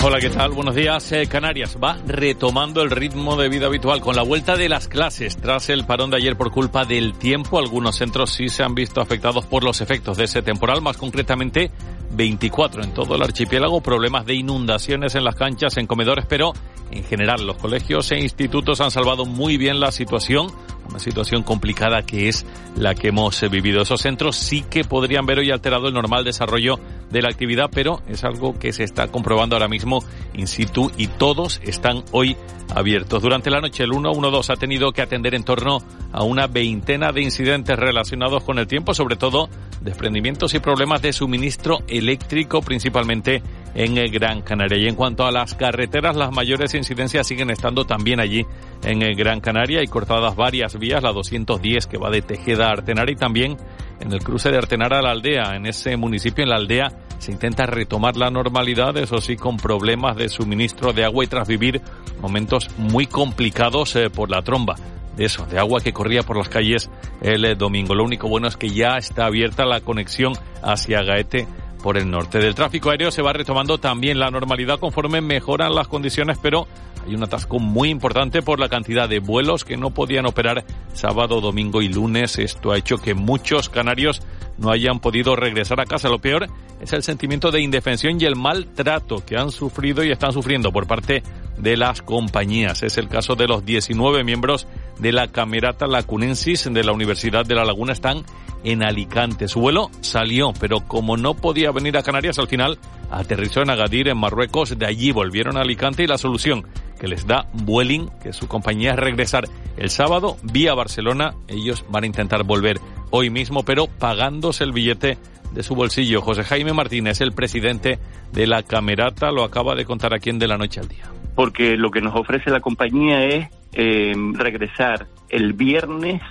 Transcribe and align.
Hola, 0.00 0.20
¿qué 0.20 0.30
tal? 0.30 0.52
Buenos 0.52 0.76
días. 0.76 1.10
Eh, 1.10 1.26
Canarias 1.26 1.76
va 1.82 1.98
retomando 2.06 2.82
el 2.82 2.90
ritmo 2.90 3.34
de 3.34 3.48
vida 3.48 3.66
habitual 3.66 4.00
con 4.00 4.14
la 4.14 4.22
vuelta 4.22 4.56
de 4.56 4.68
las 4.68 4.86
clases. 4.86 5.36
Tras 5.36 5.70
el 5.70 5.86
parón 5.86 6.10
de 6.10 6.18
ayer 6.18 6.36
por 6.36 6.52
culpa 6.52 6.84
del 6.84 7.14
tiempo, 7.14 7.58
algunos 7.58 7.96
centros 7.96 8.30
sí 8.30 8.48
se 8.48 8.62
han 8.62 8.76
visto 8.76 9.00
afectados 9.00 9.44
por 9.46 9.64
los 9.64 9.80
efectos 9.80 10.16
de 10.16 10.24
ese 10.24 10.40
temporal, 10.40 10.82
más 10.82 10.96
concretamente 10.96 11.72
24 12.12 12.84
en 12.84 12.94
todo 12.94 13.16
el 13.16 13.22
archipiélago, 13.22 13.80
problemas 13.80 14.24
de 14.24 14.34
inundaciones 14.34 15.16
en 15.16 15.24
las 15.24 15.34
canchas, 15.34 15.76
en 15.78 15.88
comedores, 15.88 16.26
pero 16.28 16.52
en 16.92 17.02
general 17.02 17.44
los 17.44 17.56
colegios 17.56 18.12
e 18.12 18.20
institutos 18.20 18.80
han 18.80 18.92
salvado 18.92 19.26
muy 19.26 19.56
bien 19.56 19.80
la 19.80 19.90
situación, 19.90 20.46
una 20.88 21.00
situación 21.00 21.42
complicada 21.42 22.02
que 22.02 22.28
es 22.28 22.46
la 22.76 22.94
que 22.94 23.08
hemos 23.08 23.40
vivido. 23.50 23.82
Esos 23.82 24.00
centros 24.00 24.36
sí 24.36 24.62
que 24.62 24.84
podrían 24.84 25.26
ver 25.26 25.40
hoy 25.40 25.50
alterado 25.50 25.88
el 25.88 25.94
normal 25.94 26.24
desarrollo 26.24 26.78
de 27.10 27.22
la 27.22 27.28
actividad, 27.28 27.70
pero 27.72 28.02
es 28.08 28.24
algo 28.24 28.58
que 28.58 28.72
se 28.72 28.84
está 28.84 29.08
comprobando 29.08 29.56
ahora 29.56 29.68
mismo 29.68 30.00
in 30.34 30.46
situ 30.46 30.90
y 30.96 31.06
todos 31.06 31.60
están 31.64 32.04
hoy 32.12 32.36
abiertos. 32.74 33.22
Durante 33.22 33.50
la 33.50 33.60
noche 33.60 33.84
el 33.84 33.92
112 33.92 34.52
ha 34.52 34.56
tenido 34.56 34.92
que 34.92 35.02
atender 35.02 35.34
en 35.34 35.44
torno 35.44 35.78
a 36.12 36.22
una 36.22 36.46
veintena 36.46 37.12
de 37.12 37.22
incidentes 37.22 37.78
relacionados 37.78 38.44
con 38.44 38.58
el 38.58 38.66
tiempo, 38.66 38.94
sobre 38.94 39.16
todo 39.16 39.48
desprendimientos 39.80 40.54
y 40.54 40.58
problemas 40.58 41.02
de 41.02 41.12
suministro 41.12 41.78
eléctrico, 41.88 42.60
principalmente 42.60 43.42
en 43.74 43.94
Gran 44.10 44.42
Canaria. 44.42 44.78
Y 44.78 44.88
en 44.88 44.94
cuanto 44.94 45.24
a 45.24 45.32
las 45.32 45.54
carreteras, 45.54 46.16
las 46.16 46.32
mayores 46.32 46.74
incidencias 46.74 47.26
siguen 47.26 47.50
estando 47.50 47.84
también 47.84 48.20
allí 48.20 48.44
en 48.82 49.00
Gran 49.16 49.40
Canaria. 49.40 49.80
Hay 49.80 49.86
cortadas 49.86 50.36
varias 50.36 50.78
vías, 50.78 51.02
la 51.02 51.12
210 51.12 51.86
que 51.86 51.98
va 51.98 52.10
de 52.10 52.22
Tejeda 52.22 52.68
a 52.68 52.72
Artenara 52.72 53.10
y 53.10 53.16
también 53.16 53.56
en 54.00 54.12
el 54.12 54.20
cruce 54.20 54.50
de 54.50 54.58
Artenara 54.58 54.98
a 54.98 55.02
la 55.02 55.10
aldea. 55.10 55.56
En 55.56 55.66
ese 55.66 55.96
municipio, 55.96 56.44
en 56.44 56.50
la 56.50 56.56
aldea, 56.56 56.88
se 57.18 57.32
intenta 57.32 57.66
retomar 57.66 58.16
la 58.16 58.30
normalidad, 58.30 58.96
eso 58.96 59.20
sí, 59.20 59.36
con 59.36 59.56
problemas 59.56 60.16
de 60.16 60.28
suministro 60.28 60.92
de 60.92 61.04
agua 61.04 61.24
y 61.24 61.26
tras 61.26 61.48
vivir 61.48 61.80
momentos 62.20 62.68
muy 62.78 63.06
complicados 63.06 63.96
eh, 63.96 64.10
por 64.10 64.30
la 64.30 64.42
tromba 64.42 64.76
de 65.16 65.24
eso, 65.24 65.44
de 65.46 65.58
agua 65.58 65.80
que 65.80 65.92
corría 65.92 66.22
por 66.22 66.36
las 66.36 66.48
calles 66.48 66.88
el 67.20 67.44
eh, 67.44 67.54
domingo. 67.56 67.94
Lo 67.94 68.04
único 68.04 68.28
bueno 68.28 68.46
es 68.46 68.56
que 68.56 68.70
ya 68.70 68.96
está 68.98 69.26
abierta 69.26 69.66
la 69.66 69.80
conexión 69.80 70.32
hacia 70.62 71.02
Gaete 71.02 71.48
por 71.82 71.96
el 71.96 72.10
norte. 72.10 72.38
Del 72.38 72.54
tráfico 72.54 72.90
aéreo 72.90 73.10
se 73.10 73.22
va 73.22 73.32
retomando 73.32 73.78
también 73.78 74.18
la 74.18 74.30
normalidad 74.30 74.78
conforme 74.78 75.20
mejoran 75.20 75.74
las 75.74 75.88
condiciones, 75.88 76.38
pero 76.40 76.66
hay 77.06 77.14
un 77.14 77.22
atasco 77.22 77.58
muy 77.58 77.88
importante 77.88 78.42
por 78.42 78.60
la 78.60 78.68
cantidad 78.68 79.08
de 79.08 79.20
vuelos 79.20 79.64
que 79.64 79.76
no 79.76 79.90
podían 79.90 80.26
operar 80.26 80.64
sábado, 80.92 81.40
domingo 81.40 81.80
y 81.80 81.88
lunes. 81.88 82.38
Esto 82.38 82.72
ha 82.72 82.78
hecho 82.78 82.98
que 82.98 83.14
muchos 83.14 83.68
canarios 83.68 84.20
no 84.58 84.70
hayan 84.70 85.00
podido 85.00 85.36
regresar 85.36 85.80
a 85.80 85.86
casa. 85.86 86.08
Lo 86.08 86.18
peor 86.18 86.48
es 86.80 86.92
el 86.92 87.02
sentimiento 87.02 87.50
de 87.50 87.62
indefensión 87.62 88.20
y 88.20 88.24
el 88.24 88.36
maltrato 88.36 89.24
que 89.24 89.36
han 89.36 89.50
sufrido 89.50 90.04
y 90.04 90.10
están 90.10 90.32
sufriendo 90.32 90.72
por 90.72 90.86
parte 90.86 91.22
de 91.56 91.76
las 91.76 92.02
compañías. 92.02 92.82
Es 92.82 92.98
el 92.98 93.08
caso 93.08 93.34
de 93.34 93.46
los 93.46 93.64
19 93.64 94.22
miembros 94.24 94.66
de 94.98 95.12
la 95.12 95.28
Camerata 95.28 95.86
Lacunensis 95.86 96.72
de 96.72 96.84
la 96.84 96.92
Universidad 96.92 97.44
de 97.44 97.54
La 97.54 97.64
Laguna. 97.64 97.92
Están 97.92 98.24
en 98.64 98.82
Alicante. 98.82 99.48
Su 99.48 99.60
vuelo 99.60 99.90
salió, 100.00 100.52
pero 100.58 100.80
como 100.80 101.16
no 101.16 101.34
podía 101.34 101.70
venir 101.70 101.96
a 101.96 102.02
Canarias, 102.02 102.38
al 102.38 102.48
final 102.48 102.78
aterrizó 103.10 103.62
en 103.62 103.70
Agadir, 103.70 104.08
en 104.08 104.18
Marruecos. 104.18 104.78
De 104.78 104.86
allí 104.86 105.12
volvieron 105.12 105.56
a 105.56 105.62
Alicante 105.62 106.02
y 106.02 106.06
la 106.06 106.18
solución 106.18 106.66
que 106.98 107.08
les 107.08 107.26
da 107.26 107.48
Vueling, 107.52 108.08
que 108.22 108.32
su 108.32 108.48
compañía 108.48 108.92
es 108.92 108.96
regresar 108.96 109.48
el 109.76 109.90
sábado 109.90 110.36
vía 110.42 110.74
Barcelona. 110.74 111.34
Ellos 111.46 111.84
van 111.88 112.04
a 112.04 112.06
intentar 112.06 112.44
volver 112.44 112.80
hoy 113.10 113.30
mismo, 113.30 113.64
pero 113.64 113.86
pagándose 113.86 114.64
el 114.64 114.72
billete 114.72 115.18
de 115.52 115.62
su 115.62 115.74
bolsillo. 115.74 116.20
José 116.20 116.42
Jaime 116.42 116.72
Martínez, 116.72 117.20
el 117.20 117.32
presidente 117.32 117.98
de 118.32 118.46
la 118.46 118.62
Camerata, 118.62 119.30
lo 119.30 119.44
acaba 119.44 119.74
de 119.74 119.84
contar 119.84 120.14
aquí 120.14 120.30
en 120.30 120.38
De 120.38 120.48
la 120.48 120.58
Noche 120.58 120.80
al 120.80 120.88
Día. 120.88 121.10
Porque 121.34 121.76
lo 121.76 121.90
que 121.90 122.00
nos 122.00 122.16
ofrece 122.16 122.50
la 122.50 122.60
compañía 122.60 123.24
es 123.24 123.48
eh, 123.72 124.14
regresar 124.34 125.06
el 125.28 125.52
viernes 125.52 126.22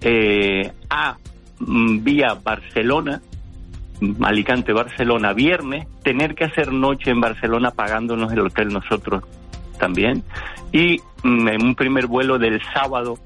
eh, 0.00 0.72
a 0.90 1.16
mm, 1.58 2.02
vía 2.02 2.36
Barcelona, 2.42 3.22
Alicante-Barcelona, 4.20 5.32
viernes, 5.32 5.86
tener 6.02 6.34
que 6.34 6.44
hacer 6.44 6.72
noche 6.72 7.10
en 7.10 7.20
Barcelona 7.20 7.70
pagándonos 7.70 8.32
el 8.32 8.40
hotel 8.40 8.68
nosotros 8.68 9.24
también, 9.78 10.22
y 10.72 11.00
mm, 11.22 11.48
en 11.48 11.62
un 11.62 11.74
primer 11.74 12.06
vuelo 12.06 12.38
del 12.38 12.60
sábado 12.74 13.18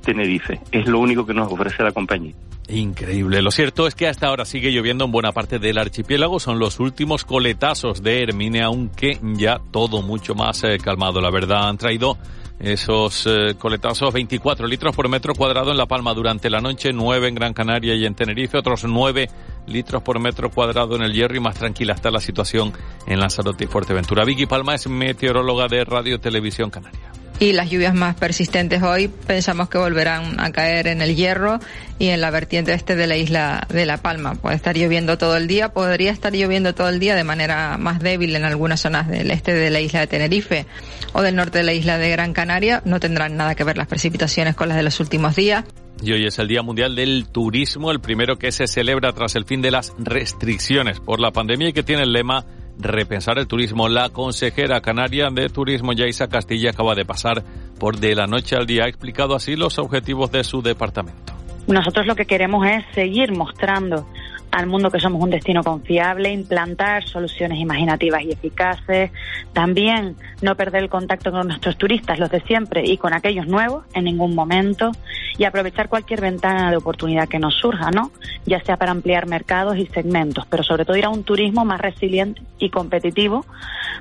Barcelona-Tenerife. 0.00 0.60
Es 0.72 0.86
lo 0.86 0.98
único 0.98 1.26
que 1.26 1.34
nos 1.34 1.52
ofrece 1.52 1.82
la 1.82 1.92
compañía. 1.92 2.34
Increíble. 2.68 3.42
Lo 3.42 3.50
cierto 3.50 3.86
es 3.86 3.94
que 3.94 4.06
hasta 4.06 4.28
ahora 4.28 4.44
sigue 4.44 4.70
lloviendo 4.70 5.04
en 5.04 5.10
buena 5.10 5.32
parte 5.32 5.58
del 5.58 5.78
archipiélago. 5.78 6.38
Son 6.38 6.58
los 6.58 6.78
últimos 6.78 7.24
coletazos 7.24 8.02
de 8.02 8.22
Hermine, 8.22 8.62
aunque 8.62 9.18
ya 9.22 9.60
todo 9.72 10.02
mucho 10.02 10.34
más 10.34 10.62
eh, 10.62 10.78
calmado. 10.78 11.20
La 11.20 11.30
verdad, 11.30 11.68
han 11.68 11.78
traído 11.78 12.16
esos 12.60 13.26
eh, 13.26 13.54
coletazos 13.58 14.12
24 14.12 14.66
litros 14.66 14.94
por 14.94 15.08
metro 15.08 15.34
cuadrado 15.34 15.72
en 15.72 15.78
La 15.78 15.86
Palma 15.86 16.14
durante 16.14 16.50
la 16.50 16.60
noche, 16.60 16.92
9 16.92 17.28
en 17.28 17.34
Gran 17.34 17.54
Canaria 17.54 17.94
y 17.94 18.04
en 18.04 18.14
Tenerife, 18.14 18.58
otros 18.58 18.84
9 18.84 19.28
litros 19.66 20.02
por 20.02 20.20
metro 20.20 20.50
cuadrado 20.50 20.94
en 20.94 21.02
el 21.02 21.14
Hierro 21.14 21.36
y 21.36 21.40
más 21.40 21.56
tranquila 21.56 21.94
está 21.94 22.10
la 22.10 22.20
situación 22.20 22.72
en 23.06 23.18
Lanzarote 23.18 23.64
y 23.64 23.66
Fuerteventura. 23.66 24.26
Vicky 24.26 24.44
Palma 24.44 24.74
es 24.74 24.86
meteoróloga 24.88 25.68
de 25.68 25.84
Radio 25.86 26.20
Televisión 26.20 26.68
Canaria 26.68 27.19
y 27.40 27.54
las 27.54 27.70
lluvias 27.70 27.94
más 27.94 28.16
persistentes 28.16 28.82
hoy 28.82 29.08
pensamos 29.08 29.70
que 29.70 29.78
volverán 29.78 30.38
a 30.38 30.52
caer 30.52 30.86
en 30.86 31.00
el 31.00 31.16
hierro 31.16 31.58
y 31.98 32.08
en 32.08 32.20
la 32.20 32.30
vertiente 32.30 32.74
este 32.74 32.96
de 32.96 33.06
la 33.06 33.16
isla 33.16 33.66
de 33.70 33.86
La 33.86 33.96
Palma. 33.96 34.34
Puede 34.34 34.56
estar 34.56 34.76
lloviendo 34.76 35.16
todo 35.16 35.38
el 35.38 35.48
día, 35.48 35.70
podría 35.72 36.10
estar 36.10 36.34
lloviendo 36.34 36.74
todo 36.74 36.90
el 36.90 37.00
día 37.00 37.16
de 37.16 37.24
manera 37.24 37.78
más 37.78 38.00
débil 38.00 38.36
en 38.36 38.44
algunas 38.44 38.80
zonas 38.80 39.08
del 39.08 39.30
este 39.30 39.54
de 39.54 39.70
la 39.70 39.80
isla 39.80 40.00
de 40.00 40.06
Tenerife 40.06 40.66
o 41.14 41.22
del 41.22 41.34
norte 41.34 41.58
de 41.58 41.64
la 41.64 41.72
isla 41.72 41.96
de 41.96 42.10
Gran 42.10 42.34
Canaria. 42.34 42.82
No 42.84 43.00
tendrán 43.00 43.38
nada 43.38 43.54
que 43.54 43.64
ver 43.64 43.78
las 43.78 43.86
precipitaciones 43.86 44.54
con 44.54 44.68
las 44.68 44.76
de 44.76 44.82
los 44.82 45.00
últimos 45.00 45.34
días. 45.34 45.64
Y 46.02 46.12
hoy 46.12 46.26
es 46.26 46.38
el 46.38 46.48
Día 46.48 46.62
Mundial 46.62 46.94
del 46.94 47.26
Turismo, 47.32 47.90
el 47.90 48.00
primero 48.00 48.36
que 48.36 48.52
se 48.52 48.66
celebra 48.66 49.14
tras 49.14 49.34
el 49.34 49.46
fin 49.46 49.62
de 49.62 49.70
las 49.70 49.94
restricciones 49.98 51.00
por 51.00 51.20
la 51.20 51.30
pandemia 51.30 51.70
y 51.70 51.72
que 51.72 51.82
tiene 51.82 52.02
el 52.02 52.12
lema 52.12 52.44
repensar 52.82 53.38
el 53.38 53.46
turismo. 53.46 53.88
La 53.88 54.08
consejera 54.08 54.80
canaria 54.80 55.28
de 55.30 55.48
Turismo, 55.48 55.92
Yaisa 55.92 56.28
Castilla, 56.28 56.70
acaba 56.70 56.94
de 56.94 57.04
pasar 57.04 57.42
por 57.78 57.98
de 57.98 58.14
la 58.14 58.26
noche 58.26 58.56
al 58.56 58.66
día. 58.66 58.84
Ha 58.84 58.88
explicado 58.88 59.34
así 59.34 59.56
los 59.56 59.78
objetivos 59.78 60.30
de 60.32 60.44
su 60.44 60.62
departamento. 60.62 61.34
Nosotros 61.66 62.06
lo 62.06 62.16
que 62.16 62.24
queremos 62.24 62.66
es 62.66 62.84
seguir 62.94 63.32
mostrando 63.32 64.06
al 64.50 64.66
mundo 64.66 64.90
que 64.90 64.98
somos 64.98 65.22
un 65.22 65.30
destino 65.30 65.62
confiable, 65.62 66.30
implantar 66.30 67.06
soluciones 67.06 67.58
imaginativas 67.58 68.22
y 68.22 68.32
eficaces, 68.32 69.10
también 69.52 70.16
no 70.42 70.56
perder 70.56 70.82
el 70.82 70.88
contacto 70.88 71.30
con 71.30 71.48
nuestros 71.48 71.76
turistas, 71.76 72.18
los 72.18 72.30
de 72.30 72.40
siempre, 72.42 72.84
y 72.84 72.96
con 72.96 73.12
aquellos 73.12 73.46
nuevos 73.46 73.84
en 73.94 74.04
ningún 74.04 74.34
momento, 74.34 74.90
y 75.38 75.44
aprovechar 75.44 75.88
cualquier 75.88 76.20
ventana 76.20 76.70
de 76.70 76.76
oportunidad 76.76 77.28
que 77.28 77.38
nos 77.38 77.54
surja, 77.54 77.90
¿no? 77.90 78.10
Ya 78.44 78.60
sea 78.60 78.76
para 78.76 78.90
ampliar 78.90 79.26
mercados 79.26 79.76
y 79.76 79.86
segmentos, 79.86 80.46
pero 80.50 80.62
sobre 80.62 80.84
todo 80.84 80.96
ir 80.96 81.04
a 81.04 81.10
un 81.10 81.24
turismo 81.24 81.64
más 81.64 81.80
resiliente 81.80 82.42
y 82.58 82.70
competitivo, 82.70 83.44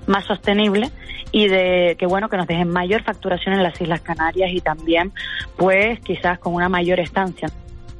más 0.07 0.25
sostenible 0.25 0.91
y 1.31 1.47
de 1.47 1.95
que 1.99 2.05
bueno 2.07 2.29
que 2.29 2.37
nos 2.37 2.47
dejen 2.47 2.69
mayor 2.69 3.03
facturación 3.03 3.55
en 3.55 3.63
las 3.63 3.79
Islas 3.79 4.01
Canarias 4.01 4.49
y 4.51 4.61
también 4.61 5.11
pues 5.57 5.99
quizás 5.99 6.39
con 6.39 6.53
una 6.55 6.69
mayor 6.69 6.99
estancia. 6.99 7.49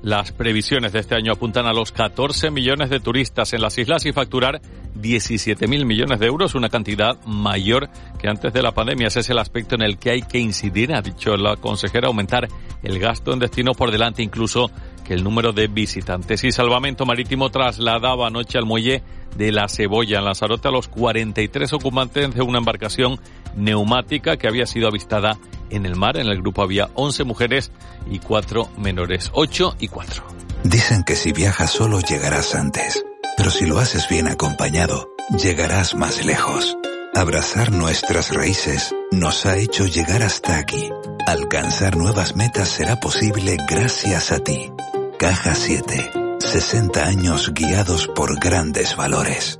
Las 0.01 0.31
previsiones 0.31 0.93
de 0.93 0.99
este 0.99 1.15
año 1.15 1.33
apuntan 1.33 1.65
a 1.65 1.73
los 1.73 1.91
14 1.91 2.51
millones 2.51 2.89
de 2.89 3.01
turistas 3.01 3.51
en 3.53 3.61
las 3.61 3.77
islas 3.77 4.05
y 4.05 4.13
facturar 4.13 4.61
17 5.01 5.67
mil 5.67 5.85
millones 5.85 6.19
de 6.19 6.27
euros, 6.27 6.55
una 6.55 6.69
cantidad 6.69 7.17
mayor 7.25 7.89
que 8.19 8.27
antes 8.27 8.53
de 8.53 8.61
la 8.61 8.73
pandemia. 8.73 9.07
Ese 9.07 9.21
es 9.21 9.29
el 9.29 9.39
aspecto 9.39 9.75
en 9.75 9.81
el 9.81 9.97
que 9.97 10.11
hay 10.11 10.21
que 10.21 10.39
incidir, 10.39 10.93
ha 10.93 11.01
dicho 11.01 11.35
la 11.37 11.55
consejera, 11.55 12.07
aumentar 12.07 12.47
el 12.83 12.99
gasto 12.99 13.33
en 13.33 13.39
destino 13.39 13.73
por 13.73 13.91
delante 13.91 14.23
incluso 14.23 14.71
que 15.03 15.13
el 15.13 15.23
número 15.23 15.53
de 15.53 15.67
visitantes. 15.67 16.43
Y 16.43 16.51
Salvamento 16.51 17.05
Marítimo 17.05 17.49
trasladaba 17.49 18.27
anoche 18.27 18.57
al 18.57 18.65
muelle 18.65 19.03
de 19.35 19.51
La 19.51 19.67
Cebolla 19.67 20.19
en 20.19 20.25
Lanzarote 20.25 20.67
a 20.67 20.71
los 20.71 20.87
43 20.87 21.73
ocupantes 21.73 22.33
de 22.33 22.41
una 22.41 22.59
embarcación 22.59 23.19
neumática 23.55 24.37
que 24.37 24.47
había 24.47 24.65
sido 24.65 24.87
avistada 24.87 25.37
en 25.69 25.85
el 25.85 25.95
mar. 25.95 26.17
En 26.17 26.27
el 26.27 26.41
grupo 26.41 26.61
había 26.61 26.89
11 26.95 27.23
mujeres 27.23 27.71
y 28.09 28.19
4 28.19 28.69
menores, 28.77 29.31
8 29.33 29.75
y 29.79 29.87
4. 29.87 30.23
Dicen 30.63 31.03
que 31.03 31.15
si 31.15 31.31
viajas 31.31 31.71
solo 31.71 32.01
llegarás 32.01 32.53
antes, 32.53 33.03
pero 33.39 33.51
si 33.51 33.65
lo 33.65 33.79
haces 33.79 34.09
bien 34.09 34.27
acompañado, 34.27 35.15
llegarás 35.29 35.95
más 35.95 36.25
lejos. 36.25 36.77
Abrazar 37.15 37.71
nuestras 37.71 38.35
raíces 38.35 38.93
nos 39.13 39.45
ha 39.45 39.55
hecho 39.55 39.85
llegar 39.85 40.23
hasta 40.23 40.57
aquí. 40.57 40.89
Alcanzar 41.25 41.95
nuevas 41.95 42.35
metas 42.35 42.67
será 42.67 42.99
posible 42.99 43.55
gracias 43.65 44.33
a 44.33 44.39
ti. 44.39 44.69
Caja 45.17 45.55
7. 45.55 46.11
60 46.39 47.05
años 47.05 47.53
guiados 47.53 48.09
por 48.09 48.37
grandes 48.41 48.97
valores. 48.97 49.57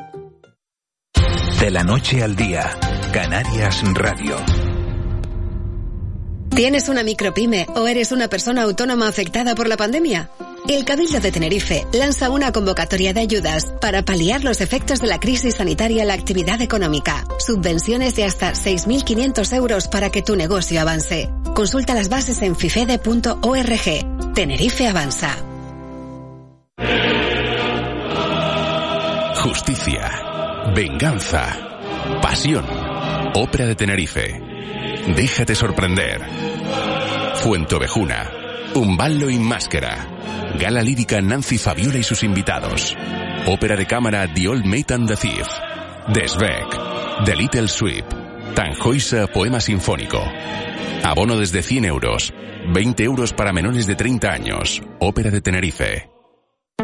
De 1.62 1.72
la 1.72 1.86
noche 1.86 2.22
al 2.22 2.36
día, 2.36 2.78
Canarias 3.14 3.82
Radio. 3.94 4.36
¿Tienes 6.56 6.90
una 6.90 7.04
micropyme 7.04 7.68
o 7.75 7.88
eres 7.88 8.12
una 8.12 8.28
persona 8.28 8.63
autónoma 8.63 9.07
afectada 9.07 9.56
por 9.56 9.68
la 9.68 9.78
pandemia? 9.78 10.30
El 10.68 10.84
Cabildo 10.86 11.19
de 11.19 11.31
Tenerife 11.31 11.88
lanza 11.94 12.30
una 12.30 12.51
convocatoria 12.51 13.13
de 13.13 13.22
ayudas 13.22 13.74
para 13.81 14.04
paliar 14.04 14.44
los 14.44 14.62
efectos 14.62 15.00
de 15.00 15.07
la 15.07 15.19
crisis 15.19 15.56
sanitaria 15.56 16.01
en 16.01 16.10
la 16.10 16.13
actividad 16.13 16.62
económica. 16.62 17.25
Subvenciones 17.40 18.16
de 18.16 18.25
hasta 18.25 18.51
6.500 18.51 19.56
euros 19.56 19.88
para 19.88 20.10
que 20.10 20.22
tu 20.22 20.36
negocio 20.36 20.81
avance. 20.81 21.30
Consulta 21.56 21.94
las 21.94 22.10
bases 22.10 22.42
en 22.42 22.56
fifede.org. 22.56 24.34
Tenerife 24.34 24.88
avanza. 24.88 25.38
Justicia, 29.36 30.72
venganza, 30.75 31.57
pasión. 32.22 32.66
Ópera 33.34 33.66
de 33.66 33.75
Tenerife. 33.75 34.49
Déjate 35.07 35.56
sorprender. 35.56 36.22
Fuentovejuna. 37.36 38.31
Un 38.75 38.98
ballo 38.98 39.30
y 39.30 39.40
máscara. 39.40 40.07
Gala 40.60 40.81
lírica 40.81 41.22
Nancy 41.22 41.57
Fabiola 41.57 41.98
y 41.98 42.04
sus 42.04 42.24
invitados. 42.24 42.96
Ópera 43.48 43.75
de 43.75 43.86
cámara 43.86 44.31
The 44.34 44.48
Old 44.48 44.66
Mate 44.66 44.94
and 44.94 45.07
the 45.07 45.16
Thief. 45.16 45.48
Desbeck. 46.13 47.25
The 47.25 47.36
Little 47.36 47.68
Sweep. 47.68 48.06
Tanjoisa 48.56 49.28
Poema 49.28 49.60
Sinfónico. 49.60 50.22
Abono 51.04 51.38
desde 51.38 51.63
100 51.63 51.86
euros. 51.86 52.34
20 52.74 53.04
euros 53.04 53.34
para 53.34 53.54
menores 53.54 53.88
de 53.88 53.96
30 53.96 54.31
años. 54.31 54.81
Ópera 55.00 55.31
de 55.31 55.42
Tenerife. 55.42 56.19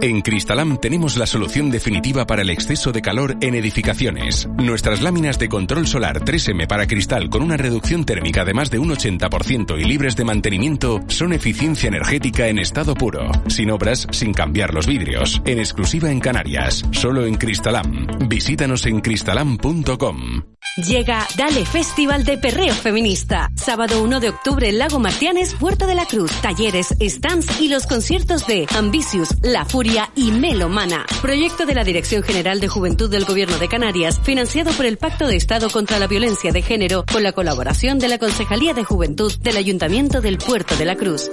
En 0.01 0.21
Cristalam 0.21 0.77
tenemos 0.77 1.15
la 1.15 1.25
solución 1.25 1.71
definitiva 1.71 2.27
para 2.27 2.41
el 2.41 2.49
exceso 2.49 2.91
de 2.91 3.01
calor 3.01 3.37
en 3.39 3.55
edificaciones. 3.55 4.47
Nuestras 4.57 5.01
láminas 5.01 5.39
de 5.39 5.47
control 5.47 5.87
solar 5.87 6.19
3M 6.19 6.67
para 6.67 6.85
cristal 6.85 7.29
con 7.29 7.41
una 7.41 7.55
reducción 7.55 8.05
térmica 8.05 8.43
de 8.43 8.53
más 8.53 8.69
de 8.69 8.79
un 8.79 8.89
80% 8.89 9.79
y 9.79 9.85
libres 9.85 10.15
de 10.15 10.25
mantenimiento 10.25 10.99
son 11.07 11.31
eficiencia 11.33 11.87
energética 11.87 12.47
en 12.49 12.59
estado 12.59 12.93
puro. 12.93 13.31
Sin 13.47 13.71
obras, 13.71 14.07
sin 14.11 14.33
cambiar 14.33 14.73
los 14.73 14.85
vidrios. 14.85 15.41
En 15.45 15.59
exclusiva 15.59 16.11
en 16.11 16.19
Canarias. 16.19 16.83
Solo 16.91 17.25
en 17.25 17.35
Cristalam. 17.35 18.07
Visítanos 18.27 18.85
en 18.85 18.99
cristalam.com. 18.99 20.43
Llega 20.77 21.25
Dale 21.37 21.65
Festival 21.65 22.25
de 22.25 22.37
Perreo 22.37 22.73
Feminista. 22.73 23.49
Sábado 23.55 24.03
1 24.03 24.19
de 24.19 24.29
octubre 24.29 24.67
en 24.67 24.79
Lago 24.79 24.99
Martianes, 24.99 25.53
Puerto 25.53 25.87
de 25.87 25.95
la 25.95 26.05
Cruz. 26.05 26.31
Talleres, 26.41 26.93
stands 26.99 27.61
y 27.61 27.69
los 27.69 27.87
conciertos 27.87 28.45
de 28.45 28.65
Ambitious, 28.75 29.29
La 29.41 29.63
Furia 29.63 29.84
y 30.15 30.31
Melomana. 30.31 31.05
Proyecto 31.21 31.65
de 31.65 31.75
la 31.75 31.83
Dirección 31.83 32.23
General 32.23 32.59
de 32.59 32.67
Juventud 32.67 33.09
del 33.09 33.25
Gobierno 33.25 33.57
de 33.59 33.67
Canarias, 33.67 34.19
financiado 34.23 34.71
por 34.71 34.85
el 34.85 34.97
Pacto 34.97 35.27
de 35.27 35.35
Estado 35.35 35.69
contra 35.69 35.99
la 35.99 36.07
Violencia 36.07 36.51
de 36.51 36.63
Género, 36.63 37.05
con 37.11 37.21
la 37.21 37.33
colaboración 37.33 37.99
de 37.99 38.07
la 38.07 38.17
Concejalía 38.17 38.73
de 38.73 38.83
Juventud 38.83 39.31
del 39.41 39.57
Ayuntamiento 39.57 40.21
del 40.21 40.37
Puerto 40.39 40.75
de 40.75 40.85
la 40.85 40.95
Cruz. 40.95 41.29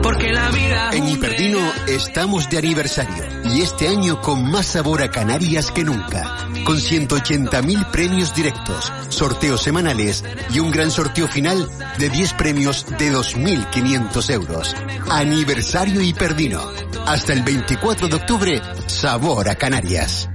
Porque 0.00 0.32
la 0.32 0.50
vida 0.50 0.90
en 0.92 1.08
Hiperdino 1.08 1.58
estamos 1.88 2.48
de 2.48 2.58
aniversario 2.58 3.24
y 3.44 3.62
este 3.62 3.88
año 3.88 4.20
con 4.20 4.50
más 4.50 4.66
sabor 4.66 5.02
a 5.02 5.10
Canarias 5.10 5.70
que 5.70 5.84
nunca. 5.84 6.48
Con 6.64 6.78
180.000 6.78 7.90
premios 7.90 8.34
directos, 8.34 8.92
sorteos 9.08 9.62
semanales 9.62 10.24
y 10.50 10.60
un 10.60 10.70
gran 10.70 10.90
sorteo 10.90 11.26
final 11.28 11.68
de 11.98 12.08
10 12.08 12.32
premios 12.34 12.86
de 12.98 13.12
2.500 13.12 14.30
euros. 14.30 14.76
Aniversario 15.10 16.00
Hiperdino. 16.00 16.60
Hasta 17.06 17.32
el 17.32 17.42
24 17.42 18.08
de 18.08 18.14
octubre, 18.14 18.62
sabor 18.86 19.48
a 19.48 19.56
Canarias. 19.56 20.28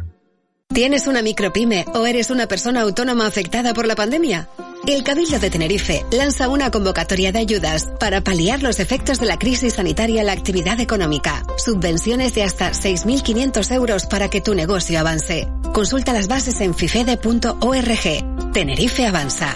¿Tienes 0.73 1.07
una 1.07 1.21
micropyme 1.23 1.85
o 1.95 2.05
eres 2.05 2.29
una 2.29 2.47
persona 2.47 2.81
autónoma 2.81 3.25
afectada 3.25 3.73
por 3.73 3.87
la 3.87 3.95
pandemia? 3.95 4.47
El 4.85 5.03
Cabildo 5.03 5.39
de 5.39 5.49
Tenerife 5.49 6.05
lanza 6.11 6.49
una 6.49 6.69
convocatoria 6.69 7.31
de 7.31 7.39
ayudas 7.39 7.89
para 7.99 8.21
paliar 8.21 8.61
los 8.61 8.79
efectos 8.79 9.19
de 9.19 9.25
la 9.25 9.39
crisis 9.39 9.73
sanitaria 9.73 10.21
en 10.21 10.27
la 10.27 10.33
actividad 10.33 10.79
económica. 10.79 11.43
Subvenciones 11.57 12.35
de 12.35 12.43
hasta 12.43 12.71
6.500 12.71 13.73
euros 13.73 14.05
para 14.05 14.29
que 14.29 14.39
tu 14.41 14.53
negocio 14.53 14.99
avance. 14.99 15.47
Consulta 15.73 16.13
las 16.13 16.27
bases 16.27 16.61
en 16.61 16.75
fifede.org. 16.75 18.51
Tenerife 18.53 19.07
avanza. 19.07 19.55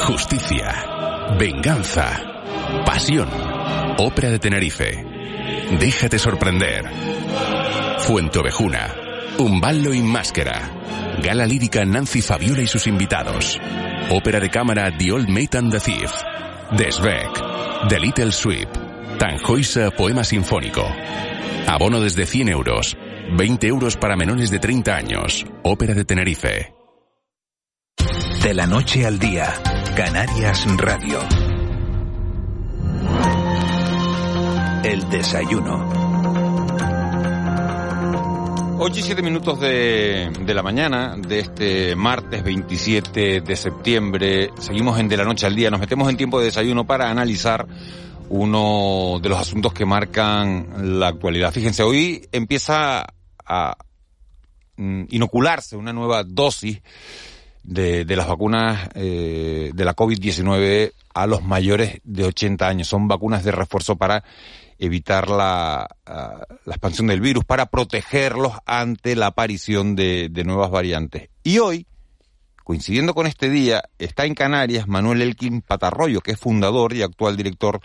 Justicia, 0.00 1.34
venganza, 1.38 2.20
pasión. 2.84 3.28
Ópera 3.98 4.30
de 4.30 4.38
Tenerife. 4.40 5.11
Déjate 5.78 6.18
sorprender. 6.18 6.84
Fuentovejuna. 7.98 8.94
Un 9.38 9.60
ballo 9.60 9.94
y 9.94 10.02
máscara. 10.02 10.70
Gala 11.22 11.46
lírica 11.46 11.84
Nancy 11.84 12.20
Fabiola 12.20 12.62
y 12.62 12.66
sus 12.66 12.86
invitados. 12.86 13.58
Ópera 14.10 14.40
de 14.40 14.50
cámara 14.50 14.96
The 14.96 15.12
Old 15.12 15.28
Mate 15.28 15.58
and 15.58 15.72
the 15.72 15.80
Thief. 15.80 16.10
Desbeck. 16.76 17.88
The 17.88 18.00
Little 18.00 18.32
Sweep. 18.32 18.68
Tanjoisa 19.18 19.90
Poema 19.90 20.24
Sinfónico. 20.24 20.86
Abono 21.66 22.00
desde 22.00 22.26
100 22.26 22.48
euros. 22.48 22.96
20 23.36 23.66
euros 23.66 23.96
para 23.96 24.16
menores 24.16 24.50
de 24.50 24.58
30 24.58 24.94
años. 24.94 25.46
Ópera 25.62 25.94
de 25.94 26.04
Tenerife. 26.04 26.74
De 28.42 28.54
la 28.54 28.66
noche 28.66 29.06
al 29.06 29.18
día, 29.18 29.54
Canarias 29.96 30.66
Radio. 30.76 31.41
El 34.92 35.08
desayuno. 35.08 35.88
8 38.78 38.98
y 38.98 39.02
7 39.02 39.22
minutos 39.22 39.58
de, 39.58 40.30
la 40.46 40.62
mañana 40.62 41.16
de 41.16 41.38
este 41.38 41.96
martes 41.96 42.44
27 42.44 43.40
de 43.40 43.56
septiembre. 43.56 44.50
Seguimos 44.58 45.00
en 45.00 45.08
De 45.08 45.16
la 45.16 45.24
Noche 45.24 45.46
al 45.46 45.56
Día. 45.56 45.70
Nos 45.70 45.80
metemos 45.80 46.10
en 46.10 46.18
tiempo 46.18 46.38
de 46.38 46.44
desayuno 46.44 46.86
para 46.86 47.10
analizar 47.10 47.66
uno 48.28 49.18
de 49.22 49.30
los 49.30 49.40
asuntos 49.40 49.72
que 49.72 49.86
marcan 49.86 50.98
la 51.00 51.08
actualidad. 51.08 51.52
Fíjense, 51.52 51.82
hoy 51.82 52.28
empieza 52.30 53.06
a 53.46 53.76
mm, 54.76 55.04
inocularse 55.08 55.74
una 55.74 55.94
nueva 55.94 56.22
dosis 56.22 56.82
de, 57.62 58.04
de 58.04 58.16
las 58.16 58.28
vacunas 58.28 58.90
eh, 58.94 59.70
de 59.72 59.84
la 59.86 59.96
COVID-19 59.96 60.92
a 61.14 61.26
los 61.26 61.42
mayores 61.42 62.02
de 62.04 62.24
80 62.24 62.68
años. 62.68 62.88
Son 62.88 63.08
vacunas 63.08 63.42
de 63.42 63.52
refuerzo 63.52 63.96
para 63.96 64.22
evitar 64.82 65.30
la, 65.30 65.88
uh, 66.08 66.54
la 66.64 66.74
expansión 66.74 67.06
del 67.06 67.20
virus, 67.20 67.44
para 67.44 67.66
protegerlos 67.66 68.54
ante 68.66 69.14
la 69.14 69.28
aparición 69.28 69.94
de, 69.94 70.28
de, 70.28 70.42
nuevas 70.42 70.72
variantes. 70.72 71.30
Y 71.44 71.58
hoy, 71.58 71.86
coincidiendo 72.64 73.14
con 73.14 73.28
este 73.28 73.48
día, 73.48 73.84
está 73.98 74.24
en 74.26 74.34
Canarias 74.34 74.88
Manuel 74.88 75.22
Elkin 75.22 75.62
Patarroyo, 75.62 76.20
que 76.20 76.32
es 76.32 76.38
fundador 76.38 76.94
y 76.94 77.02
actual 77.02 77.36
director 77.36 77.80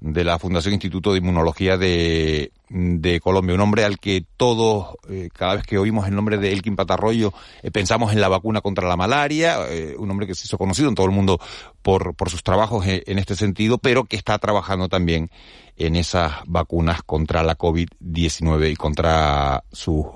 de 0.00 0.24
la 0.24 0.40
Fundación 0.40 0.74
Instituto 0.74 1.12
de 1.12 1.18
Inmunología 1.18 1.76
de, 1.76 2.52
de 2.68 3.20
Colombia, 3.20 3.54
un 3.54 3.60
hombre 3.60 3.84
al 3.84 3.98
que 3.98 4.24
todos, 4.36 4.96
eh, 5.08 5.28
cada 5.32 5.56
vez 5.56 5.64
que 5.64 5.78
oímos 5.78 6.08
el 6.08 6.14
nombre 6.14 6.38
de 6.38 6.52
Elkin 6.52 6.76
Patarroyo, 6.76 7.32
eh, 7.62 7.70
pensamos 7.70 8.12
en 8.12 8.20
la 8.20 8.28
vacuna 8.28 8.60
contra 8.60 8.88
la 8.88 8.96
malaria, 8.96 9.58
eh, 9.68 9.94
un 9.98 10.10
hombre 10.10 10.26
que 10.26 10.34
se 10.34 10.46
hizo 10.46 10.58
conocido 10.58 10.88
en 10.88 10.94
todo 10.94 11.06
el 11.06 11.12
mundo 11.12 11.38
por, 11.82 12.14
por 12.14 12.30
sus 12.30 12.42
trabajos 12.42 12.84
en 12.86 13.18
este 13.18 13.36
sentido, 13.36 13.78
pero 13.78 14.04
que 14.04 14.16
está 14.16 14.38
trabajando 14.38 14.88
también 14.88 15.30
en 15.76 15.94
esas 15.94 16.32
vacunas 16.46 17.02
contra 17.02 17.42
la 17.42 17.56
COVID-19 17.56 18.72
y 18.72 18.76
contra 18.76 19.62
sus 19.70 20.06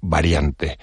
variantes. 0.00 0.78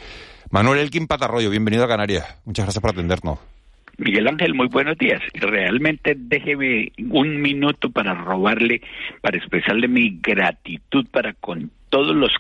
Manuel 0.49 0.79
Elkin 0.79 1.07
Patarroyo, 1.07 1.49
bienvenido 1.49 1.83
a 1.83 1.87
Canarias. 1.87 2.25
Muchas 2.45 2.65
gracias 2.65 2.81
por 2.81 2.91
atendernos. 2.91 3.52
Miguel 3.97 4.27
Ángel, 4.27 4.53
muy 4.53 4.67
buenos 4.67 4.97
días. 4.97 5.21
Realmente 5.33 6.15
déjeme 6.17 6.91
un 7.09 7.41
minuto 7.41 7.91
para 7.91 8.13
robarle, 8.15 8.81
para 9.21 9.37
expresarle 9.37 9.87
mi 9.87 10.19
gratitud 10.21 11.05
para 11.11 11.33
con 11.33 11.69
todos 11.89 12.15
los 12.15 12.31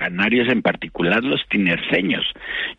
canarios, 0.00 0.48
en 0.48 0.62
particular 0.62 1.22
los 1.22 1.46
tinerceños. 1.48 2.24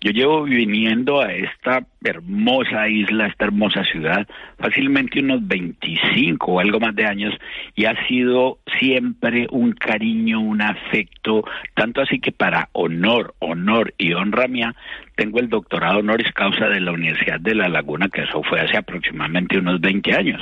Yo 0.02 0.12
llevo 0.12 0.44
viniendo 0.44 1.22
a 1.22 1.32
esta 1.32 1.86
hermosa 2.04 2.90
isla, 2.90 3.28
esta 3.28 3.46
hermosa 3.46 3.84
ciudad, 3.84 4.28
fácilmente 4.58 5.20
unos 5.20 5.48
25 5.48 6.52
o 6.52 6.60
algo 6.60 6.80
más 6.80 6.96
de 6.96 7.06
años, 7.06 7.36
y 7.76 7.86
ha 7.86 7.94
sido 8.08 8.58
siempre 8.80 9.46
un 9.52 9.74
cariño, 9.74 10.40
un 10.40 10.64
afecto, 10.64 11.44
tanto 11.76 12.02
así 12.02 12.20
que 12.20 12.32
para 12.32 12.70
honor, 12.72 13.36
honor 13.38 13.94
y 14.00 14.14
honra 14.14 14.48
mía, 14.48 14.74
tengo 15.16 15.40
el 15.40 15.50
doctorado 15.50 16.00
honoris 16.00 16.32
causa 16.34 16.70
de 16.70 16.80
la 16.80 16.92
Universidad 16.92 17.40
de 17.40 17.54
La 17.54 17.70
Laguna, 17.70 18.10
que 18.10 18.24
eso 18.24 18.42
fue 18.42 18.60
hace 18.60 18.78
aproximadamente 18.78 19.60
unos 19.60 19.80
20 19.80 20.16
años. 20.16 20.42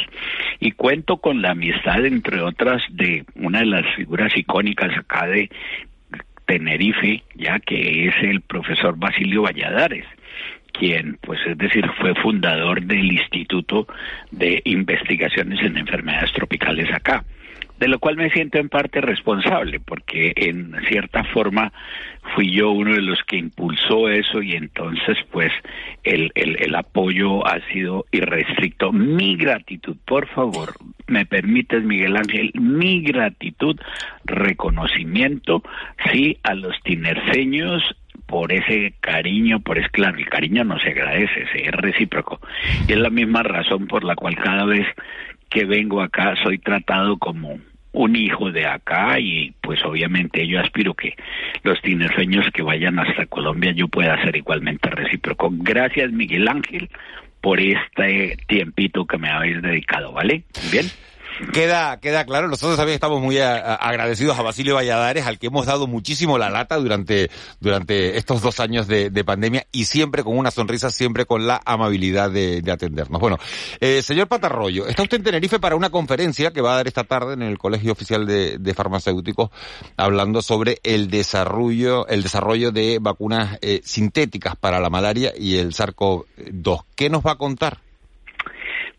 Y 0.62 0.71
cuento 0.71 1.17
con 1.17 1.41
la 1.41 1.51
amistad, 1.51 2.05
entre 2.05 2.39
otras, 2.41 2.81
de 2.91 3.25
una 3.36 3.59
de 3.59 3.65
las 3.65 3.95
figuras 3.95 4.31
icónicas 4.38 4.98
acá 4.98 5.27
de 5.27 5.50
Tenerife, 6.50 7.22
ya 7.36 7.60
que 7.60 8.08
es 8.08 8.15
el 8.24 8.41
profesor 8.41 8.98
Basilio 8.98 9.44
Valladares 9.44 10.06
quien, 10.72 11.18
pues 11.22 11.39
es 11.46 11.58
decir, 11.58 11.86
fue 12.00 12.15
fundador 12.15 12.82
del 12.82 13.12
Instituto 13.12 13.88
de 14.32 14.62
Investigaciones 14.65 15.62
en 15.62 15.77
Enfermedades 15.77 16.32
Tropicales 16.32 16.91
acá 16.94 17.24
de 17.79 17.88
lo 17.88 18.00
cual 18.00 18.17
me 18.17 18.29
siento 18.29 18.57
en 18.59 18.67
parte 18.67 19.00
responsable, 19.00 19.79
porque 19.79 20.33
en 20.36 20.75
cierta 20.88 21.24
forma 21.24 21.71
fui 22.36 22.51
yo 22.51 22.71
uno 22.71 22.93
de 22.93 23.01
los 23.01 23.24
que 23.24 23.38
impulsó 23.38 24.09
eso 24.09 24.41
y 24.41 24.53
entonces 24.53 25.17
pues 25.31 25.51
el, 26.03 26.31
el, 26.36 26.75
apoyo 26.75 27.45
ha 27.48 27.59
sido 27.71 28.05
irrestricto. 28.12 28.91
Mi 28.91 29.38
gratitud, 29.38 29.95
por 30.05 30.27
favor, 30.27 30.74
me 31.07 31.25
permites 31.25 31.83
Miguel 31.83 32.17
Ángel, 32.17 32.51
mi 32.55 33.01
gratitud, 33.01 33.79
reconocimiento, 34.25 35.63
sí, 36.12 36.38
a 36.43 36.53
los 36.55 36.75
tinerceños 36.83 37.81
por 38.25 38.51
ese 38.51 38.93
cariño, 39.00 39.62
por 39.62 39.79
es 39.79 39.89
claro, 39.89 40.17
el 40.17 40.29
cariño 40.29 40.63
no 40.63 40.79
se 40.79 40.89
agradece, 40.89 41.45
es 41.55 41.71
recíproco. 41.71 42.39
Y 42.88 42.91
es 42.91 43.00
la 43.00 43.09
misma 43.09 43.41
razón 43.41 43.88
por 43.88 44.03
la 44.03 44.15
cual 44.15 44.36
cada 44.36 44.65
vez 44.65 44.86
que 45.50 45.65
vengo 45.65 46.01
acá 46.01 46.36
soy 46.43 46.59
tratado 46.59 47.17
como 47.17 47.59
un 47.91 48.15
hijo 48.15 48.51
de 48.51 48.65
acá 48.65 49.19
y 49.19 49.53
pues 49.62 49.84
obviamente 49.84 50.46
yo 50.48 50.60
aspiro 50.60 50.93
que 50.93 51.15
los 51.63 51.81
tinerfeños 51.81 52.46
que 52.53 52.62
vayan 52.62 53.00
hasta 53.00 53.25
Colombia 53.25 53.72
yo 53.72 53.88
pueda 53.88 54.22
ser 54.24 54.36
igualmente 54.36 54.89
recíproco. 54.89 55.50
Gracias 55.51 56.12
Miguel 56.12 56.48
Ángel 56.48 56.89
por 57.41 57.60
este 57.60 58.38
tiempito 58.48 59.05
que 59.05 59.17
me 59.17 59.29
habéis 59.29 59.62
dedicado, 59.62 60.12
¿vale? 60.12 60.43
Bien. 60.72 60.86
Queda, 61.53 62.00
queda 62.01 62.25
claro, 62.25 62.50
nosotros 62.50 62.75
también 62.75 62.96
estamos 62.96 63.22
muy 63.22 63.39
agradecidos 63.39 64.38
a 64.38 64.41
Basilio 64.41 64.75
Valladares, 64.75 65.25
al 65.25 65.39
que 65.39 65.48
hemos 65.48 65.65
dado 65.65 65.88
muchísimo 65.88 66.38
la 66.38 66.50
lata 66.50 66.75
durante, 66.75 67.31
durante 67.62 68.17
estos 68.17 68.41
dos 68.41 68.60
años 68.60 68.88
de, 68.88 69.24
pandemia 69.24 69.65
y 69.72 69.86
siempre 69.86 70.24
con 70.24 70.38
una 70.38 70.51
sonrisa, 70.51 70.89
siempre 70.89 71.25
con 71.25 71.48
la 71.48 71.62
amabilidad 71.65 72.29
de, 72.29 72.63
atendernos. 72.69 73.22
Bueno, 73.22 73.38
eh, 73.79 74.01
señor 74.01 74.27
Patarroyo, 74.27 74.88
está 74.88 75.03
usted 75.03 75.17
en 75.17 75.24
Tenerife 75.24 75.60
para 75.60 75.75
una 75.75 75.89
conferencia 75.89 76.51
que 76.51 76.62
va 76.62 76.74
a 76.74 76.75
dar 76.77 76.88
esta 76.88 77.03
tarde 77.03 77.34
en 77.34 77.41
el 77.41 77.58
Colegio 77.58 77.93
Oficial 77.93 78.25
de, 78.25 78.74
Farmacéuticos 78.74 79.50
hablando 79.98 80.41
sobre 80.41 80.79
el 80.84 81.10
desarrollo, 81.10 82.08
el 82.08 82.24
desarrollo 82.24 82.72
de 82.72 83.00
vacunas 83.01 83.58
eh, 83.62 83.81
sintéticas 83.84 84.55
para 84.55 84.79
la 84.79 84.89
malaria 84.89 85.34
y 85.38 85.58
el 85.58 85.74
SARS-CoV-2. 85.74 86.84
¿Qué 86.96 87.10
nos 87.10 87.25
va 87.25 87.31
a 87.31 87.38
contar? 87.38 87.88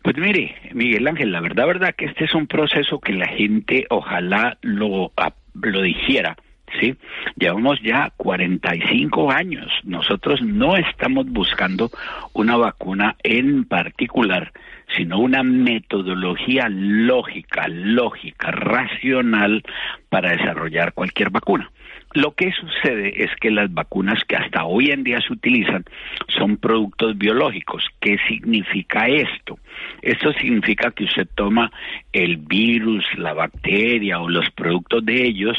Pues 0.03 0.17
mire, 0.17 0.55
Miguel 0.73 1.07
Ángel, 1.07 1.31
la 1.31 1.41
verdad, 1.41 1.67
verdad 1.67 1.95
que 1.95 2.05
este 2.05 2.25
es 2.25 2.33
un 2.33 2.47
proceso 2.47 2.99
que 2.99 3.13
la 3.13 3.27
gente 3.27 3.85
ojalá 3.89 4.57
lo, 4.61 5.11
lo 5.53 5.81
dijera. 5.81 6.35
¿sí? 6.79 6.95
Llevamos 7.35 7.79
ya 7.81 8.11
45 8.17 9.31
años. 9.31 9.71
Nosotros 9.83 10.41
no 10.41 10.75
estamos 10.75 11.27
buscando 11.27 11.91
una 12.33 12.57
vacuna 12.57 13.15
en 13.23 13.65
particular, 13.65 14.51
sino 14.95 15.19
una 15.19 15.43
metodología 15.43 16.67
lógica, 16.69 17.67
lógica, 17.67 18.51
racional 18.51 19.63
para 20.09 20.31
desarrollar 20.31 20.93
cualquier 20.93 21.29
vacuna. 21.29 21.69
Lo 22.13 22.33
que 22.33 22.51
sucede 22.51 23.23
es 23.23 23.31
que 23.39 23.51
las 23.51 23.73
vacunas 23.73 24.23
que 24.25 24.35
hasta 24.35 24.65
hoy 24.65 24.91
en 24.91 25.03
día 25.03 25.21
se 25.21 25.31
utilizan 25.31 25.85
son 26.27 26.57
productos 26.57 27.17
biológicos. 27.17 27.85
¿Qué 28.01 28.17
significa 28.27 29.07
esto? 29.07 29.57
Esto 30.01 30.33
significa 30.33 30.91
que 30.91 31.05
usted 31.05 31.27
toma 31.35 31.71
el 32.11 32.37
virus, 32.37 33.05
la 33.17 33.33
bacteria 33.33 34.19
o 34.19 34.27
los 34.27 34.49
productos 34.51 35.05
de 35.05 35.25
ellos 35.25 35.57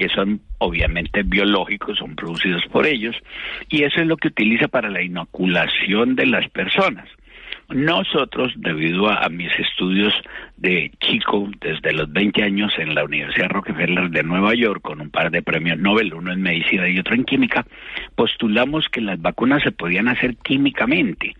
que 0.00 0.08
son 0.08 0.40
obviamente 0.56 1.22
biológicos, 1.22 1.98
son 1.98 2.16
producidos 2.16 2.64
por 2.72 2.86
ellos, 2.86 3.14
y 3.68 3.82
eso 3.82 4.00
es 4.00 4.06
lo 4.06 4.16
que 4.16 4.28
utiliza 4.28 4.66
para 4.66 4.88
la 4.88 5.02
inoculación 5.02 6.16
de 6.16 6.24
las 6.24 6.48
personas. 6.48 7.06
Nosotros, 7.68 8.52
debido 8.56 9.08
a, 9.08 9.28
mis 9.28 9.52
estudios 9.58 10.12
de 10.56 10.90
chico, 11.00 11.48
desde 11.60 11.92
los 11.92 12.12
20 12.12 12.42
años 12.42 12.72
en 12.78 12.94
la 12.94 13.04
Universidad 13.04 13.50
Rockefeller 13.50 14.10
de 14.10 14.22
Nueva 14.22 14.54
York, 14.54 14.82
con 14.82 15.00
un 15.00 15.10
par 15.10 15.30
de 15.30 15.42
premios 15.42 15.78
Nobel, 15.78 16.12
uno 16.12 16.32
en 16.32 16.42
medicina 16.42 16.88
y 16.88 16.98
otro 16.98 17.14
en 17.14 17.24
química, 17.24 17.64
postulamos 18.14 18.88
que 18.88 19.00
las 19.00 19.20
vacunas 19.20 19.62
se 19.62 19.72
podían 19.72 20.08
hacer 20.08 20.36
químicamente. 20.36 21.34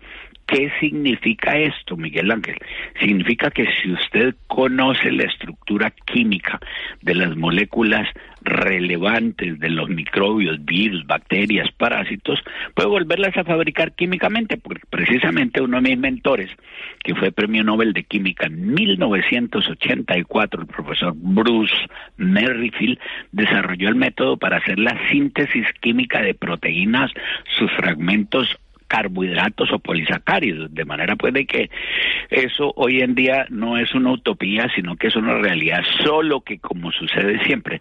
¿Qué 0.51 0.69
significa 0.81 1.57
esto, 1.57 1.95
Miguel 1.95 2.29
Ángel? 2.29 2.57
Significa 2.99 3.49
que 3.51 3.65
si 3.81 3.89
usted 3.89 4.35
conoce 4.47 5.09
la 5.09 5.23
estructura 5.23 5.91
química 5.91 6.59
de 7.01 7.15
las 7.15 7.37
moléculas 7.37 8.05
relevantes 8.41 9.57
de 9.61 9.69
los 9.69 9.87
microbios, 9.87 10.65
virus, 10.65 11.07
bacterias, 11.07 11.71
parásitos, 11.71 12.43
puede 12.75 12.89
volverlas 12.89 13.37
a 13.37 13.45
fabricar 13.45 13.93
químicamente, 13.93 14.57
porque 14.57 14.81
precisamente 14.89 15.61
uno 15.61 15.77
de 15.81 15.91
mis 15.91 15.97
mentores, 15.97 16.49
que 17.01 17.15
fue 17.15 17.31
premio 17.31 17.63
Nobel 17.63 17.93
de 17.93 18.03
Química 18.03 18.47
en 18.47 18.73
1984, 18.73 20.63
el 20.63 20.67
profesor 20.67 21.13
Bruce 21.15 21.73
Merrifield, 22.17 22.99
desarrolló 23.31 23.87
el 23.87 23.95
método 23.95 24.35
para 24.35 24.57
hacer 24.57 24.79
la 24.79 24.99
síntesis 25.09 25.65
química 25.79 26.21
de 26.21 26.33
proteínas, 26.33 27.09
sus 27.57 27.71
fragmentos 27.71 28.59
carbohidratos 28.91 29.71
o 29.71 29.79
polisacáridos, 29.79 30.73
de 30.73 30.83
manera 30.83 31.15
pues 31.15 31.33
de 31.33 31.45
que 31.45 31.69
eso 32.29 32.73
hoy 32.75 32.99
en 32.99 33.15
día 33.15 33.45
no 33.49 33.77
es 33.77 33.95
una 33.95 34.11
utopía, 34.11 34.67
sino 34.75 34.97
que 34.97 35.07
es 35.07 35.15
una 35.15 35.35
realidad, 35.37 35.81
solo 36.03 36.41
que 36.41 36.59
como 36.59 36.91
sucede 36.91 37.41
siempre, 37.45 37.79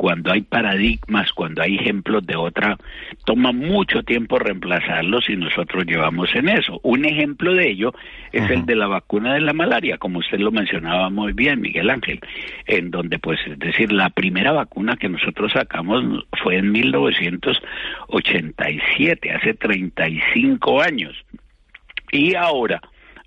cuando 0.00 0.32
hay 0.32 0.40
paradigmas, 0.40 1.30
cuando 1.34 1.60
hay 1.60 1.76
ejemplos 1.76 2.24
de 2.24 2.34
otra, 2.34 2.78
toma 3.26 3.52
mucho 3.52 4.02
tiempo 4.02 4.38
reemplazarlos 4.38 5.28
y 5.28 5.36
nosotros 5.36 5.84
llevamos 5.84 6.34
en 6.34 6.48
eso. 6.48 6.80
Un 6.82 7.04
ejemplo 7.04 7.52
de 7.52 7.68
ello 7.68 7.92
es 8.32 8.48
el 8.48 8.64
de 8.64 8.76
la 8.76 8.86
vacuna 8.86 9.34
de 9.34 9.42
la 9.42 9.52
malaria, 9.52 9.98
como 9.98 10.20
usted 10.20 10.38
lo 10.38 10.52
mencionaba 10.52 11.10
muy 11.10 11.34
bien, 11.34 11.60
Miguel 11.60 11.90
Ángel, 11.90 12.18
en 12.64 12.90
donde 12.90 13.18
pues 13.18 13.40
es 13.46 13.58
decir, 13.58 13.92
la 13.92 14.08
primera 14.08 14.52
vacuna 14.52 14.96
que 14.96 15.10
nosotros 15.10 15.52
sacamos 15.52 16.02
fue 16.42 16.56
en 16.56 16.72
1987, 16.72 19.32
hace 19.32 19.52
35 19.52 20.80
años. 20.80 21.14
Y 22.10 22.36
ahora, 22.36 22.80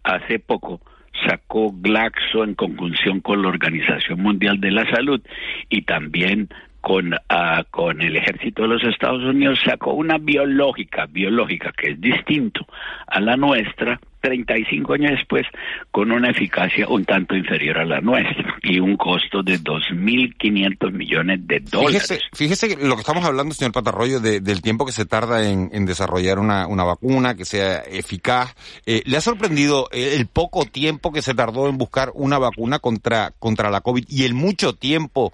hace 0.03 0.39
poco, 0.39 0.81
sacó 1.27 1.71
Glaxo 1.71 2.43
en 2.43 2.55
conjunción 2.55 3.19
con 3.19 3.41
la 3.41 3.49
Organización 3.49 4.21
Mundial 4.21 4.59
de 4.59 4.71
la 4.71 4.89
Salud 4.91 5.21
y 5.69 5.83
también 5.83 6.49
con, 6.83 7.13
uh, 7.13 7.63
con 7.71 8.01
el 8.01 8.17
ejército 8.17 8.63
de 8.63 8.67
los 8.67 8.83
Estados 8.83 9.23
Unidos 9.23 9.57
sacó 9.65 9.93
una 9.93 10.17
biológica, 10.17 11.05
biológica 11.05 11.71
que 11.71 11.91
es 11.91 12.01
distinto 12.01 12.67
a 13.07 13.21
la 13.21 13.37
nuestra, 13.37 14.01
35 14.19 14.93
años 14.93 15.11
después, 15.11 15.45
con 15.91 16.11
una 16.11 16.29
eficacia 16.29 16.85
un 16.89 17.05
tanto 17.05 17.37
inferior 17.37 17.77
a 17.77 17.85
la 17.85 18.01
nuestra 18.01 18.57
y 18.63 18.79
un 18.79 18.97
costo 18.97 19.41
de 19.43 19.61
2.500 19.61 20.91
millones 20.91 21.47
de 21.47 21.61
dólares. 21.61 22.19
Fíjese, 22.33 22.75
lo 22.75 22.95
que 22.95 23.01
estamos 23.01 23.23
hablando, 23.23 23.53
señor 23.53 23.71
Patarroyo, 23.71 24.19
del 24.19 24.61
tiempo 24.61 24.85
que 24.85 24.91
se 24.91 25.05
tarda 25.05 25.47
en, 25.47 25.69
en 25.71 25.85
desarrollar 25.85 26.37
una, 26.37 26.67
una, 26.67 26.83
vacuna 26.83 27.35
que 27.35 27.45
sea 27.45 27.77
eficaz. 27.79 28.55
Eh, 28.85 29.03
¿Le 29.05 29.15
ha 29.15 29.21
sorprendido 29.21 29.87
el 29.93 30.27
poco 30.27 30.65
tiempo 30.65 31.13
que 31.13 31.21
se 31.21 31.33
tardó 31.33 31.69
en 31.69 31.77
buscar 31.77 32.11
una 32.13 32.39
vacuna 32.39 32.79
contra, 32.79 33.31
contra 33.39 33.69
la 33.69 33.79
COVID 33.79 34.03
y 34.09 34.25
el 34.25 34.33
mucho 34.33 34.73
tiempo 34.73 35.31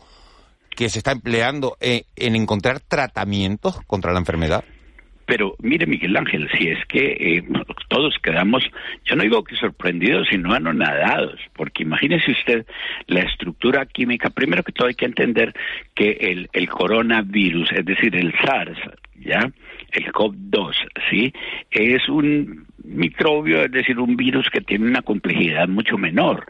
que 0.80 0.88
se 0.88 1.00
está 1.00 1.12
empleando 1.12 1.76
en, 1.82 2.06
encontrar 2.38 2.80
tratamientos 2.80 3.82
contra 3.86 4.14
la 4.14 4.20
enfermedad? 4.20 4.64
Pero 5.26 5.58
mire, 5.60 5.86
Miguel 5.86 6.16
Ángel, 6.16 6.50
si 6.58 6.70
es 6.70 6.78
que 6.88 7.18
eh, 7.20 7.44
todos 7.90 8.16
quedamos, 8.24 8.64
yo 9.04 9.18
no 9.18 9.24
digo 9.24 9.44
que 9.44 9.58
sorprendidos, 9.58 10.30
sino 10.30 10.54
anonadados, 10.54 11.38
porque 11.54 11.84
imagínese 11.84 12.32
usted 12.32 12.66
la 13.08 13.20
estructura 13.24 13.86
química. 13.88 14.30
Primero 14.30 14.64
que 14.64 14.72
todo 14.72 14.88
hay 14.88 14.96
que 14.96 15.04
entender 15.04 15.54
que 15.94 16.12
el, 16.12 16.50
el 16.54 16.70
coronavirus, 16.70 17.74
es 17.74 17.84
decir, 17.84 18.16
el 18.16 18.34
SARS, 18.42 18.80
¿ya? 19.20 19.52
El 19.94 20.12
COP2, 20.12 20.76
¿sí? 21.10 21.34
Es 21.72 22.08
un 22.10 22.66
microbio, 22.84 23.64
es 23.64 23.72
decir, 23.72 24.00
un 24.00 24.16
virus 24.16 24.50
que 24.50 24.62
tiene 24.62 24.88
una 24.88 25.02
complejidad 25.02 25.68
mucho 25.68 25.98
menor. 25.98 26.46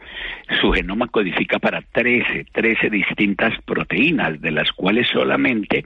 Su 0.60 0.72
genoma 0.72 1.08
codifica 1.08 1.58
para 1.58 1.82
13, 1.82 2.46
13 2.52 2.90
distintas 2.90 3.52
proteínas, 3.64 4.40
de 4.40 4.50
las 4.50 4.72
cuales 4.72 5.08
solamente 5.08 5.84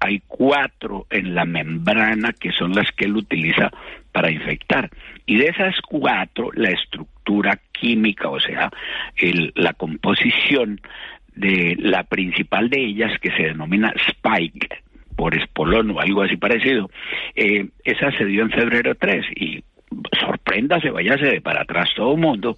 hay 0.00 0.22
cuatro 0.26 1.06
en 1.10 1.34
la 1.34 1.44
membrana 1.44 2.32
que 2.32 2.52
son 2.52 2.72
las 2.72 2.90
que 2.92 3.06
él 3.06 3.16
utiliza 3.16 3.70
para 4.12 4.30
infectar. 4.30 4.90
Y 5.26 5.36
de 5.38 5.48
esas 5.48 5.74
cuatro, 5.82 6.50
la 6.54 6.70
estructura 6.70 7.58
química, 7.72 8.28
o 8.28 8.40
sea, 8.40 8.70
la 9.54 9.72
composición 9.72 10.80
de 11.34 11.76
la 11.78 12.04
principal 12.04 12.70
de 12.70 12.80
ellas, 12.80 13.18
que 13.20 13.30
se 13.32 13.42
denomina 13.42 13.92
Spike, 14.08 14.68
por 15.16 15.34
espolón 15.34 15.90
o 15.90 16.00
algo 16.00 16.22
así 16.22 16.36
parecido, 16.36 16.90
eh, 17.34 17.66
esa 17.84 18.10
se 18.12 18.24
dio 18.24 18.42
en 18.42 18.50
febrero 18.50 18.94
3 18.94 19.24
y 19.34 19.64
sorpréndase, 20.18 20.90
váyase 20.90 21.40
para 21.40 21.62
atrás 21.62 21.90
todo 21.94 22.14
el 22.14 22.20
mundo, 22.20 22.56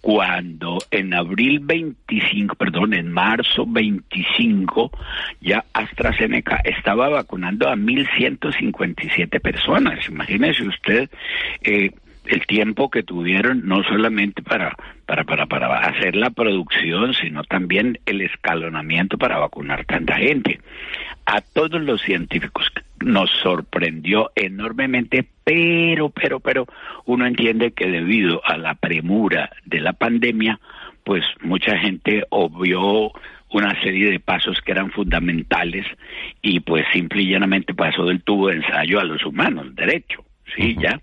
cuando 0.00 0.78
en 0.90 1.14
abril 1.14 1.60
25, 1.62 2.54
perdón, 2.54 2.94
en 2.94 3.10
marzo 3.12 3.64
25, 3.66 4.90
ya 5.40 5.64
AstraZeneca 5.72 6.60
estaba 6.64 7.08
vacunando 7.08 7.68
a 7.68 7.76
1.157 7.76 9.40
personas. 9.40 10.08
Imagínese 10.08 10.66
usted 10.66 11.10
eh, 11.62 11.90
el 12.30 12.46
tiempo 12.46 12.90
que 12.90 13.02
tuvieron, 13.02 13.66
no 13.66 13.82
solamente 13.84 14.42
para, 14.42 14.76
para, 15.06 15.24
para, 15.24 15.46
para 15.46 15.78
hacer 15.80 16.16
la 16.16 16.30
producción, 16.30 17.14
sino 17.14 17.44
también 17.44 17.98
el 18.06 18.20
escalonamiento 18.20 19.18
para 19.18 19.38
vacunar 19.38 19.84
tanta 19.84 20.16
gente. 20.16 20.60
A 21.26 21.40
todos 21.40 21.80
los 21.80 22.00
científicos 22.02 22.70
nos 23.00 23.30
sorprendió 23.42 24.30
enormemente, 24.34 25.26
pero, 25.44 26.10
pero, 26.10 26.40
pero 26.40 26.66
uno 27.06 27.26
entiende 27.26 27.72
que 27.72 27.88
debido 27.88 28.40
a 28.44 28.56
la 28.56 28.74
premura 28.74 29.50
de 29.64 29.80
la 29.80 29.92
pandemia, 29.92 30.60
pues 31.04 31.24
mucha 31.42 31.78
gente 31.78 32.24
obvió 32.30 33.12
una 33.52 33.80
serie 33.82 34.10
de 34.10 34.20
pasos 34.20 34.60
que 34.60 34.72
eran 34.72 34.90
fundamentales 34.92 35.86
y 36.40 36.60
pues 36.60 36.84
simple 36.92 37.22
y 37.22 37.30
llanamente 37.30 37.74
pasó 37.74 38.04
del 38.04 38.22
tubo 38.22 38.48
de 38.48 38.56
ensayo 38.56 39.00
a 39.00 39.04
los 39.04 39.24
humanos, 39.24 39.74
derecho. 39.74 40.24
Sí, 40.56 40.76
ya. 40.80 41.00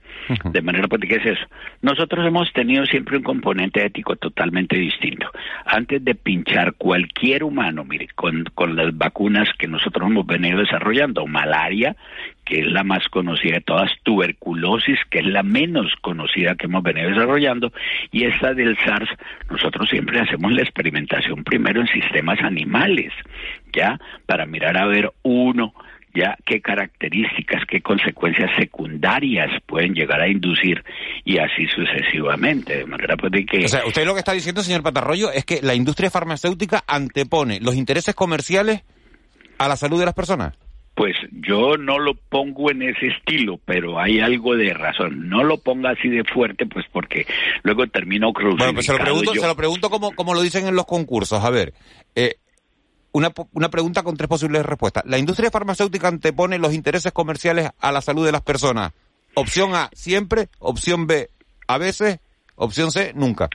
De 0.51 0.61
manera 0.61 0.87
¿qué 0.87 1.15
es 1.15 1.25
eso? 1.25 1.45
Nosotros 1.81 2.25
hemos 2.25 2.51
tenido 2.53 2.85
siempre 2.85 3.17
un 3.17 3.23
componente 3.23 3.85
ético 3.85 4.15
totalmente 4.15 4.77
distinto. 4.77 5.29
Antes 5.65 6.03
de 6.03 6.15
pinchar 6.15 6.73
cualquier 6.73 7.43
humano, 7.43 7.83
mire, 7.83 8.07
con, 8.15 8.43
con 8.55 8.75
las 8.75 8.97
vacunas 8.97 9.49
que 9.57 9.67
nosotros 9.67 10.09
hemos 10.09 10.25
venido 10.25 10.59
desarrollando, 10.59 11.25
malaria, 11.27 11.95
que 12.45 12.61
es 12.61 12.67
la 12.67 12.83
más 12.83 13.07
conocida 13.09 13.55
de 13.55 13.61
todas, 13.61 13.91
tuberculosis, 14.03 14.99
que 15.09 15.19
es 15.19 15.25
la 15.25 15.43
menos 15.43 15.93
conocida 16.01 16.55
que 16.55 16.65
hemos 16.65 16.83
venido 16.83 17.09
desarrollando, 17.09 17.71
y 18.11 18.23
esta 18.23 18.53
del 18.53 18.77
SARS, 18.77 19.09
nosotros 19.49 19.89
siempre 19.89 20.19
hacemos 20.19 20.51
la 20.51 20.61
experimentación 20.61 21.43
primero 21.43 21.81
en 21.81 21.87
sistemas 21.87 22.39
animales, 22.41 23.13
¿ya? 23.73 23.99
Para 24.25 24.45
mirar 24.45 24.77
a 24.77 24.85
ver 24.85 25.11
uno, 25.23 25.73
ya 26.17 26.35
qué 26.45 26.61
características, 26.61 27.63
qué 27.67 27.81
consecuencias 27.81 28.49
secundarias 28.57 29.49
pueden 29.65 29.93
llegar 29.93 30.19
a 30.19 30.27
inducir 30.27 30.83
y 31.23 31.37
así 31.37 31.67
sucesivamente. 31.67 32.77
De 32.77 32.85
manera 32.85 33.15
pues 33.15 33.31
de 33.31 33.45
que... 33.45 33.65
O 33.65 33.67
sea, 33.67 33.85
usted 33.85 34.05
lo 34.05 34.13
que 34.13 34.19
está 34.19 34.33
diciendo, 34.33 34.63
señor 34.63 34.83
Patarroyo, 34.83 35.31
es 35.31 35.45
que 35.45 35.61
la 35.61 35.75
industria 35.75 36.09
farmacéutica 36.09 36.83
antepone 36.87 37.59
los 37.61 37.75
intereses 37.75 38.15
comerciales 38.15 38.83
a 39.59 39.67
la 39.67 39.75
salud 39.75 39.99
de 39.99 40.05
las 40.05 40.13
personas. 40.15 40.57
Pues 40.95 41.15
yo 41.31 41.77
no 41.77 41.99
lo 41.99 42.15
pongo 42.15 42.71
en 42.71 42.81
ese 42.81 43.07
estilo, 43.07 43.59
pero 43.65 43.99
hay 43.99 44.19
algo 44.19 44.55
de 44.55 44.73
razón. 44.73 45.29
No 45.29 45.43
lo 45.43 45.59
ponga 45.59 45.91
así 45.91 46.09
de 46.09 46.23
fuerte, 46.23 46.65
pues 46.65 46.87
porque 46.91 47.27
luego 47.61 47.85
termino 47.85 48.33
crucificado. 48.33 48.73
Bueno, 48.73 48.73
pues 48.73 48.87
se 48.87 48.93
lo 48.93 48.99
pregunto, 48.99 49.33
se 49.35 49.47
lo 49.47 49.55
pregunto 49.55 49.89
como, 49.91 50.11
como 50.13 50.33
lo 50.33 50.41
dicen 50.41 50.65
en 50.65 50.75
los 50.75 50.87
concursos. 50.87 51.43
A 51.43 51.51
ver, 51.51 51.75
eh, 52.15 52.37
una, 53.11 53.31
una 53.53 53.69
pregunta 53.69 54.03
con 54.03 54.17
tres 54.17 54.27
posibles 54.27 54.65
respuestas. 54.65 55.03
¿La 55.05 55.17
industria 55.17 55.51
farmacéutica 55.51 56.07
antepone 56.07 56.59
los 56.59 56.73
intereses 56.73 57.11
comerciales 57.11 57.69
a 57.79 57.91
la 57.91 58.01
salud 58.01 58.25
de 58.25 58.31
las 58.31 58.41
personas? 58.41 58.93
Opción 59.33 59.75
A, 59.75 59.89
siempre. 59.93 60.49
Opción 60.59 61.07
B, 61.07 61.29
a 61.67 61.77
veces. 61.77 62.19
Opción 62.55 62.91
C, 62.91 63.13
nunca. 63.15 63.49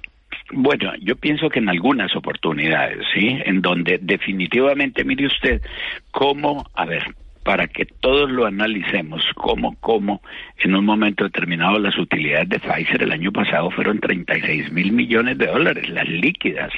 Bueno, 0.52 0.92
yo 1.00 1.16
pienso 1.16 1.48
que 1.48 1.58
en 1.58 1.68
algunas 1.68 2.14
oportunidades, 2.14 2.98
¿sí? 3.14 3.38
En 3.44 3.62
donde 3.62 3.98
definitivamente, 4.00 5.04
mire 5.04 5.26
usted, 5.26 5.62
cómo, 6.10 6.66
a 6.74 6.84
ver, 6.84 7.02
para 7.42 7.66
que 7.66 7.86
todos 7.86 8.30
lo 8.30 8.46
analicemos 8.46 9.22
como 9.34 9.76
cómo 9.80 10.22
en 10.58 10.74
un 10.74 10.84
momento 10.84 11.24
determinado 11.24 11.78
las 11.78 11.98
utilidades 11.98 12.48
de 12.48 12.60
Pfizer 12.60 13.02
el 13.02 13.12
año 13.12 13.32
pasado 13.32 13.70
fueron 13.70 13.98
36 13.98 14.72
mil 14.72 14.92
millones 14.92 15.38
de 15.38 15.46
dólares, 15.46 15.88
las 15.88 16.08
líquidas, 16.08 16.72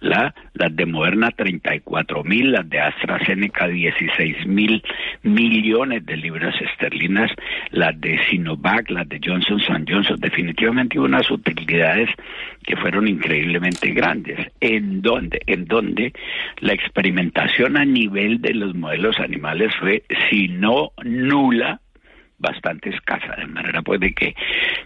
la, 0.00 0.34
las 0.54 0.74
de 0.74 0.86
Moderna 0.86 1.30
34 1.30 2.24
mil, 2.24 2.52
las 2.52 2.68
de 2.68 2.80
AstraZeneca 2.80 3.68
16 3.68 4.46
mil 4.46 4.82
millones 5.22 6.04
de 6.06 6.16
libras 6.16 6.54
esterlinas, 6.60 7.30
las 7.70 7.98
de 8.00 8.18
Sinovac, 8.28 8.90
las 8.90 9.08
de 9.08 9.20
Johnson 9.24 9.60
Johnson, 9.88 10.16
definitivamente 10.18 10.98
unas 10.98 11.30
utilidades 11.30 12.10
que 12.64 12.76
fueron 12.76 13.08
increíblemente 13.08 13.90
grandes, 13.92 14.38
en 14.60 15.02
donde, 15.02 15.40
en 15.46 15.66
donde 15.66 16.12
la 16.58 16.72
experimentación 16.72 17.76
a 17.76 17.84
nivel 17.84 18.40
de 18.40 18.54
los 18.54 18.74
modelos 18.74 19.18
animales 19.18 19.72
fue, 19.80 19.99
si 20.28 20.48
no 20.48 20.92
nula, 21.04 21.80
bastante 22.40 22.88
escasa, 22.88 23.36
de 23.36 23.46
manera 23.46 23.82
pues 23.82 24.00
de 24.00 24.14
que 24.14 24.34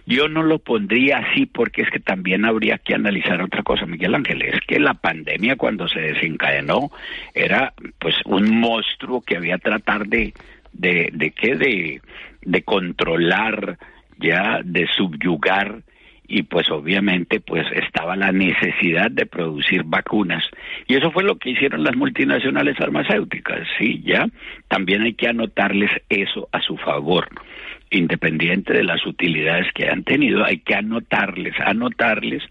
yo 0.05 0.27
no 0.27 0.43
lo 0.43 0.59
pondría 0.59 1.19
así 1.19 1.45
porque 1.45 1.83
es 1.83 1.89
que 1.89 2.01
también 2.01 2.43
habría 2.45 2.77
que 2.77 2.93
analizar 2.93 3.41
otra 3.41 3.63
cosa, 3.63 3.85
Miguel 3.85 4.13
Ángel, 4.13 4.41
es 4.41 4.59
que 4.67 4.79
la 4.79 4.93
pandemia 4.93 5.55
cuando 5.55 5.87
se 5.87 6.01
desencadenó 6.01 6.91
era 7.33 7.73
pues 7.97 8.15
un 8.25 8.59
monstruo 8.59 9.21
que 9.21 9.37
había 9.37 9.57
tratar 9.57 10.07
de 10.07 10.33
de 10.73 11.09
de 11.13 11.31
qué 11.31 11.55
de 11.55 12.01
de 12.41 12.61
controlar 12.63 13.77
ya 14.17 14.59
de 14.63 14.87
subyugar 14.87 15.81
y 16.27 16.43
pues 16.43 16.69
obviamente 16.69 17.39
pues 17.39 17.65
estaba 17.73 18.15
la 18.15 18.31
necesidad 18.31 19.11
de 19.11 19.25
producir 19.25 19.83
vacunas. 19.83 20.43
Y 20.87 20.95
eso 20.95 21.11
fue 21.11 21.23
lo 21.23 21.37
que 21.37 21.51
hicieron 21.51 21.83
las 21.83 21.95
multinacionales 21.95 22.77
farmacéuticas 22.77 23.67
sí 23.77 24.01
ya 24.03 24.27
también 24.67 25.03
hay 25.03 25.13
que 25.13 25.27
anotarles 25.27 25.91
eso 26.09 26.49
a 26.51 26.61
su 26.61 26.77
favor. 26.77 27.27
Independiente 27.91 28.73
de 28.73 28.83
las 28.83 29.05
utilidades 29.05 29.71
que 29.73 29.87
han 29.87 30.03
tenido 30.03 30.43
hay 30.43 30.59
que 30.59 30.75
anotarles 30.75 31.53
anotarles 31.59 32.43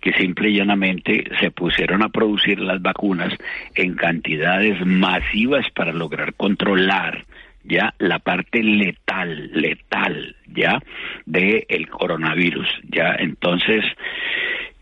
que 0.00 0.12
simple 0.14 0.50
y 0.50 0.56
llanamente 0.56 1.24
se 1.40 1.50
pusieron 1.50 2.02
a 2.02 2.08
producir 2.08 2.58
las 2.60 2.80
vacunas 2.80 3.32
en 3.74 3.94
cantidades 3.94 4.84
masivas 4.84 5.66
para 5.74 5.92
lograr 5.92 6.34
controlar 6.34 7.24
ya 7.68 7.94
la 7.98 8.18
parte 8.18 8.62
letal, 8.62 9.50
letal, 9.52 10.34
ya, 10.46 10.80
de 11.26 11.66
el 11.68 11.88
coronavirus, 11.88 12.68
ya, 12.90 13.14
entonces, 13.18 13.84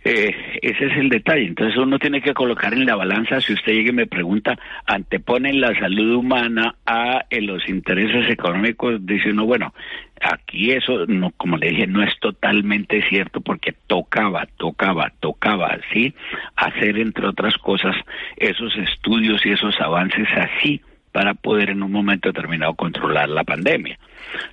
eh, 0.04 0.32
ese 0.62 0.86
es 0.86 0.96
el 0.96 1.08
detalle. 1.08 1.46
Entonces 1.46 1.76
uno 1.76 1.98
tiene 1.98 2.22
que 2.22 2.32
colocar 2.32 2.72
en 2.72 2.86
la 2.86 2.94
balanza, 2.94 3.40
si 3.40 3.54
usted 3.54 3.72
llega 3.72 3.90
y 3.90 3.94
me 3.94 4.06
pregunta, 4.06 4.56
anteponen 4.86 5.60
la 5.60 5.76
salud 5.80 6.14
humana 6.14 6.76
a 6.86 7.24
eh, 7.28 7.40
los 7.42 7.68
intereses 7.68 8.30
económicos, 8.30 9.04
dice 9.04 9.30
uno, 9.30 9.46
bueno, 9.46 9.74
aquí 10.20 10.70
eso, 10.70 11.06
no, 11.06 11.32
como 11.32 11.56
le 11.56 11.70
dije, 11.70 11.88
no 11.88 12.04
es 12.04 12.16
totalmente 12.20 13.02
cierto 13.08 13.40
porque 13.40 13.74
tocaba, 13.88 14.46
tocaba, 14.56 15.12
tocaba, 15.18 15.76
¿sí? 15.92 16.14
Hacer, 16.54 16.98
entre 16.98 17.26
otras 17.26 17.58
cosas, 17.58 17.96
esos 18.36 18.76
estudios 18.76 19.44
y 19.44 19.50
esos 19.50 19.74
avances 19.80 20.28
así 20.36 20.80
para 21.16 21.32
poder 21.32 21.70
en 21.70 21.82
un 21.82 21.90
momento 21.90 22.28
determinado 22.28 22.74
controlar 22.74 23.30
la 23.30 23.42
pandemia. 23.42 23.98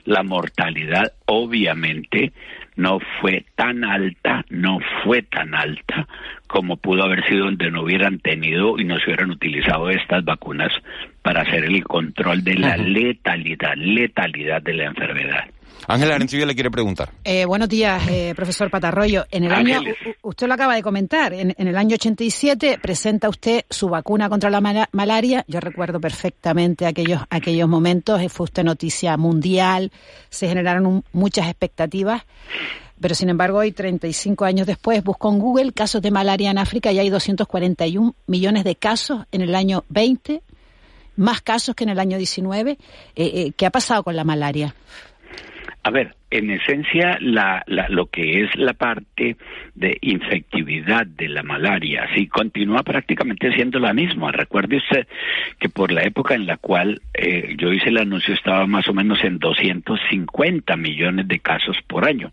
La 0.05 0.23
mortalidad 0.23 1.11
obviamente 1.25 2.31
no 2.77 2.99
fue 3.19 3.43
tan 3.55 3.83
alta, 3.83 4.45
no 4.49 4.79
fue 5.03 5.23
tan 5.23 5.55
alta 5.55 6.07
como 6.47 6.77
pudo 6.77 7.03
haber 7.03 7.25
sido 7.25 7.47
donde 7.47 7.69
no 7.69 7.81
hubieran 7.81 8.19
tenido 8.19 8.79
y 8.79 8.85
no 8.85 8.97
se 8.97 9.07
hubieran 9.07 9.31
utilizado 9.31 9.89
estas 9.89 10.23
vacunas 10.23 10.71
para 11.21 11.41
hacer 11.41 11.65
el 11.65 11.83
control 11.83 12.45
de 12.45 12.53
la 12.53 12.77
letalidad, 12.77 13.75
letalidad 13.75 14.61
de 14.61 14.73
la 14.73 14.85
enfermedad. 14.85 15.43
Ángela 15.87 16.15
Arencibia 16.15 16.45
le 16.45 16.53
quiere 16.53 16.71
preguntar. 16.71 17.11
Eh, 17.23 17.45
buenos 17.45 17.69
días, 17.69 18.07
eh, 18.09 18.33
profesor 18.35 18.69
Patarroyo. 18.69 19.25
En 19.31 19.43
el 19.43 19.51
año, 19.51 19.81
usted 20.21 20.47
lo 20.47 20.53
acaba 20.53 20.75
de 20.75 20.83
comentar, 20.83 21.33
en, 21.33 21.53
el 21.57 21.77
año 21.77 21.95
87 21.95 22.79
presenta 22.81 23.29
usted 23.29 23.65
su 23.69 23.89
vacuna 23.89 24.29
contra 24.29 24.49
la 24.49 24.87
malaria. 24.91 25.43
Yo 25.47 25.59
recuerdo 25.59 25.99
perfectamente 25.99 26.85
aquellos, 26.85 27.21
aquellos 27.29 27.67
momentos, 27.67 28.21
eh, 28.21 28.29
fue 28.29 28.45
usted 28.45 28.63
noticia 28.63 29.17
mundial, 29.17 29.91
se 30.29 30.47
generaron 30.47 31.03
muchas 31.11 31.47
expectativas. 31.47 32.23
Pero 32.99 33.15
sin 33.15 33.29
embargo, 33.29 33.57
hoy, 33.57 33.71
35 33.73 34.45
años 34.45 34.65
después, 34.65 35.03
busco 35.03 35.29
en 35.29 35.39
Google 35.39 35.73
casos 35.73 36.01
de 36.01 36.11
malaria 36.11 36.51
en 36.51 36.57
África 36.57 36.91
y 36.91 36.99
hay 36.99 37.09
241 37.09 38.15
millones 38.27 38.63
de 38.63 38.75
casos 38.75 39.25
en 39.31 39.41
el 39.41 39.55
año 39.55 39.83
20 39.89 40.41
más 41.15 41.41
casos 41.41 41.75
que 41.75 41.83
en 41.83 41.91
el 41.91 41.99
año 41.99 42.17
19. 42.17 42.71
Eh, 42.71 42.77
eh, 43.15 43.51
¿Qué 43.55 43.65
ha 43.65 43.71
pasado 43.71 44.03
con 44.03 44.15
la 44.15 44.23
malaria? 44.23 44.75
A 45.85 45.89
ver, 45.89 46.15
en 46.31 46.49
esencia, 46.49 47.17
la, 47.19 47.65
lo 47.67 48.05
que 48.05 48.41
es 48.41 48.55
la 48.55 48.73
parte 48.73 49.35
de 49.75 49.97
infectividad 49.99 51.05
de 51.05 51.27
la 51.27 51.43
malaria, 51.43 52.07
sí, 52.15 52.27
continúa 52.27 52.83
prácticamente 52.83 53.53
siendo 53.53 53.79
la 53.79 53.93
misma. 53.93 54.31
Recuerde 54.31 54.77
usted 54.77 55.07
que 55.59 55.67
por 55.67 55.91
la 55.91 56.03
época 56.03 56.35
en 56.35 56.45
la 56.45 56.55
cual 56.55 57.01
eh, 57.13 57.55
yo 57.57 57.73
hice 57.73 57.89
el 57.89 57.97
anuncio 57.97 58.33
estaba 58.33 58.65
más 58.65 58.87
o 58.87 58.93
menos 58.93 59.21
en 59.25 59.39
250 59.39 60.77
millones 60.77 61.27
de 61.27 61.39
casos 61.39 61.77
por 61.85 62.07
año. 62.07 62.31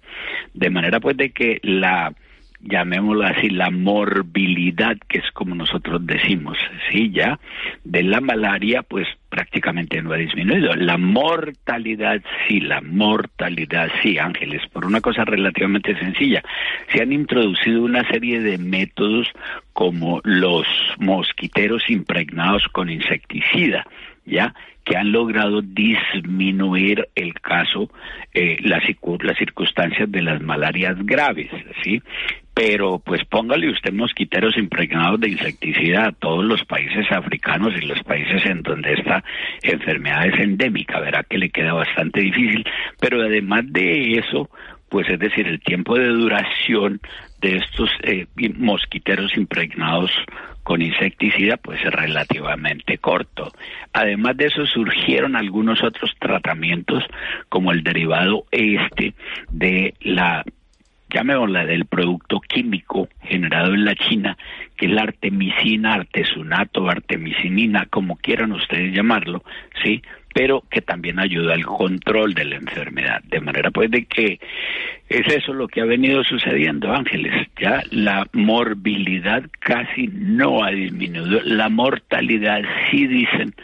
De 0.55 0.71
manera 0.71 1.01
pues 1.01 1.17
de 1.17 1.31
que 1.31 1.59
la 1.65 2.15
llamémoslo 2.63 3.25
así, 3.25 3.51
la 3.51 3.71
morbilidad, 3.71 4.97
que 5.09 5.19
es 5.19 5.31
como 5.33 5.55
nosotros 5.55 6.07
decimos, 6.07 6.59
sí, 6.91 7.11
ya, 7.11 7.39
de 7.85 8.03
la 8.03 8.21
malaria, 8.21 8.83
pues 8.83 9.07
prácticamente 9.29 10.03
no 10.03 10.13
ha 10.13 10.17
disminuido. 10.17 10.75
La 10.75 10.99
mortalidad 10.99 12.21
sí, 12.47 12.61
la 12.61 12.81
mortalidad 12.81 13.91
sí, 14.03 14.19
Ángeles, 14.19 14.63
por 14.73 14.85
una 14.85 15.01
cosa 15.01 15.25
relativamente 15.25 15.99
sencilla. 15.99 16.43
Se 16.93 17.01
han 17.01 17.13
introducido 17.13 17.83
una 17.83 18.07
serie 18.09 18.41
de 18.41 18.59
métodos 18.59 19.29
como 19.73 20.21
los 20.25 20.67
mosquiteros 20.99 21.89
impregnados 21.89 22.67
con 22.69 22.91
insecticida, 22.91 23.87
¿ya? 24.27 24.55
que 24.85 24.97
han 24.97 25.13
logrado 25.13 25.63
disminuir 25.63 27.09
el 27.15 27.35
caso, 27.35 27.91
eh, 28.35 28.57
las, 28.63 28.83
las 29.23 29.39
circunstancias 29.39 30.11
de 30.11 30.23
las 30.23 30.43
malarias 30.43 30.97
graves, 31.05 31.49
¿sí? 31.85 32.03
Pero 32.63 32.99
pues 32.99 33.25
póngale 33.25 33.71
usted 33.71 33.91
mosquiteros 33.91 34.59
impregnados 34.59 35.19
de 35.19 35.31
insecticida 35.31 36.09
a 36.09 36.13
todos 36.13 36.45
los 36.45 36.63
países 36.67 37.11
africanos 37.11 37.73
y 37.75 37.87
los 37.87 38.03
países 38.03 38.45
en 38.45 38.61
donde 38.61 38.93
esta 38.93 39.25
enfermedad 39.63 40.27
es 40.27 40.39
endémica, 40.39 41.01
verá 41.01 41.23
que 41.23 41.39
le 41.39 41.49
queda 41.49 41.73
bastante 41.73 42.21
difícil, 42.21 42.63
pero 43.01 43.23
además 43.23 43.65
de 43.69 44.19
eso, 44.19 44.51
pues 44.91 45.09
es 45.09 45.19
decir, 45.19 45.47
el 45.47 45.61
tiempo 45.61 45.97
de 45.97 46.09
duración 46.09 47.01
de 47.41 47.57
estos 47.57 47.89
eh, 48.03 48.27
mosquiteros 48.59 49.35
impregnados 49.39 50.11
con 50.63 50.83
insecticida 50.83 51.57
pues 51.57 51.83
es 51.83 51.91
relativamente 51.91 52.99
corto. 52.99 53.51
Además 53.95 54.37
de 54.37 54.49
eso 54.49 54.67
surgieron 54.67 55.35
algunos 55.35 55.83
otros 55.83 56.15
tratamientos 56.19 57.05
como 57.49 57.73
el 57.73 57.83
derivado 57.83 58.45
este 58.51 59.15
de 59.51 59.95
la 60.03 60.45
llamémosla 61.13 61.65
del 61.65 61.87
producto 61.87 62.41
químico 62.41 63.09
generado 63.23 63.75
en 63.75 63.85
la 63.85 63.95
China, 63.95 64.37
que 64.77 64.87
es 64.87 64.93
la 64.93 65.03
artemisina, 65.03 65.95
artesunato, 65.95 66.89
artemisinina, 66.89 67.87
como 67.87 68.17
quieran 68.17 68.53
ustedes 68.53 68.95
llamarlo, 68.95 69.43
¿sí? 69.83 70.03
pero 70.33 70.63
que 70.71 70.81
también 70.81 71.19
ayuda 71.19 71.55
al 71.55 71.67
control 71.67 72.35
de 72.35 72.45
la 72.45 72.57
enfermedad. 72.57 73.23
De 73.25 73.41
manera 73.41 73.71
pues 73.71 73.91
de 73.91 74.05
que 74.05 74.39
es 75.09 75.27
eso 75.27 75.53
lo 75.53 75.67
que 75.67 75.81
ha 75.81 75.85
venido 75.85 76.23
sucediendo, 76.23 76.93
Ángeles. 76.93 77.49
Ya 77.61 77.83
la 77.91 78.27
morbilidad 78.33 79.43
casi 79.59 80.09
no 80.13 80.63
ha 80.63 80.71
disminuido, 80.71 81.41
la 81.45 81.69
mortalidad 81.69 82.63
sí 82.91 83.07
dicen 83.07 83.55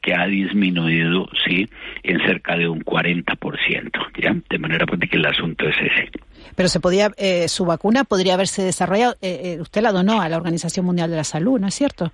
que 0.00 0.14
ha 0.14 0.26
disminuido, 0.26 1.28
sí, 1.46 1.68
en 2.02 2.18
cerca 2.26 2.56
de 2.56 2.68
un 2.68 2.84
40%, 2.84 3.90
¿ya? 4.20 4.34
De 4.50 4.58
manera 4.58 4.84
pues 4.84 4.98
de 5.00 5.08
que 5.08 5.16
el 5.16 5.26
asunto 5.26 5.68
es 5.68 5.76
ese. 5.76 6.10
Pero 6.54 6.68
se 6.68 6.80
podía, 6.80 7.10
eh, 7.16 7.48
su 7.48 7.64
vacuna 7.64 8.04
podría 8.04 8.34
haberse 8.34 8.62
desarrollado, 8.62 9.14
eh, 9.22 9.40
eh, 9.44 9.60
usted 9.60 9.82
la 9.82 9.92
donó 9.92 10.20
a 10.20 10.28
la 10.28 10.36
Organización 10.36 10.86
Mundial 10.86 11.10
de 11.10 11.16
la 11.16 11.24
Salud, 11.24 11.58
¿no 11.58 11.66
es 11.66 11.74
cierto? 11.74 12.12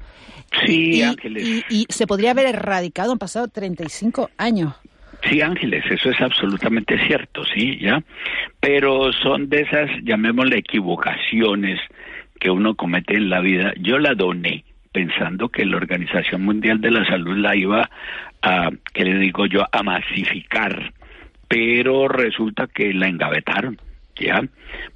Sí, 0.65 1.03
Ángeles. 1.03 1.65
Y, 1.69 1.87
se 1.89 2.07
podría 2.07 2.31
haber 2.31 2.47
erradicado, 2.47 3.13
han 3.13 3.19
pasado 3.19 3.49
35 3.49 4.31
años. 4.39 4.75
Sí, 5.29 5.41
Ángeles, 5.41 5.85
eso 5.91 6.11
es 6.11 6.21
absolutamente 6.21 6.97
cierto, 7.07 7.43
sí, 7.53 7.79
ya. 7.81 8.03
Pero 8.61 9.13
son 9.13 9.49
de 9.49 9.63
esas, 9.63 9.91
llamémosle 10.05 10.59
equivocaciones 10.59 11.81
que 12.39 12.51
uno 12.51 12.77
comete 12.77 13.17
en 13.17 13.29
la 13.29 13.41
vida. 13.41 13.73
Yo 13.81 13.99
la 13.99 14.15
doné 14.15 14.65
pensando 14.93 15.49
que 15.49 15.65
la 15.65 15.77
Organización 15.77 16.45
Mundial 16.45 16.81
de 16.81 16.91
la 16.91 17.05
Salud 17.05 17.37
la 17.37 17.57
iba 17.57 17.91
a, 18.43 18.71
¿qué 18.95 19.05
le 19.05 19.19
digo 19.19 19.47
yo?, 19.47 19.67
a 19.71 19.83
masificar, 19.83 20.93
pero 21.49 22.09
resulta 22.09 22.67
que 22.67 22.93
la 22.93 23.09
engavetaron 23.09 23.79
¿ya? 24.19 24.43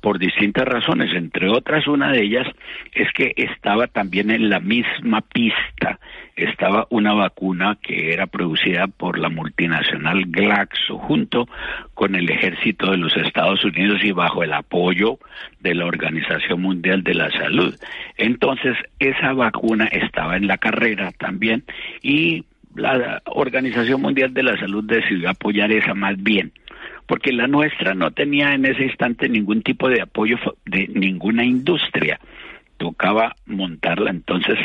Por 0.01 0.19
distintas 0.19 0.67
razones, 0.67 1.15
entre 1.15 1.49
otras 1.49 1.87
una 1.87 2.11
de 2.13 2.23
ellas 2.23 2.47
es 2.93 3.09
que 3.13 3.33
estaba 3.37 3.87
también 3.87 4.31
en 4.31 4.51
la 4.51 4.61
misma 4.61 5.21
pista, 5.21 5.99
estaba 6.37 6.87
una 6.91 7.13
vacuna 7.13 7.79
que 7.81 8.13
era 8.13 8.27
producida 8.27 8.87
por 8.87 9.19
la 9.19 9.29
multinacional 9.29 10.25
Glaxo 10.27 10.99
junto 10.99 11.49
con 11.95 12.15
el 12.15 12.31
ejército 12.31 12.91
de 12.91 12.97
los 12.97 13.17
Estados 13.17 13.65
Unidos 13.65 14.01
y 14.03 14.13
bajo 14.13 14.43
el 14.43 14.53
apoyo 14.53 15.19
de 15.61 15.75
la 15.75 15.87
Organización 15.87 16.63
Mundial 16.63 17.03
de 17.03 17.15
la 17.15 17.31
Salud. 17.31 17.75
Entonces, 18.17 18.77
esa 18.99 19.33
vacuna 19.33 19.87
estaba 19.87 20.37
en 20.37 20.47
la 20.47 20.59
carrera 20.59 21.13
también 21.13 21.65
y 22.03 22.45
la 22.75 23.23
Organización 23.27 24.01
Mundial 24.01 24.33
de 24.33 24.43
la 24.43 24.59
Salud 24.59 24.85
decidió 24.85 25.31
apoyar 25.31 25.71
esa 25.73 25.95
más 25.95 26.21
bien 26.23 26.53
porque 27.07 27.33
la 27.33 27.47
nuestra 27.47 27.95
no 27.95 28.11
tenía 28.11 28.55
en 28.55 28.65
ese 28.65 28.85
instante 28.85 29.29
ningún 29.29 29.63
tipo 29.63 29.89
de 29.89 30.03
apoyo 30.03 30.39
de 30.65 30.89
ninguna 30.89 31.45
industria. 31.45 32.21
Tocaba 32.77 33.37
montarla, 33.47 34.11
entonces 34.11 34.59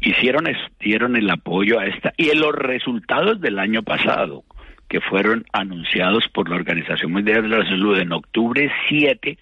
hicieron, 0.00 0.46
dieron 0.80 1.16
el 1.16 1.28
apoyo 1.30 1.78
a 1.78 1.86
esta 1.86 2.12
y 2.16 2.34
los 2.34 2.54
resultados 2.54 3.40
del 3.40 3.58
año 3.58 3.82
pasado, 3.82 4.44
que 4.88 5.00
fueron 5.00 5.44
anunciados 5.52 6.28
por 6.28 6.48
la 6.48 6.56
Organización 6.56 7.12
Mundial 7.12 7.42
de 7.42 7.48
la 7.48 7.64
Salud 7.64 7.98
en 7.98 8.12
octubre 8.12 8.70
7, 8.88 9.36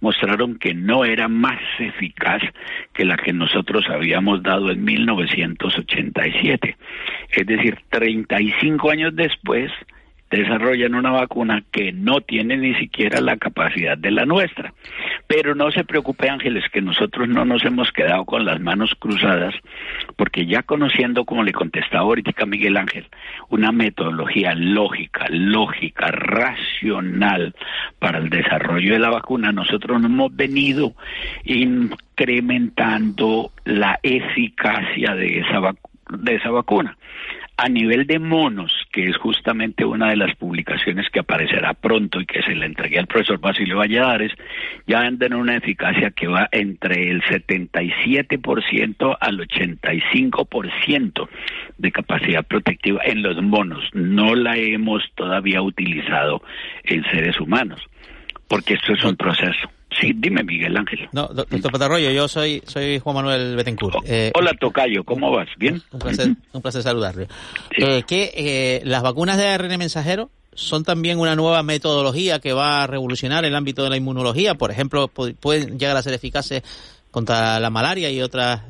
mostraron 0.00 0.58
que 0.58 0.74
no 0.74 1.04
era 1.04 1.28
más 1.28 1.60
eficaz 1.78 2.42
que 2.92 3.04
la 3.04 3.16
que 3.16 3.32
nosotros 3.32 3.88
habíamos 3.88 4.42
dado 4.42 4.70
en 4.70 4.84
1987. 4.84 6.76
Es 7.30 7.46
decir, 7.46 7.78
35 7.90 8.90
años 8.90 9.16
después, 9.16 9.72
desarrollan 10.36 10.94
una 10.94 11.10
vacuna 11.10 11.62
que 11.70 11.92
no 11.92 12.22
tiene 12.22 12.56
ni 12.56 12.74
siquiera 12.74 13.20
la 13.20 13.36
capacidad 13.36 13.98
de 13.98 14.10
la 14.10 14.24
nuestra. 14.24 14.72
Pero 15.26 15.54
no 15.54 15.70
se 15.70 15.84
preocupe 15.84 16.28
Ángeles 16.28 16.64
que 16.72 16.80
nosotros 16.80 17.28
no 17.28 17.44
nos 17.44 17.64
hemos 17.64 17.92
quedado 17.92 18.24
con 18.24 18.44
las 18.44 18.60
manos 18.60 18.94
cruzadas 18.98 19.54
porque 20.16 20.46
ya 20.46 20.62
conociendo, 20.62 21.24
como 21.24 21.44
le 21.44 21.52
contestaba 21.52 22.04
ahorita 22.04 22.46
Miguel 22.46 22.76
Ángel, 22.76 23.06
una 23.50 23.72
metodología 23.72 24.54
lógica, 24.54 25.26
lógica, 25.28 26.06
racional 26.08 27.54
para 27.98 28.18
el 28.18 28.30
desarrollo 28.30 28.94
de 28.94 28.98
la 28.98 29.10
vacuna, 29.10 29.52
nosotros 29.52 30.02
hemos 30.02 30.34
venido 30.34 30.94
incrementando 31.44 33.52
la 33.64 33.98
eficacia 34.02 35.14
de 35.14 35.40
esa, 35.40 35.60
de 36.10 36.34
esa 36.34 36.50
vacuna 36.50 36.96
a 37.56 37.68
nivel 37.68 38.06
de 38.06 38.18
monos, 38.18 38.72
que 38.92 39.04
es 39.04 39.16
justamente 39.16 39.84
una 39.84 40.10
de 40.10 40.16
las 40.16 40.34
publicaciones 40.36 41.08
que 41.10 41.20
aparecerá 41.20 41.74
pronto 41.74 42.20
y 42.20 42.26
que 42.26 42.42
se 42.42 42.54
le 42.54 42.66
entregué 42.66 42.98
al 42.98 43.06
profesor 43.06 43.38
Basilio 43.38 43.78
Valladares, 43.78 44.32
ya 44.86 45.00
andan 45.00 45.34
una 45.34 45.56
eficacia 45.56 46.10
que 46.10 46.26
va 46.26 46.48
entre 46.50 47.10
el 47.10 47.22
77% 47.22 49.16
al 49.20 49.38
85% 49.38 51.28
de 51.78 51.92
capacidad 51.92 52.44
protectiva 52.44 53.00
en 53.04 53.22
los 53.22 53.40
monos. 53.42 53.84
No 53.92 54.34
la 54.34 54.56
hemos 54.56 55.02
todavía 55.14 55.62
utilizado 55.62 56.42
en 56.84 57.04
seres 57.04 57.38
humanos, 57.40 57.80
porque 58.48 58.74
esto 58.74 58.94
es 58.94 59.04
un 59.04 59.16
proceso. 59.16 59.70
Sí, 60.00 60.12
dime 60.14 60.42
Miguel 60.42 60.76
Ángel. 60.76 61.08
No, 61.12 61.28
doctor 61.28 61.72
Patarroyo, 61.72 62.10
yo 62.10 62.28
soy 62.28 62.62
soy 62.64 62.98
Juan 62.98 63.16
Manuel 63.16 63.56
Betancourt. 63.56 63.96
Oh, 63.96 64.02
eh, 64.06 64.32
hola 64.34 64.52
Tocayo, 64.58 65.04
¿cómo 65.04 65.30
vas? 65.30 65.48
¿Bien? 65.58 65.80
Un 65.90 65.98
placer, 65.98 66.28
un 66.52 66.62
placer 66.62 66.82
saludarle. 66.82 67.28
Eh, 67.76 68.02
que 68.06 68.30
eh, 68.34 68.82
las 68.84 69.02
vacunas 69.02 69.36
de 69.36 69.48
ARN 69.48 69.76
mensajero 69.78 70.30
son 70.54 70.84
también 70.84 71.18
una 71.18 71.34
nueva 71.34 71.62
metodología 71.62 72.38
que 72.38 72.52
va 72.52 72.82
a 72.82 72.86
revolucionar 72.86 73.44
el 73.44 73.54
ámbito 73.54 73.84
de 73.84 73.90
la 73.90 73.96
inmunología. 73.96 74.54
Por 74.54 74.70
ejemplo, 74.70 75.08
pueden 75.08 75.78
llegar 75.78 75.96
a 75.96 76.02
ser 76.02 76.14
eficaces 76.14 76.62
contra 77.10 77.58
la 77.58 77.70
malaria 77.70 78.10
y 78.10 78.20
otras 78.20 78.62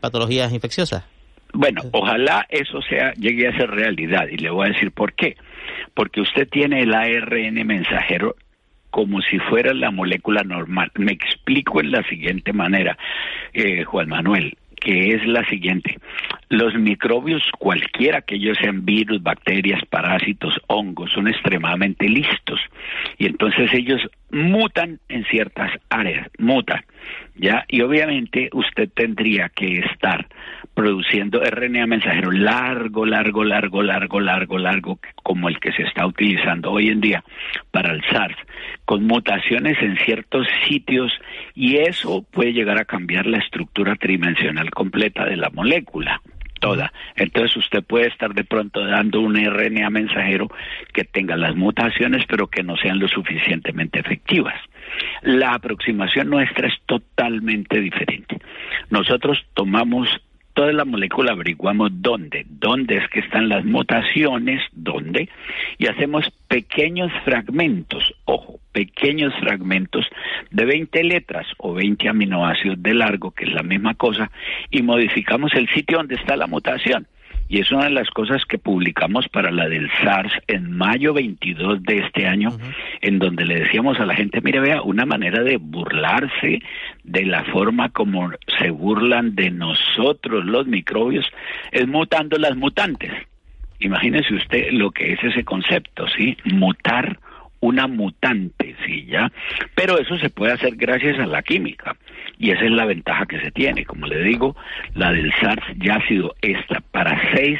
patologías 0.00 0.52
infecciosas. 0.52 1.04
Bueno, 1.52 1.82
ojalá 1.92 2.46
eso 2.48 2.80
sea 2.82 3.12
llegue 3.14 3.46
a 3.46 3.56
ser 3.56 3.70
realidad 3.70 4.26
y 4.30 4.38
le 4.38 4.50
voy 4.50 4.66
a 4.66 4.72
decir 4.72 4.90
por 4.90 5.12
qué. 5.12 5.36
Porque 5.94 6.20
usted 6.20 6.48
tiene 6.48 6.82
el 6.82 6.94
ARN 6.94 7.66
mensajero 7.66 8.34
como 8.92 9.20
si 9.22 9.38
fuera 9.40 9.74
la 9.74 9.90
molécula 9.90 10.44
normal. 10.44 10.92
Me 10.94 11.12
explico 11.12 11.80
en 11.80 11.90
la 11.90 12.04
siguiente 12.04 12.52
manera, 12.52 12.96
eh, 13.52 13.82
Juan 13.82 14.08
Manuel 14.08 14.56
que 14.82 15.14
es 15.14 15.24
la 15.26 15.44
siguiente. 15.48 15.98
Los 16.48 16.74
microbios, 16.74 17.42
cualquiera 17.58 18.20
que 18.20 18.34
ellos 18.34 18.58
sean 18.60 18.84
virus, 18.84 19.22
bacterias, 19.22 19.80
parásitos, 19.88 20.60
hongos, 20.66 21.12
son 21.12 21.28
extremadamente 21.28 22.08
listos. 22.08 22.60
Y 23.16 23.26
entonces 23.26 23.72
ellos 23.72 24.00
mutan 24.32 24.98
en 25.08 25.24
ciertas 25.26 25.70
áreas, 25.90 26.28
mutan. 26.38 26.82
¿ya? 27.36 27.64
Y 27.68 27.82
obviamente 27.82 28.48
usted 28.52 28.90
tendría 28.94 29.50
que 29.50 29.78
estar 29.78 30.26
produciendo 30.74 31.40
RNA 31.44 31.86
mensajero 31.86 32.32
largo, 32.32 33.04
largo, 33.04 33.44
largo, 33.44 33.82
largo, 33.82 34.20
largo, 34.20 34.58
largo, 34.58 34.98
como 35.22 35.48
el 35.48 35.60
que 35.60 35.72
se 35.72 35.82
está 35.82 36.06
utilizando 36.06 36.72
hoy 36.72 36.88
en 36.88 37.00
día 37.00 37.22
para 37.70 37.92
el 37.92 38.02
SARS, 38.10 38.36
con 38.86 39.06
mutaciones 39.06 39.76
en 39.82 39.96
ciertos 39.98 40.46
sitios 40.66 41.12
y 41.54 41.76
eso 41.76 42.24
puede 42.30 42.52
llegar 42.52 42.78
a 42.78 42.86
cambiar 42.86 43.26
la 43.26 43.38
estructura 43.38 43.96
tridimensional 43.96 44.70
completa 44.70 45.26
de 45.26 45.36
la 45.36 45.50
molécula 45.50 46.22
toda. 46.62 46.92
Entonces 47.16 47.56
usted 47.56 47.82
puede 47.82 48.06
estar 48.06 48.32
de 48.32 48.44
pronto 48.44 48.86
dando 48.86 49.20
un 49.20 49.34
RNA 49.34 49.90
mensajero 49.90 50.48
que 50.94 51.04
tenga 51.04 51.36
las 51.36 51.56
mutaciones 51.56 52.24
pero 52.28 52.46
que 52.46 52.62
no 52.62 52.76
sean 52.76 53.00
lo 53.00 53.08
suficientemente 53.08 53.98
efectivas. 53.98 54.54
La 55.22 55.54
aproximación 55.54 56.30
nuestra 56.30 56.68
es 56.68 56.74
totalmente 56.86 57.80
diferente. 57.80 58.38
Nosotros 58.90 59.44
tomamos 59.54 60.08
toda 60.54 60.72
la 60.72 60.84
molécula 60.84 61.32
averiguamos 61.32 61.90
dónde, 61.94 62.46
dónde 62.48 62.98
es 62.98 63.08
que 63.08 63.20
están 63.20 63.48
las 63.48 63.64
mutaciones, 63.64 64.62
dónde, 64.72 65.28
y 65.78 65.86
hacemos 65.86 66.30
pequeños 66.48 67.10
fragmentos, 67.24 68.14
ojo, 68.24 68.58
pequeños 68.72 69.34
fragmentos 69.40 70.06
de 70.50 70.64
20 70.64 71.04
letras 71.04 71.46
o 71.58 71.74
20 71.74 72.08
aminoácidos 72.08 72.82
de 72.82 72.94
largo, 72.94 73.30
que 73.30 73.44
es 73.44 73.52
la 73.52 73.62
misma 73.62 73.94
cosa, 73.94 74.30
y 74.70 74.82
modificamos 74.82 75.54
el 75.54 75.68
sitio 75.68 75.98
donde 75.98 76.16
está 76.16 76.36
la 76.36 76.46
mutación. 76.46 77.06
Y 77.48 77.60
es 77.60 77.70
una 77.70 77.84
de 77.84 77.90
las 77.90 78.08
cosas 78.10 78.44
que 78.46 78.58
publicamos 78.58 79.28
para 79.28 79.50
la 79.50 79.68
del 79.68 79.90
SARS 80.02 80.32
en 80.46 80.72
mayo 80.72 81.12
22 81.12 81.82
de 81.82 81.98
este 81.98 82.26
año, 82.26 82.50
en 83.00 83.18
donde 83.18 83.44
le 83.44 83.60
decíamos 83.60 84.00
a 84.00 84.06
la 84.06 84.14
gente, 84.14 84.40
mire, 84.40 84.60
vea, 84.60 84.82
una 84.82 85.04
manera 85.04 85.42
de 85.42 85.58
burlarse 85.58 86.60
de 87.04 87.26
la 87.26 87.44
forma 87.44 87.90
como 87.90 88.30
se 88.58 88.70
burlan 88.70 89.34
de 89.34 89.50
nosotros 89.50 90.44
los 90.44 90.66
microbios 90.66 91.26
es 91.70 91.86
mutando 91.86 92.38
las 92.38 92.56
mutantes. 92.56 93.12
Imagínese 93.80 94.34
usted 94.34 94.70
lo 94.72 94.90
que 94.92 95.12
es 95.12 95.24
ese 95.24 95.44
concepto, 95.44 96.06
¿sí? 96.16 96.36
Mutar 96.44 97.18
una 97.62 97.86
mutante, 97.86 98.76
¿sí? 98.84 99.06
¿Ya? 99.06 99.32
Pero 99.74 99.98
eso 99.98 100.18
se 100.18 100.28
puede 100.28 100.52
hacer 100.52 100.76
gracias 100.76 101.18
a 101.18 101.26
la 101.26 101.42
química. 101.42 101.96
Y 102.38 102.50
esa 102.50 102.64
es 102.64 102.72
la 102.72 102.84
ventaja 102.84 103.24
que 103.26 103.40
se 103.40 103.52
tiene. 103.52 103.84
Como 103.84 104.06
le 104.06 104.22
digo, 104.22 104.56
la 104.94 105.12
del 105.12 105.32
SARS 105.40 105.64
ya 105.78 105.94
ha 105.94 106.08
sido 106.08 106.34
esta 106.42 106.80
para 106.90 107.32
seis 107.34 107.58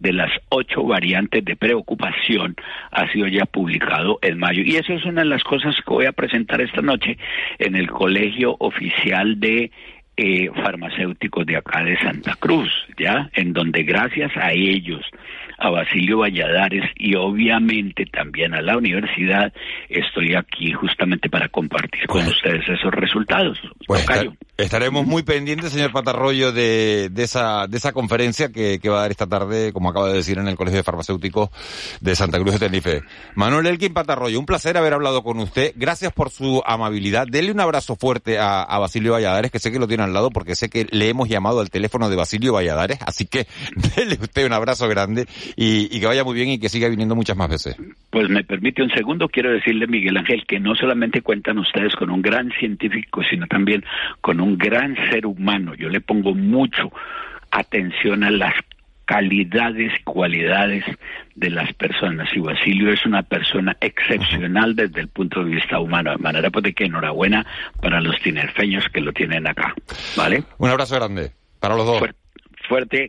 de 0.00 0.12
las 0.12 0.30
ocho 0.48 0.82
variantes 0.82 1.44
de 1.44 1.56
preocupación 1.56 2.56
ha 2.90 3.10
sido 3.12 3.28
ya 3.28 3.46
publicado 3.46 4.18
en 4.22 4.38
mayo. 4.38 4.62
Y 4.64 4.76
eso 4.76 4.92
es 4.92 5.04
una 5.04 5.22
de 5.22 5.28
las 5.28 5.44
cosas 5.44 5.76
que 5.76 5.94
voy 5.94 6.06
a 6.06 6.12
presentar 6.12 6.60
esta 6.60 6.82
noche 6.82 7.16
en 7.58 7.76
el 7.76 7.88
Colegio 7.88 8.56
Oficial 8.58 9.38
de 9.38 9.70
eh, 10.16 10.50
Farmacéuticos 10.62 11.46
de 11.46 11.56
acá 11.56 11.84
de 11.84 11.96
Santa 11.98 12.34
Cruz, 12.38 12.70
¿ya? 12.98 13.30
En 13.34 13.52
donde 13.52 13.84
gracias 13.84 14.36
a 14.36 14.52
ellos 14.52 15.04
a 15.64 15.70
Basilio 15.70 16.18
Valladares 16.18 16.84
y 16.96 17.14
obviamente 17.14 18.06
también 18.06 18.54
a 18.54 18.62
la 18.62 18.76
universidad. 18.76 19.52
Estoy 19.88 20.34
aquí 20.34 20.72
justamente 20.72 21.28
para 21.28 21.48
compartir 21.48 22.06
con 22.06 22.22
pues, 22.22 22.36
ustedes 22.36 22.68
esos 22.68 22.92
resultados. 22.92 23.58
Pues 23.86 24.06
estaremos 24.56 25.06
muy 25.06 25.22
pendientes, 25.22 25.72
señor 25.72 25.92
Patarroyo, 25.92 26.52
de, 26.52 27.08
de, 27.10 27.22
esa, 27.22 27.66
de 27.66 27.76
esa 27.76 27.92
conferencia 27.92 28.50
que, 28.50 28.78
que, 28.80 28.88
va 28.88 28.98
a 28.98 29.00
dar 29.02 29.10
esta 29.10 29.26
tarde, 29.26 29.72
como 29.72 29.88
acaba 29.88 30.08
de 30.08 30.14
decir, 30.14 30.38
en 30.38 30.48
el 30.48 30.56
Colegio 30.56 30.78
de 30.78 30.84
Farmacéuticos 30.84 31.50
de 32.00 32.14
Santa 32.14 32.38
Cruz 32.38 32.52
de 32.52 32.58
Tenerife. 32.60 33.02
Manuel 33.34 33.66
Elkin 33.66 33.92
Patarroyo, 33.92 34.38
un 34.38 34.46
placer 34.46 34.76
haber 34.76 34.92
hablado 34.92 35.22
con 35.22 35.38
usted. 35.40 35.72
Gracias 35.76 36.12
por 36.12 36.30
su 36.30 36.62
amabilidad. 36.66 37.26
Dele 37.26 37.50
un 37.50 37.60
abrazo 37.60 37.96
fuerte 37.96 38.38
a, 38.38 38.62
a 38.62 38.78
Basilio 38.78 39.12
Valladares, 39.12 39.50
que 39.50 39.58
sé 39.58 39.72
que 39.72 39.78
lo 39.78 39.88
tiene 39.88 40.04
al 40.04 40.12
lado, 40.12 40.30
porque 40.30 40.54
sé 40.54 40.68
que 40.68 40.86
le 40.90 41.08
hemos 41.08 41.28
llamado 41.28 41.60
al 41.60 41.70
teléfono 41.70 42.08
de 42.08 42.16
Basilio 42.16 42.52
Valladares, 42.52 42.98
así 43.04 43.26
que 43.26 43.46
dele 43.96 44.18
usted 44.20 44.46
un 44.46 44.52
abrazo 44.52 44.88
grande 44.88 45.26
y, 45.56 46.00
que 46.00 46.06
vaya 46.06 46.24
muy 46.24 46.34
bien 46.34 46.50
y 46.50 46.58
que 46.58 46.68
siga 46.68 46.88
viniendo 46.88 47.14
muchas 47.14 47.36
más 47.36 47.48
veces. 47.48 47.76
Pues 48.10 48.28
me 48.28 48.44
permite 48.44 48.82
un 48.82 48.90
segundo, 48.90 49.28
quiero 49.28 49.52
decirle, 49.52 49.86
Miguel 49.86 50.16
Ángel, 50.16 50.44
que 50.46 50.60
no 50.60 50.74
solamente 50.74 51.22
cuentan 51.22 51.58
ustedes 51.58 51.94
con 51.94 52.10
un 52.10 52.22
gran 52.22 52.50
científico, 52.58 53.22
sino 53.28 53.46
también 53.46 53.84
con 54.20 54.40
un 54.40 54.56
gran 54.58 54.96
ser 55.10 55.26
humano. 55.26 55.74
Yo 55.74 55.88
le 55.88 56.00
pongo 56.00 56.34
mucho 56.34 56.92
atención 57.50 58.24
a 58.24 58.30
las 58.30 58.54
calidades 59.04 59.92
y 60.00 60.02
cualidades 60.02 60.84
de 61.34 61.50
las 61.50 61.72
personas. 61.74 62.28
Y 62.34 62.40
Basilio 62.40 62.92
es 62.92 63.04
una 63.04 63.22
persona 63.22 63.76
excepcional 63.80 64.74
desde 64.74 65.00
el 65.00 65.08
punto 65.08 65.44
de 65.44 65.50
vista 65.56 65.78
humano. 65.78 66.12
De 66.12 66.18
manera 66.18 66.50
pues 66.50 66.64
de 66.64 66.72
que 66.72 66.84
enhorabuena 66.84 67.44
para 67.80 68.00
los 68.00 68.18
tinerfeños 68.20 68.88
que 68.88 69.00
lo 69.00 69.12
tienen 69.12 69.46
acá. 69.46 69.74
¿Vale? 70.16 70.44
Un 70.58 70.70
abrazo 70.70 70.96
grande 70.96 71.32
para 71.60 71.76
los 71.76 71.86
dos 71.86 71.98
fuerte, 71.98 72.18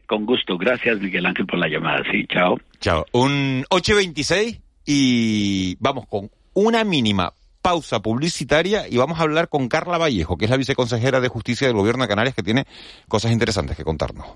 con 0.05 0.25
gusto. 0.25 0.57
Gracias, 0.57 0.99
Miguel 0.99 1.25
Ángel, 1.25 1.45
por 1.45 1.59
la 1.59 1.67
llamada. 1.67 2.03
Sí, 2.11 2.25
chao. 2.27 2.57
Chao. 2.79 3.05
Un 3.11 3.63
8.26 3.69 4.59
y 4.85 5.75
vamos 5.79 6.05
con 6.07 6.29
una 6.53 6.83
mínima 6.83 7.33
pausa 7.61 7.99
publicitaria 7.99 8.87
y 8.87 8.97
vamos 8.97 9.19
a 9.19 9.23
hablar 9.23 9.49
con 9.49 9.67
Carla 9.67 9.97
Vallejo, 9.97 10.37
que 10.37 10.45
es 10.45 10.51
la 10.51 10.57
viceconsejera 10.57 11.19
de 11.19 11.29
Justicia 11.29 11.67
del 11.67 11.75
Gobierno 11.75 12.03
de 12.03 12.09
Canarias, 12.09 12.35
que 12.35 12.43
tiene 12.43 12.65
cosas 13.07 13.31
interesantes 13.31 13.75
que 13.75 13.83
contarnos. 13.83 14.27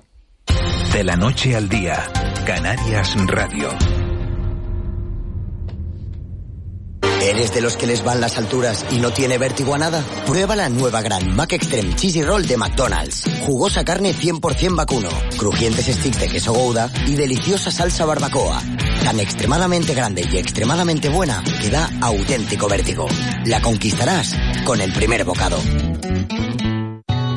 De 0.93 1.03
la 1.03 1.15
noche 1.15 1.55
al 1.55 1.69
día, 1.69 1.95
Canarias 2.45 3.15
Radio. 3.27 3.98
¿Eres 7.21 7.53
de 7.53 7.59
los 7.59 7.75
que 7.75 7.85
les 7.85 8.03
van 8.03 8.21
las 8.21 8.37
alturas 8.37 8.85
y 8.91 8.99
no 8.99 9.11
tiene 9.11 9.37
vértigo 9.37 9.75
a 9.75 9.77
nada? 9.77 10.01
Prueba 10.25 10.55
la 10.55 10.69
nueva 10.69 11.01
Gran 11.01 11.35
Mac 11.35 11.51
Extreme 11.51 11.93
Cheesy 11.95 12.23
Roll 12.23 12.47
de 12.47 12.55
McDonald's. 12.55 13.23
Jugosa 13.45 13.83
carne 13.83 14.13
100% 14.13 14.75
vacuno, 14.75 15.09
crujientes 15.37 15.85
sticks 15.85 16.19
de 16.19 16.29
queso 16.29 16.53
gouda 16.53 16.89
y 17.07 17.15
deliciosa 17.15 17.71
salsa 17.71 18.05
barbacoa. 18.05 18.61
Tan 19.03 19.19
extremadamente 19.19 19.93
grande 19.93 20.23
y 20.31 20.37
extremadamente 20.37 21.09
buena 21.09 21.43
que 21.61 21.69
da 21.69 21.89
auténtico 22.01 22.69
vértigo. 22.69 23.07
La 23.45 23.61
conquistarás 23.61 24.33
con 24.65 24.79
el 24.79 24.93
primer 24.93 25.25
bocado. 25.25 25.57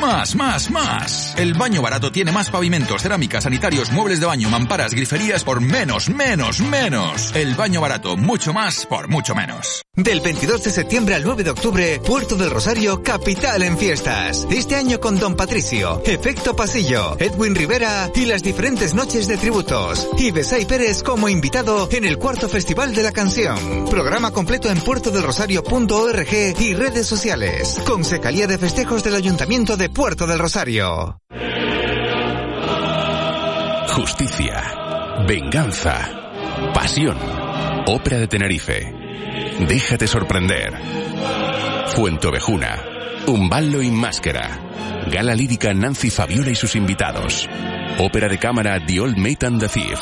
Más, 0.00 0.34
más, 0.36 0.70
más. 0.70 1.34
El 1.36 1.54
baño 1.54 1.82
barato 1.82 2.10
tiene 2.12 2.32
más 2.32 2.50
pavimentos, 2.50 3.02
cerámicas, 3.02 3.44
sanitarios, 3.44 3.90
muebles 3.90 4.20
de 4.20 4.26
baño, 4.26 4.48
mamparas, 4.48 4.94
griferías 4.94 5.44
por 5.44 5.60
menos, 5.60 6.08
menos, 6.08 6.60
menos. 6.60 7.34
El 7.34 7.54
baño 7.54 7.80
barato, 7.80 8.16
mucho 8.16 8.52
más 8.52 8.86
por 8.86 9.08
mucho 9.08 9.34
menos. 9.34 9.82
Del 9.94 10.22
22 10.22 10.64
de 10.64 10.70
septiembre 10.70 11.14
al 11.14 11.22
9 11.22 11.44
de 11.44 11.50
octubre, 11.50 12.00
Puerto 12.00 12.36
del 12.36 12.50
Rosario, 12.50 13.02
capital 13.02 13.62
en 13.62 13.76
fiestas. 13.76 14.46
Este 14.50 14.74
año 14.74 15.00
con 15.00 15.18
Don 15.18 15.36
Patricio, 15.36 16.00
Efecto 16.06 16.56
Pasillo, 16.56 17.16
Edwin 17.18 17.54
Rivera 17.54 18.10
y 18.14 18.24
las 18.24 18.42
diferentes 18.42 18.94
noches 18.94 19.28
de 19.28 19.36
tributos. 19.36 20.08
Y 20.16 20.30
Besay 20.30 20.64
Pérez 20.64 21.02
como 21.02 21.28
invitado 21.28 21.88
en 21.92 22.06
el 22.06 22.16
cuarto 22.16 22.48
Festival 22.48 22.94
de 22.94 23.02
la 23.02 23.12
Canción. 23.12 23.84
Programa 23.90 24.30
completo 24.30 24.70
en 24.70 24.80
puertodelrosario.org 24.80 26.32
y 26.58 26.72
redes 26.72 27.06
sociales. 27.06 27.78
Consejería 27.84 28.46
de 28.46 28.56
Festejos 28.56 29.04
del 29.04 29.16
Ayuntamiento 29.16 29.76
de 29.76 29.81
Puerto 29.88 30.26
del 30.26 30.38
Rosario. 30.38 31.18
Justicia, 33.88 35.24
venganza, 35.26 36.08
pasión. 36.72 37.16
Ópera 37.86 38.18
de 38.18 38.28
Tenerife. 38.28 38.94
Déjate 39.68 40.06
sorprender. 40.06 40.72
Fuentovejuna. 41.88 42.82
Un 43.26 43.48
ballo 43.48 43.82
y 43.82 43.90
máscara. 43.90 44.58
Gala 45.10 45.34
lírica 45.34 45.74
Nancy 45.74 46.10
Fabiola 46.10 46.50
y 46.50 46.54
sus 46.54 46.74
invitados. 46.76 47.48
Ópera 47.98 48.28
de 48.28 48.38
cámara 48.38 48.84
The 48.84 49.00
Old 49.00 49.18
Mate 49.18 49.46
and 49.46 49.60
the 49.60 49.68
Thief. 49.68 50.00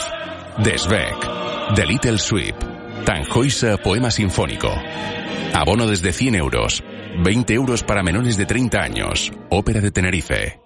Desbeck. 0.59 1.75
The 1.75 1.87
Little 1.87 2.19
Sweep. 2.19 2.57
Tanjoisa 3.05 3.77
Poema 3.79 4.11
Sinfónico. 4.11 4.73
Abono 5.55 5.87
desde 5.87 6.13
100 6.13 6.35
euros. 6.37 6.83
20 7.19 7.55
euros 7.55 7.83
para 7.83 8.03
menores 8.03 8.37
de 8.37 8.47
30 8.47 8.79
años. 8.81 9.33
Ópera 9.51 9.81
de 9.81 9.91
Tenerife. 9.91 10.61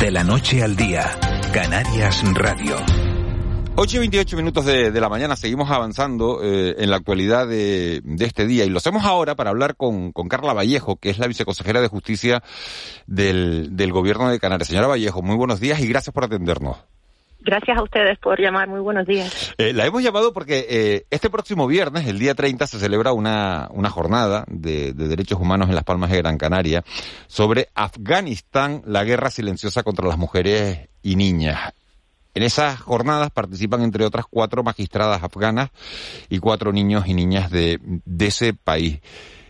De 0.00 0.10
la 0.10 0.22
noche 0.22 0.62
al 0.62 0.76
día, 0.76 1.18
Canarias 1.52 2.22
Radio. 2.34 2.76
8 3.80 3.96
y 3.96 3.98
28 4.00 4.36
minutos 4.36 4.64
de, 4.64 4.90
la 4.90 5.08
mañana, 5.08 5.36
seguimos 5.36 5.70
avanzando 5.70 6.40
eh, 6.42 6.74
en 6.78 6.90
la 6.90 6.96
actualidad 6.96 7.46
de, 7.46 8.02
este 8.18 8.46
día 8.46 8.64
y 8.64 8.70
lo 8.70 8.78
hacemos 8.78 9.04
ahora 9.04 9.36
para 9.36 9.50
hablar 9.50 9.76
con, 9.76 10.12
Carla 10.12 10.52
Vallejo, 10.52 10.96
que 10.96 11.10
es 11.10 11.18
la 11.18 11.28
viceconsejera 11.28 11.80
de 11.80 11.86
Justicia 11.86 12.42
del, 13.06 13.76
del 13.76 13.92
Gobierno 13.92 14.30
de 14.30 14.40
Canarias. 14.40 14.68
Señora 14.68 14.88
Vallejo, 14.88 15.22
muy 15.22 15.36
buenos 15.36 15.60
días 15.60 15.80
y 15.80 15.86
gracias 15.86 16.12
por 16.12 16.24
atendernos. 16.24 16.76
Gracias 17.40 17.78
a 17.78 17.82
ustedes 17.82 18.18
por 18.18 18.40
llamar. 18.40 18.68
Muy 18.68 18.80
buenos 18.80 19.06
días. 19.06 19.54
Eh, 19.58 19.72
la 19.72 19.86
hemos 19.86 20.02
llamado 20.02 20.32
porque 20.32 20.66
eh, 20.68 21.06
este 21.10 21.30
próximo 21.30 21.66
viernes, 21.66 22.06
el 22.06 22.18
día 22.18 22.34
30, 22.34 22.66
se 22.66 22.78
celebra 22.78 23.12
una, 23.12 23.68
una 23.70 23.90
jornada 23.90 24.44
de, 24.48 24.92
de, 24.92 25.08
derechos 25.08 25.40
humanos 25.40 25.68
en 25.68 25.74
las 25.74 25.84
Palmas 25.84 26.10
de 26.10 26.18
Gran 26.18 26.36
Canaria 26.36 26.82
sobre 27.26 27.68
Afganistán, 27.74 28.82
la 28.86 29.04
guerra 29.04 29.30
silenciosa 29.30 29.82
contra 29.82 30.08
las 30.08 30.18
mujeres 30.18 30.88
y 31.02 31.16
niñas. 31.16 31.72
En 32.34 32.42
esas 32.42 32.80
jornadas 32.80 33.30
participan, 33.30 33.82
entre 33.82 34.04
otras, 34.04 34.26
cuatro 34.28 34.62
magistradas 34.62 35.22
afganas 35.22 35.70
y 36.28 36.38
cuatro 36.38 36.72
niños 36.72 37.06
y 37.06 37.14
niñas 37.14 37.50
de, 37.50 37.78
de 37.82 38.26
ese 38.26 38.52
país. 38.52 39.00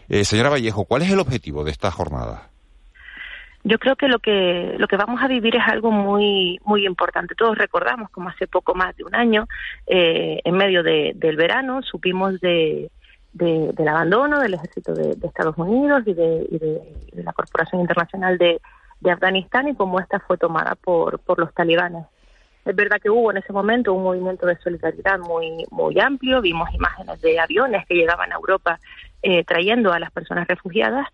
Eh, 0.09 0.25
señora 0.25 0.49
Vallejo, 0.49 0.85
¿cuál 0.87 1.03
es 1.03 1.11
el 1.11 1.21
objetivo 1.21 1.65
de 1.65 1.71
esta 1.71 1.91
jornada? 1.91 2.51
Yo 3.69 3.79
creo 3.79 3.97
que 3.97 4.09
lo 4.09 4.19
que 4.19 4.77
lo 4.79 4.89
que 4.89 4.97
vamos 4.97 5.21
a 5.23 5.29
vivir 5.29 5.55
es 5.55 5.63
algo 5.67 5.91
muy 5.91 6.59
muy 6.65 6.87
importante. 6.87 7.35
Todos 7.35 7.59
recordamos 7.59 8.09
como 8.09 8.31
hace 8.31 8.47
poco 8.47 8.75
más 8.75 8.97
de 8.97 9.05
un 9.05 9.15
año, 9.15 9.47
eh, 9.87 10.41
en 10.43 10.55
medio 10.57 10.83
de, 10.83 11.13
del 11.15 11.37
verano, 11.37 11.83
supimos 11.83 12.41
de, 12.41 12.91
de, 13.35 13.71
del 13.75 13.89
abandono 13.89 14.41
del 14.41 14.55
ejército 14.55 14.95
de, 14.95 15.19
Estados 15.23 15.59
Unidos 15.59 16.03
y 16.07 16.15
de, 16.15 16.47
y 16.51 16.59
de, 16.59 17.23
la 17.23 17.35
Corporación 17.35 17.83
Internacional 17.83 18.39
de, 18.39 18.59
Afganistán 19.05 19.69
y 19.69 19.75
cómo 19.75 20.01
esta 20.01 20.19
fue 20.21 20.39
tomada 20.39 20.75
por, 20.75 21.19
por 21.19 21.39
los 21.39 21.53
talibanes. 21.53 22.07
Es 22.65 22.75
verdad 22.75 22.99
que 23.03 23.11
hubo 23.11 23.31
en 23.31 23.37
ese 23.37 23.53
momento 23.53 23.93
un 23.93 24.03
movimiento 24.03 24.47
de 24.47 24.57
solidaridad 24.59 25.19
muy 25.19 25.67
muy 25.71 26.01
amplio, 26.01 26.41
vimos 26.41 26.73
imágenes 26.73 27.21
de 27.21 27.39
aviones 27.39 27.87
que 27.87 27.97
llegaban 27.97 28.33
a 28.33 28.37
Europa 28.37 28.81
eh, 29.23 29.45
trayendo 29.45 29.93
a 29.93 29.99
las 29.99 30.11
personas 30.11 30.49
refugiadas, 30.49 31.07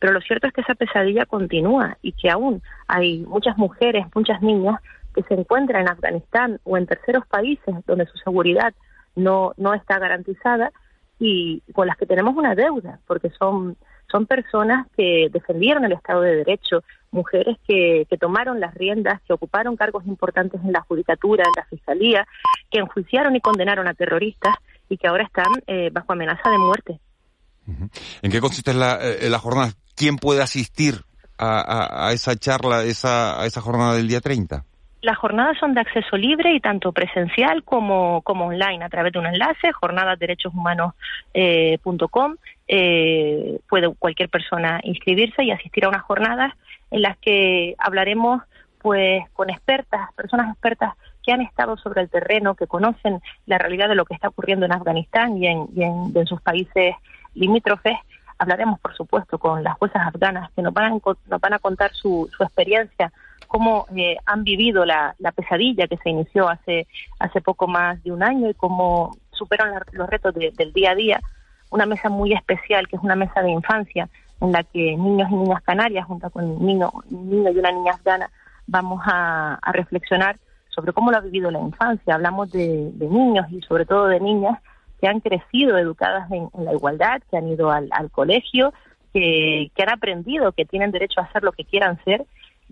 pero 0.00 0.14
lo 0.14 0.20
cierto 0.22 0.48
es 0.48 0.52
que 0.54 0.62
esa 0.62 0.74
pesadilla 0.74 1.26
continúa 1.26 1.98
y 2.02 2.12
que 2.12 2.30
aún 2.30 2.62
hay 2.88 3.20
muchas 3.20 3.56
mujeres, 3.58 4.06
muchas 4.14 4.42
niñas 4.42 4.80
que 5.14 5.22
se 5.24 5.34
encuentran 5.34 5.82
en 5.82 5.90
Afganistán 5.90 6.58
o 6.64 6.76
en 6.78 6.86
terceros 6.86 7.26
países 7.26 7.74
donde 7.86 8.06
su 8.06 8.16
seguridad 8.18 8.72
no, 9.14 9.52
no 9.58 9.74
está 9.74 9.98
garantizada 9.98 10.72
y 11.18 11.62
con 11.74 11.86
las 11.86 11.98
que 11.98 12.06
tenemos 12.06 12.34
una 12.34 12.54
deuda, 12.54 12.98
porque 13.06 13.28
son, 13.38 13.76
son 14.10 14.24
personas 14.24 14.86
que 14.96 15.28
defendieron 15.30 15.84
el 15.84 15.92
Estado 15.92 16.22
de 16.22 16.36
Derecho, 16.36 16.82
mujeres 17.10 17.58
que, 17.68 18.06
que 18.08 18.16
tomaron 18.16 18.58
las 18.58 18.72
riendas, 18.74 19.20
que 19.22 19.34
ocuparon 19.34 19.76
cargos 19.76 20.06
importantes 20.06 20.62
en 20.64 20.72
la 20.72 20.80
judicatura, 20.80 21.44
en 21.44 21.52
la 21.56 21.66
fiscalía, 21.66 22.26
que 22.70 22.78
enjuiciaron 22.78 23.36
y 23.36 23.40
condenaron 23.40 23.86
a 23.86 23.92
terroristas 23.92 24.54
y 24.88 24.96
que 24.96 25.08
ahora 25.08 25.24
están 25.24 25.52
eh, 25.66 25.90
bajo 25.92 26.14
amenaza 26.14 26.48
de 26.48 26.58
muerte. 26.58 27.00
¿En 28.22 28.32
qué 28.32 28.40
consiste 28.40 28.72
la, 28.72 28.98
eh, 29.00 29.28
la 29.28 29.38
jornada? 29.38 29.72
¿Quién 30.00 30.16
puede 30.16 30.40
asistir 30.40 31.04
a, 31.38 32.10
esa 32.14 32.34
charla, 32.34 32.84
esa, 32.84 33.38
a 33.38 33.44
esa 33.44 33.60
jornada 33.60 33.96
del 33.96 34.08
día 34.08 34.22
30? 34.22 34.64
Las 35.02 35.18
jornadas 35.18 35.58
son 35.58 35.74
de 35.74 35.82
acceso 35.82 36.16
libre 36.16 36.54
y 36.54 36.60
tanto 36.60 36.92
presencial 36.92 37.62
como, 37.64 38.22
como 38.22 38.46
online 38.46 38.82
a 38.82 38.88
través 38.88 39.12
de 39.12 39.18
un 39.18 39.26
enlace, 39.26 39.72
jornadasderechoshumanos.com. 39.72 42.36
Eh, 42.66 43.60
puede 43.68 43.94
cualquier 43.94 44.30
persona 44.30 44.80
inscribirse 44.84 45.44
y 45.44 45.50
asistir 45.50 45.84
a 45.84 45.90
unas 45.90 46.04
jornadas 46.04 46.54
en 46.90 47.02
las 47.02 47.18
que 47.18 47.74
hablaremos 47.76 48.42
pues 48.78 49.22
con 49.34 49.50
expertas, 49.50 50.10
personas 50.14 50.50
expertas 50.50 50.94
que 51.22 51.32
han 51.32 51.42
estado 51.42 51.76
sobre 51.76 52.00
el 52.00 52.08
terreno, 52.08 52.54
que 52.54 52.66
conocen 52.66 53.20
la 53.44 53.58
realidad 53.58 53.90
de 53.90 53.96
lo 53.96 54.06
que 54.06 54.14
está 54.14 54.28
ocurriendo 54.28 54.64
en 54.64 54.72
Afganistán 54.72 55.36
y 55.36 55.46
en, 55.46 55.66
y 55.76 55.82
en 55.82 56.26
sus 56.26 56.40
países 56.40 56.94
limítrofes. 57.34 57.98
Hablaremos, 58.40 58.80
por 58.80 58.96
supuesto, 58.96 59.38
con 59.38 59.62
las 59.62 59.76
juezas 59.76 60.00
afganas 60.06 60.50
que 60.52 60.62
nos 60.62 60.72
van 60.72 60.94
a, 60.94 60.98
nos 61.28 61.40
van 61.42 61.52
a 61.52 61.58
contar 61.58 61.92
su, 61.92 62.26
su 62.34 62.42
experiencia, 62.42 63.12
cómo 63.46 63.84
eh, 63.94 64.16
han 64.24 64.44
vivido 64.44 64.86
la, 64.86 65.14
la, 65.18 65.30
pesadilla 65.30 65.86
que 65.86 65.98
se 65.98 66.08
inició 66.08 66.48
hace, 66.48 66.86
hace 67.18 67.42
poco 67.42 67.66
más 67.66 68.02
de 68.02 68.12
un 68.12 68.22
año 68.22 68.48
y 68.48 68.54
cómo 68.54 69.14
superan 69.30 69.74
los 69.92 70.08
retos 70.08 70.34
del 70.34 70.72
día 70.72 70.92
a 70.92 70.94
día. 70.94 71.20
Una 71.68 71.84
mesa 71.84 72.08
muy 72.08 72.32
especial, 72.32 72.88
que 72.88 72.96
es 72.96 73.02
una 73.02 73.14
mesa 73.14 73.42
de 73.42 73.50
infancia, 73.50 74.08
en 74.40 74.52
la 74.52 74.62
que 74.64 74.96
niños 74.96 75.30
y 75.30 75.34
niñas 75.34 75.62
canarias, 75.62 76.06
junto 76.06 76.30
con 76.30 76.44
un 76.44 76.64
niño, 76.64 76.90
y 77.10 77.58
una 77.58 77.72
niña 77.72 77.92
afgana, 77.92 78.30
vamos 78.66 79.02
a, 79.04 79.58
a 79.60 79.72
reflexionar 79.72 80.38
sobre 80.70 80.94
cómo 80.94 81.10
lo 81.10 81.18
ha 81.18 81.20
vivido 81.20 81.50
la 81.50 81.60
infancia. 81.60 82.14
Hablamos 82.14 82.50
de, 82.52 82.90
de 82.94 83.06
niños 83.06 83.44
y 83.50 83.60
sobre 83.60 83.84
todo 83.84 84.06
de 84.06 84.18
niñas 84.18 84.58
que 85.00 85.08
han 85.08 85.20
crecido 85.20 85.78
educadas 85.78 86.30
en, 86.30 86.48
la 86.64 86.72
igualdad, 86.72 87.22
que 87.30 87.36
han 87.36 87.48
ido 87.48 87.70
al, 87.70 87.88
colegio, 88.10 88.72
que, 89.12 89.70
han 89.78 89.90
aprendido 89.90 90.52
que 90.52 90.64
tienen 90.64 90.90
derecho 90.90 91.20
a 91.20 91.24
hacer 91.24 91.42
lo 91.42 91.52
que 91.52 91.64
quieran 91.64 91.98
ser 92.04 92.26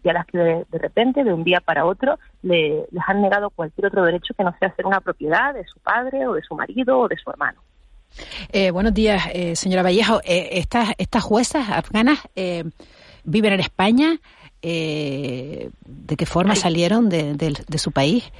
y 0.04 0.08
a 0.08 0.12
las 0.12 0.26
que 0.26 0.38
de, 0.38 0.78
repente, 0.78 1.24
de 1.24 1.32
un 1.32 1.42
día 1.42 1.60
para 1.60 1.84
otro, 1.84 2.18
le, 2.42 2.86
les 2.90 3.02
han 3.06 3.20
negado 3.20 3.50
cualquier 3.50 3.88
otro 3.88 4.04
derecho 4.04 4.34
que 4.34 4.44
no 4.44 4.54
sea 4.60 4.74
ser 4.76 4.86
una 4.86 5.00
propiedad 5.00 5.54
de 5.54 5.64
su 5.64 5.80
padre 5.80 6.26
o 6.26 6.34
de 6.34 6.42
su 6.42 6.54
marido 6.54 7.00
o 7.00 7.08
de 7.08 7.16
su 7.16 7.30
hermano. 7.30 7.60
Eh, 8.52 8.70
buenos 8.70 8.94
días, 8.94 9.28
eh, 9.32 9.56
señora 9.56 9.82
Vallejo. 9.82 10.20
Eh, 10.24 10.50
estas, 10.52 10.90
estas 10.98 11.22
juezas 11.22 11.68
afganas 11.68 12.20
viven 13.24 13.52
en 13.54 13.60
España. 13.60 14.18
¿De 14.60 15.70
qué 16.16 16.26
forma 16.26 16.56
salieron 16.56 17.08
de, 17.08 17.34
de 17.34 17.78
su 17.78 17.92
país? 17.92 18.30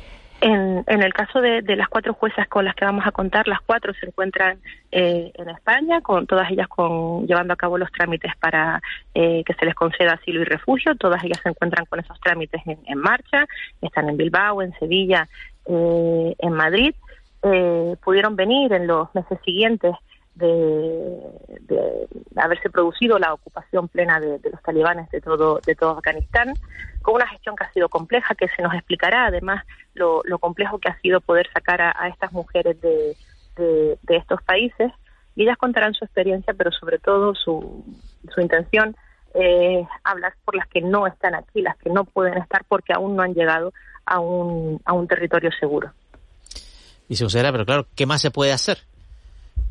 En, 0.41 0.85
en 0.87 1.03
el 1.03 1.13
caso 1.13 1.41
de, 1.41 1.63
de, 1.63 1.75
las 1.75 1.89
cuatro 1.89 2.15
juezas 2.15 2.47
con 2.47 2.65
las 2.65 2.77
que 2.77 2.85
vamos 2.85 3.05
a 3.05 3.11
contar, 3.11 3.49
las 3.49 3.61
cuatro 3.61 3.93
se 3.95 4.07
encuentran 4.07 4.61
eh, 4.93 5.33
en 5.35 5.49
España, 5.49 6.01
con 6.01 6.29
todas 6.29 6.49
ellas 6.51 6.69
con, 6.69 7.27
llevando 7.27 7.55
a 7.55 7.57
cabo 7.57 7.77
los 7.77 7.91
trámites 7.91 8.37
para 8.37 8.81
eh, 9.15 9.43
que 9.45 9.55
se 9.55 9.67
les 9.67 9.75
conceda 9.75 10.13
asilo 10.13 10.41
y 10.41 10.45
refugio. 10.45 10.95
Todas 10.95 11.25
ellas 11.25 11.41
se 11.43 11.49
encuentran 11.49 11.87
con 11.87 11.99
esos 11.99 12.21
trámites 12.21 12.63
en, 12.67 12.79
en 12.87 12.99
marcha. 12.99 13.47
Están 13.83 14.09
en 14.09 14.17
Bilbao, 14.17 14.63
en 14.63 14.73
Sevilla, 14.79 15.29
eh, 15.67 16.35
en 16.39 16.53
Madrid. 16.53 16.95
Eh, 17.43 17.97
pudieron 18.05 18.37
venir 18.37 18.73
en 18.73 18.87
los 18.87 19.13
meses 19.15 19.39
siguientes 19.45 19.95
de, 20.39 22.09
haberse 22.37 22.71
producido 22.71 23.19
la 23.19 23.35
ocupación 23.35 23.89
plena 23.89 24.21
de, 24.21 24.41
los 24.51 24.63
talibanes 24.63 25.11
de 25.11 25.21
todo, 25.21 25.61
de 25.65 25.75
todo 25.75 25.91
Afganistán, 25.91 26.55
con 27.03 27.17
una 27.17 27.27
gestión 27.29 27.57
que 27.57 27.65
ha 27.65 27.73
sido 27.73 27.89
compleja, 27.89 28.35
que 28.35 28.49
se 28.49 28.63
nos 28.63 28.75
explicará 28.75 29.27
además 29.27 29.65
lo, 29.95 30.23
lo 30.25 30.39
complejo 30.39 30.79
que 30.79 30.89
ha 30.89 31.01
sido 31.01 31.21
poder 31.21 31.49
sacar 31.53 31.81
a, 31.83 32.09
estas 32.09 32.33
mujeres 32.33 32.81
de, 32.81 33.17
de, 33.57 34.17
estos 34.17 34.43
países, 34.43 34.93
y 35.35 35.43
ellas 35.43 35.59
contarán 35.59 35.95
su 35.95 36.05
experiencia, 36.05 36.55
pero 36.55 36.71
sobre 36.73 36.99
todo 36.99 37.35
su, 37.35 37.85
su 38.33 38.41
intención 38.41 38.97
es 39.35 39.87
hablar 40.05 40.35
por 40.45 40.57
las 40.57 40.67
que 40.69 40.81
no 40.81 41.07
están 41.07 41.35
aquí, 41.35 41.63
las 41.63 41.77
que 41.77 41.91
no 41.91 42.05
pueden 42.05 42.39
estar 42.39 42.65
porque 42.67 42.93
aún 42.93 43.15
no 43.15 43.23
han 43.23 43.35
llegado 43.35 43.73
a 44.05 44.21
un, 44.21 44.81
a 44.85 44.93
un 44.95 45.07
territorio 45.07 45.51
seguro. 45.59 45.93
Y 47.09 47.17
se 47.17 47.27
pero 47.27 47.65
claro, 47.65 47.87
¿qué 47.95 48.05
más 48.05 48.21
se 48.21 48.31
puede 48.31 48.53
hacer? 48.53 48.79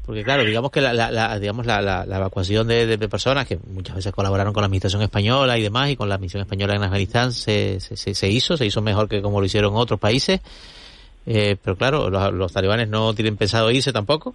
Porque 0.08 0.24
claro, 0.24 0.46
digamos 0.46 0.72
que 0.72 0.80
la, 0.80 0.94
la, 0.94 1.38
digamos 1.38 1.66
la, 1.66 1.82
la, 1.82 2.16
evacuación 2.16 2.66
de, 2.66 2.98
personas 3.10 3.46
que 3.46 3.60
muchas 3.68 3.94
veces 3.98 4.14
colaboraron 4.14 4.54
con 4.54 4.62
la 4.62 4.68
administración 4.68 5.02
española 5.02 5.58
y 5.58 5.62
demás 5.62 5.90
y 5.90 5.98
con 5.98 6.08
la 6.08 6.18
misión 6.18 6.40
española 6.40 6.76
en 6.76 6.84
Afganistán 6.84 7.34
se, 7.34 7.82
se, 7.82 7.98
se 8.16 8.30
hizo, 8.30 8.56
se 8.56 8.66
hizo 8.66 8.82
mejor 8.82 9.10
que 9.10 9.22
como 9.22 9.42
lo 9.42 9.46
hicieron 9.46 9.76
otros 9.76 10.00
países. 10.00 10.40
Eh, 11.26 11.58
pero 11.62 11.76
claro, 11.76 12.10
los, 12.10 12.54
talibanes 12.54 12.88
no 12.88 13.14
tienen 13.16 13.36
pensado 13.36 13.70
irse 13.70 13.92
tampoco. 13.92 14.34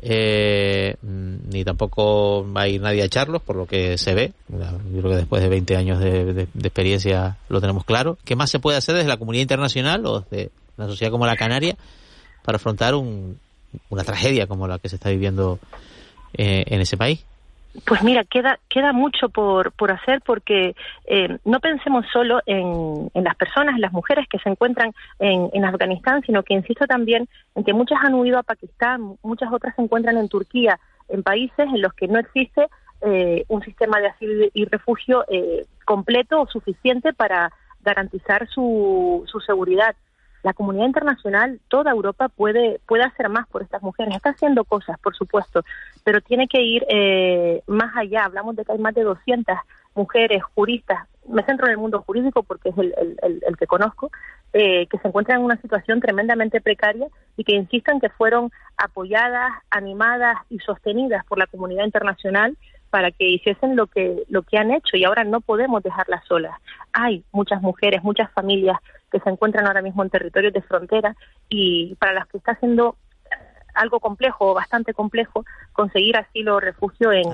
Eh, 0.00 0.94
ni 1.02 1.64
tampoco 1.64 2.46
va 2.52 2.60
a 2.60 2.68
ir 2.68 2.80
nadie 2.80 3.02
a 3.02 3.06
echarlos, 3.06 3.42
por 3.42 3.56
lo 3.56 3.66
que 3.66 3.98
se 3.98 4.14
ve. 4.14 4.34
Yo 4.48 5.00
creo 5.00 5.10
que 5.10 5.16
después 5.16 5.42
de 5.42 5.48
20 5.48 5.76
años 5.76 5.98
de, 5.98 6.32
de, 6.32 6.42
experiencia 6.62 7.38
lo 7.48 7.60
tenemos 7.60 7.84
claro. 7.84 8.18
¿Qué 8.24 8.36
más 8.36 8.50
se 8.50 8.60
puede 8.60 8.78
hacer 8.78 8.94
desde 8.94 9.08
la 9.08 9.16
comunidad 9.16 9.42
internacional 9.42 10.06
o 10.06 10.20
desde 10.20 10.52
una 10.76 10.86
sociedad 10.86 11.10
como 11.10 11.26
la 11.26 11.34
Canaria 11.34 11.76
para 12.44 12.54
afrontar 12.54 12.94
un, 12.94 13.36
una 13.90 14.04
tragedia 14.04 14.46
como 14.46 14.66
la 14.66 14.78
que 14.78 14.88
se 14.88 14.96
está 14.96 15.10
viviendo 15.10 15.58
eh, 16.34 16.64
en 16.66 16.80
ese 16.80 16.96
país? 16.96 17.24
Pues 17.86 18.02
mira, 18.02 18.24
queda, 18.24 18.58
queda 18.68 18.92
mucho 18.92 19.28
por, 19.28 19.72
por 19.72 19.92
hacer 19.92 20.20
porque 20.24 20.74
eh, 21.04 21.38
no 21.44 21.60
pensemos 21.60 22.06
solo 22.12 22.40
en, 22.46 23.10
en, 23.14 23.24
las 23.24 23.36
personas, 23.36 23.74
en 23.74 23.82
las 23.82 23.92
mujeres 23.92 24.26
que 24.28 24.38
se 24.38 24.48
encuentran 24.48 24.92
en, 25.18 25.50
en, 25.52 25.64
Afganistán, 25.64 26.22
sino 26.26 26.42
que 26.42 26.54
insisto 26.54 26.86
también 26.86 27.28
en 27.54 27.64
que 27.64 27.74
muchas 27.74 27.98
han 28.02 28.14
huido 28.14 28.38
a 28.38 28.42
Pakistán, 28.42 29.16
muchas 29.22 29.52
otras 29.52 29.76
se 29.76 29.82
encuentran 29.82 30.16
en 30.16 30.28
Turquía, 30.28 30.80
en 31.08 31.22
países 31.22 31.66
en 31.68 31.82
los 31.82 31.92
que 31.92 32.08
no 32.08 32.18
existe 32.18 32.66
eh, 33.02 33.44
un 33.48 33.62
sistema 33.62 34.00
de 34.00 34.08
asilo 34.08 34.46
y 34.52 34.64
refugio 34.64 35.24
eh, 35.28 35.66
completo 35.84 36.40
o 36.40 36.48
suficiente 36.48 37.12
para 37.12 37.52
garantizar 37.82 38.48
su, 38.48 39.24
su 39.26 39.40
seguridad 39.40 39.94
la 40.48 40.54
comunidad 40.54 40.86
internacional, 40.86 41.60
toda 41.68 41.90
Europa 41.90 42.30
puede, 42.30 42.80
puede 42.86 43.02
hacer 43.02 43.28
más 43.28 43.46
por 43.48 43.62
estas 43.62 43.82
mujeres. 43.82 44.16
Está 44.16 44.30
haciendo 44.30 44.64
cosas, 44.64 44.98
por 44.98 45.14
supuesto, 45.14 45.62
pero 46.04 46.22
tiene 46.22 46.48
que 46.48 46.62
ir 46.62 46.86
eh, 46.88 47.62
más 47.66 47.94
allá. 47.94 48.24
Hablamos 48.24 48.56
de 48.56 48.64
que 48.64 48.72
hay 48.72 48.78
más 48.78 48.94
de 48.94 49.02
200 49.02 49.54
mujeres 49.94 50.42
juristas, 50.54 51.06
me 51.28 51.42
centro 51.44 51.66
en 51.66 51.72
el 51.72 51.78
mundo 51.78 52.00
jurídico 52.00 52.42
porque 52.44 52.70
es 52.70 52.78
el, 52.78 52.94
el, 52.96 53.42
el 53.46 53.56
que 53.58 53.66
conozco, 53.66 54.10
eh, 54.54 54.86
que 54.86 54.96
se 54.96 55.08
encuentran 55.08 55.40
en 55.40 55.44
una 55.44 55.60
situación 55.60 56.00
tremendamente 56.00 56.62
precaria 56.62 57.08
y 57.36 57.44
que 57.44 57.54
insistan 57.54 58.00
que 58.00 58.08
fueron 58.08 58.50
apoyadas, 58.78 59.52
animadas 59.68 60.38
y 60.48 60.60
sostenidas 60.60 61.26
por 61.26 61.38
la 61.38 61.46
comunidad 61.46 61.84
internacional 61.84 62.56
para 62.88 63.10
que 63.10 63.28
hiciesen 63.28 63.76
lo 63.76 63.86
que 63.86 64.22
lo 64.30 64.40
que 64.44 64.56
han 64.56 64.70
hecho 64.70 64.96
y 64.96 65.04
ahora 65.04 65.24
no 65.24 65.42
podemos 65.42 65.82
dejarlas 65.82 66.24
solas. 66.24 66.56
Hay 66.94 67.22
muchas 67.32 67.60
mujeres, 67.60 68.02
muchas 68.02 68.30
familias 68.32 68.78
que 69.10 69.20
se 69.20 69.30
encuentran 69.30 69.66
ahora 69.66 69.82
mismo 69.82 70.02
en 70.02 70.10
territorios 70.10 70.52
de 70.52 70.62
frontera 70.62 71.16
y 71.48 71.94
para 71.96 72.12
las 72.12 72.26
que 72.28 72.38
está 72.38 72.54
siendo 72.56 72.96
algo 73.78 74.00
complejo 74.00 74.50
o 74.50 74.54
bastante 74.54 74.92
complejo 74.92 75.44
conseguir 75.72 76.16
asilo 76.16 76.56
o 76.56 76.60
refugio 76.60 77.12
en, 77.12 77.28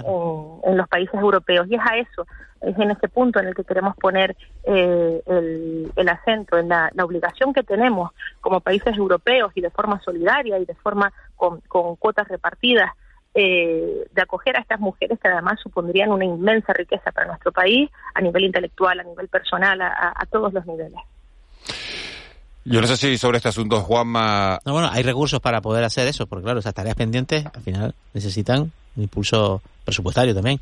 en, 0.64 0.76
los 0.76 0.88
países 0.88 1.14
europeos. 1.14 1.66
Y 1.70 1.74
es 1.74 1.80
a 1.80 1.96
eso, 1.96 2.26
es 2.60 2.78
en 2.78 2.90
ese 2.90 3.08
punto 3.08 3.40
en 3.40 3.48
el 3.48 3.54
que 3.54 3.64
queremos 3.64 3.96
poner 3.96 4.36
eh, 4.64 5.22
el, 5.26 5.92
el, 5.96 6.08
acento, 6.08 6.58
en 6.58 6.68
la, 6.68 6.90
la, 6.94 7.04
obligación 7.04 7.52
que 7.52 7.62
tenemos 7.62 8.10
como 8.40 8.60
países 8.60 8.96
europeos 8.96 9.52
y 9.54 9.60
de 9.60 9.70
forma 9.70 10.00
solidaria 10.00 10.58
y 10.58 10.66
de 10.66 10.74
forma 10.74 11.12
con, 11.36 11.60
con 11.62 11.96
cuotas 11.96 12.28
repartidas 12.28 12.92
eh, 13.34 14.06
de 14.12 14.22
acoger 14.22 14.56
a 14.56 14.60
estas 14.60 14.78
mujeres 14.78 15.18
que 15.18 15.28
además 15.28 15.58
supondrían 15.60 16.10
una 16.10 16.24
inmensa 16.24 16.72
riqueza 16.72 17.10
para 17.10 17.26
nuestro 17.26 17.52
país 17.52 17.90
a 18.14 18.20
nivel 18.20 18.44
intelectual, 18.44 19.00
a 19.00 19.02
nivel 19.02 19.28
personal, 19.28 19.80
a, 19.80 20.12
a 20.14 20.26
todos 20.26 20.52
los 20.52 20.64
niveles. 20.66 21.00
Yo 22.64 22.80
no 22.80 22.86
sé 22.86 22.96
si 22.96 23.18
sobre 23.18 23.36
este 23.36 23.50
asunto, 23.50 23.80
Juanma... 23.80 24.58
No, 24.64 24.72
bueno, 24.72 24.88
hay 24.90 25.02
recursos 25.02 25.40
para 25.40 25.60
poder 25.60 25.84
hacer 25.84 26.08
eso, 26.08 26.26
porque 26.26 26.44
claro, 26.44 26.60
esas 26.60 26.72
tareas 26.72 26.96
pendientes 26.96 27.44
al 27.44 27.60
final 27.60 27.94
necesitan 28.14 28.72
un 28.96 29.02
impulso 29.02 29.60
presupuestario 29.84 30.34
también. 30.34 30.58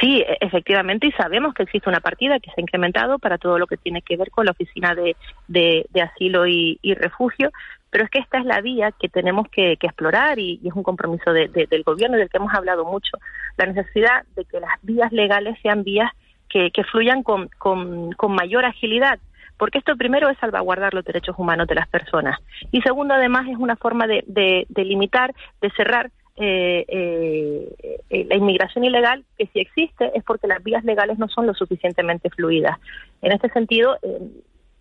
Sí, 0.00 0.20
e, 0.20 0.36
efectivamente, 0.40 1.06
y 1.06 1.12
sabemos 1.12 1.54
que 1.54 1.62
existe 1.62 1.88
una 1.88 2.00
partida 2.00 2.38
que 2.38 2.50
se 2.50 2.60
ha 2.60 2.62
incrementado 2.62 3.18
para 3.18 3.38
todo 3.38 3.58
lo 3.58 3.66
que 3.66 3.78
tiene 3.78 4.02
que 4.02 4.18
ver 4.18 4.30
con 4.30 4.44
la 4.44 4.50
Oficina 4.50 4.94
de, 4.94 5.16
de, 5.48 6.02
Asilo 6.02 6.46
y, 6.46 6.78
Refugio, 6.94 7.50
pero 7.88 8.04
es 8.04 8.10
que 8.10 8.18
esta 8.18 8.38
es 8.38 8.44
la 8.44 8.60
vía 8.60 8.92
que 9.00 9.08
tenemos 9.08 9.48
que, 9.48 9.72
explorar 9.72 10.38
y, 10.38 10.60
es 10.62 10.72
un 10.74 10.82
compromiso 10.82 11.32
del 11.32 11.82
Gobierno 11.82 12.18
del 12.18 12.28
que 12.28 12.36
hemos 12.36 12.52
hablado 12.52 12.84
mucho, 12.84 13.16
la 13.56 13.64
necesidad 13.64 14.24
de 14.36 14.44
que 14.44 14.60
las 14.60 14.72
vías 14.82 15.12
legales 15.12 15.56
sean 15.62 15.82
vías 15.82 16.12
que, 16.50 16.70
fluyan 16.92 17.22
con, 17.22 17.48
con, 17.58 18.12
con 18.12 18.32
mayor 18.32 18.64
agilidad 18.64 19.18
porque 19.58 19.78
esto 19.78 19.96
primero 19.96 20.28
es 20.28 20.38
salvaguardar 20.38 20.94
los 20.94 21.04
derechos 21.04 21.36
humanos 21.38 21.66
de 21.68 21.74
las 21.74 21.88
personas 21.88 22.38
y 22.72 22.80
segundo 22.82 23.14
además 23.14 23.46
es 23.48 23.56
una 23.56 23.76
forma 23.76 24.06
de, 24.06 24.24
de, 24.26 24.84
limitar, 24.84 25.34
de 25.60 25.70
cerrar 25.70 26.10
eh, 26.36 26.84
eh, 26.88 27.98
eh, 28.10 28.26
la 28.28 28.34
inmigración 28.34 28.84
ilegal, 28.84 29.24
que 29.38 29.46
si 29.46 29.60
existe 29.60 30.10
es 30.14 30.24
porque 30.24 30.48
las 30.48 30.62
vías 30.62 30.84
legales 30.84 31.18
no 31.18 31.28
son 31.28 31.46
lo 31.46 31.54
suficientemente 31.54 32.30
fluidas. 32.30 32.78
En 33.22 33.32
este 33.32 33.48
sentido, 33.50 33.96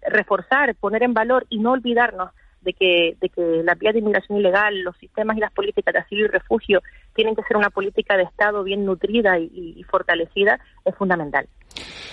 reforzar, 0.01 0.73
poner 0.75 1.03
en 1.03 1.13
valor 1.13 1.45
y 1.49 1.59
no 1.59 1.71
olvidarnos 1.71 2.31
de 2.63 2.73
que, 2.73 3.15
de 3.19 3.29
que 3.29 3.61
las 3.63 3.77
vías 3.77 3.93
de 3.93 3.99
inmigración 3.99 4.39
ilegal, 4.39 4.81
los 4.81 4.97
sistemas 4.97 5.37
y 5.37 5.41
las 5.41 5.51
políticas 5.51 5.93
de 5.93 5.99
asilo 5.99 6.25
y 6.25 6.27
refugio 6.27 6.81
tienen 7.13 7.35
que 7.35 7.43
ser 7.43 7.57
una 7.57 7.69
política 7.69 8.17
de 8.17 8.23
Estado 8.23 8.63
bien 8.63 8.85
nutrida 8.85 9.37
y, 9.39 9.83
fortalecida, 9.89 10.59
es 10.85 10.95
fundamental. 10.95 11.47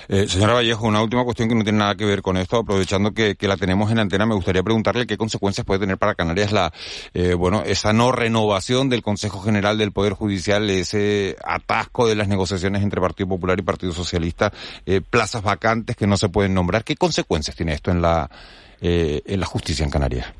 Eh, 0.09 0.27
señora 0.27 0.55
Vallejo, 0.55 0.87
una 0.87 1.03
última 1.03 1.25
cuestión 1.25 1.49
que 1.49 1.55
no 1.55 1.63
tiene 1.63 1.79
nada 1.79 1.95
que 1.95 2.05
ver 2.05 2.23
con 2.23 2.37
esto, 2.37 2.59
aprovechando 2.59 3.13
que, 3.13 3.37
la 3.41 3.57
tenemos 3.57 3.91
en 3.91 3.99
antena, 3.99 4.27
me 4.27 4.35
gustaría 4.35 4.63
preguntarle 4.63 5.07
qué 5.07 5.17
consecuencias 5.17 5.65
puede 5.65 5.81
tener 5.81 5.99
para 5.99 6.15
Canarias 6.15 6.53
la, 6.53 6.73
eh, 7.15 7.35
bueno, 7.35 7.63
esa 7.65 7.93
no 7.93 8.11
renovación 8.11 8.89
del 8.89 9.03
Consejo 9.03 9.41
General 9.41 9.79
del 9.79 9.93
Poder 9.93 10.15
Judicial, 10.15 10.69
ese 10.69 11.37
atasco 11.45 12.07
de 12.07 12.17
las 12.17 12.29
negociaciones 12.29 12.83
entre 12.83 13.01
Partido 13.01 13.29
Popular 13.29 13.59
y 13.59 13.63
Partido 13.63 13.93
Socialista, 13.93 14.53
eh, 14.87 15.01
plazas 15.01 15.43
vacantes 15.43 15.97
que 15.97 16.07
no 16.07 16.17
se 16.17 16.29
pueden 16.29 16.55
nombrar. 16.55 16.85
¿Qué 16.85 16.97
consecuencias 16.97 17.57
tiene 17.57 17.75
esto 17.75 17.91
en 17.91 18.03
la, 18.03 18.29
en 18.81 19.41
la 19.41 19.47
justicia 19.47 19.85
en 19.85 19.91
Canarias? 19.91 20.33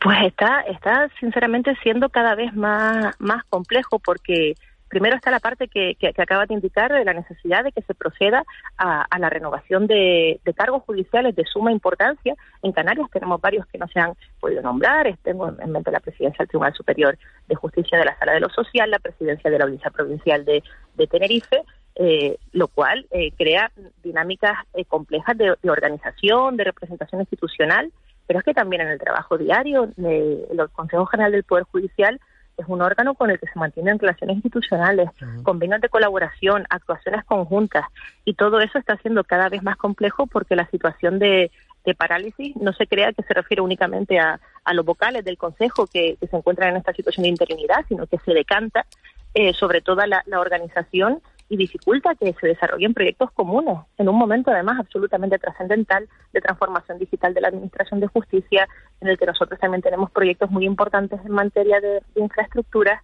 Pues 0.00 0.18
está, 0.22 0.62
está 0.62 1.10
sinceramente 1.20 1.76
siendo 1.82 2.08
cada 2.08 2.34
vez 2.34 2.54
más, 2.54 3.14
más 3.18 3.44
complejo 3.44 3.98
porque 3.98 4.54
primero 4.90 5.14
está 5.14 5.30
la 5.30 5.40
parte 5.40 5.68
que, 5.68 5.94
que, 5.94 6.08
acaba 6.08 6.46
de 6.46 6.54
indicar 6.54 6.92
de 6.92 7.04
la 7.04 7.14
necesidad 7.14 7.62
de 7.62 7.70
que 7.70 7.80
se 7.82 7.94
proceda 7.94 8.44
a, 8.76 9.06
la 9.18 9.30
renovación 9.30 9.86
de, 9.86 10.40
cargos 10.56 10.82
judiciales 10.82 11.36
de 11.36 11.44
suma 11.44 11.70
importancia. 11.70 12.34
En 12.62 12.72
Canarias 12.72 13.08
tenemos 13.12 13.40
varios 13.40 13.66
que 13.66 13.78
no 13.78 13.86
se 13.88 14.00
han 14.00 14.14
podido 14.40 14.62
nombrar. 14.62 15.16
Tengo 15.22 15.48
en 15.48 15.70
mente 15.70 15.92
la 15.92 16.00
presidencia 16.00 16.38
del 16.38 16.48
Tribunal 16.48 16.74
Superior 16.74 17.16
de 17.46 17.54
Justicia 17.54 17.98
de 17.98 18.04
la 18.04 18.18
Sala 18.18 18.32
de 18.32 18.40
lo 18.40 18.50
Social, 18.50 18.90
la 18.90 18.98
presidencia 18.98 19.48
de 19.48 19.58
la 19.58 19.64
Audiencia 19.64 19.90
Provincial 19.90 20.44
de, 20.44 20.62
Tenerife, 21.06 21.62
eh, 22.02 22.38
lo 22.52 22.68
cual 22.68 23.06
eh, 23.10 23.30
crea 23.36 23.70
dinámicas 24.02 24.56
eh, 24.72 24.86
complejas 24.86 25.36
de, 25.36 25.54
organización, 25.68 26.56
de 26.56 26.64
representación 26.64 27.20
institucional 27.20 27.92
pero 28.26 28.38
es 28.38 28.44
que 28.46 28.54
también 28.54 28.80
en 28.80 28.88
el 28.88 28.98
trabajo 28.98 29.36
diario, 29.36 29.90
el 29.98 30.70
Consejo 30.72 31.04
General 31.04 31.32
del 31.32 31.42
Poder 31.42 31.64
Judicial 31.64 32.20
es 32.56 32.64
un 32.68 32.80
órgano 32.80 33.14
con 33.14 33.28
el 33.28 33.40
que 33.40 33.48
se 33.48 33.58
mantienen 33.58 33.98
relaciones 33.98 34.36
institucionales, 34.36 35.10
convenios 35.42 35.80
de 35.80 35.88
colaboración, 35.88 36.64
actuaciones 36.70 37.24
conjuntas, 37.24 37.86
y 38.24 38.34
todo 38.34 38.60
eso 38.60 38.78
está 38.78 38.96
siendo 38.98 39.24
cada 39.24 39.48
vez 39.48 39.64
más 39.64 39.76
complejo 39.76 40.28
porque 40.28 40.54
la 40.54 40.70
situación 40.70 41.18
de, 41.18 41.50
parálisis 41.98 42.54
no 42.54 42.72
se 42.72 42.86
crea 42.86 43.12
que 43.12 43.24
se 43.24 43.34
refiere 43.34 43.62
únicamente 43.62 44.20
a, 44.20 44.38
los 44.72 44.86
vocales 44.86 45.24
del 45.24 45.36
Consejo 45.36 45.88
que, 45.88 46.16
se 46.20 46.36
encuentran 46.36 46.70
en 46.70 46.76
esta 46.76 46.92
situación 46.92 47.24
de 47.24 47.30
interinidad, 47.30 47.84
sino 47.88 48.06
que 48.06 48.18
se 48.18 48.32
decanta 48.32 48.86
eh, 49.34 49.52
sobre 49.54 49.80
toda 49.80 50.06
la 50.06 50.22
organización 50.38 51.20
y 51.50 51.56
dificulta 51.56 52.14
que 52.14 52.32
se 52.40 52.46
desarrollen 52.46 52.94
proyectos 52.94 53.30
comunes 53.32 53.76
en 53.98 54.08
un 54.08 54.16
momento 54.16 54.52
además 54.52 54.78
absolutamente 54.78 55.36
trascendental 55.36 56.08
de 56.32 56.40
transformación 56.40 56.98
digital 56.98 57.34
de 57.34 57.40
la 57.40 57.48
Administración 57.48 57.98
de 57.98 58.06
Justicia, 58.06 58.68
en 59.00 59.08
el 59.08 59.18
que 59.18 59.26
nosotros 59.26 59.58
también 59.58 59.82
tenemos 59.82 60.12
proyectos 60.12 60.48
muy 60.50 60.64
importantes 60.64 61.20
en 61.24 61.32
materia 61.32 61.80
de, 61.80 62.02
infraestructuras. 62.14 63.02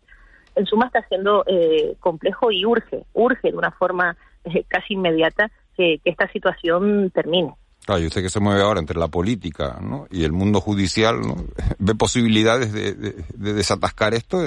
En 0.54 0.64
suma 0.64 0.86
está 0.86 1.06
siendo 1.08 1.44
eh, 1.46 1.96
complejo 1.98 2.52
y 2.52 2.64
urge, 2.64 3.04
urge 3.14 3.50
de 3.50 3.58
una 3.58 3.72
forma 3.72 4.16
eh, 4.44 4.64
casi 4.68 4.94
inmediata 4.94 5.50
que, 5.76 6.00
esta 6.04 6.30
situación 6.30 7.10
termine. 7.10 7.52
Claro, 7.84 8.00
y 8.00 8.06
usted 8.06 8.22
que 8.22 8.30
se 8.30 8.40
mueve 8.40 8.62
ahora 8.62 8.78
entre 8.78 8.98
la 8.98 9.08
política 9.08 9.78
y 10.10 10.22
el 10.22 10.32
mundo 10.32 10.60
judicial, 10.60 11.16
¿ve 11.80 11.94
posibilidades 11.96 12.72
de, 12.72 13.12
desatascar 13.34 14.14
esto? 14.14 14.38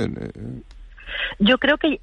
Yo 1.39 1.57
creo 1.57 1.78
que 1.78 1.99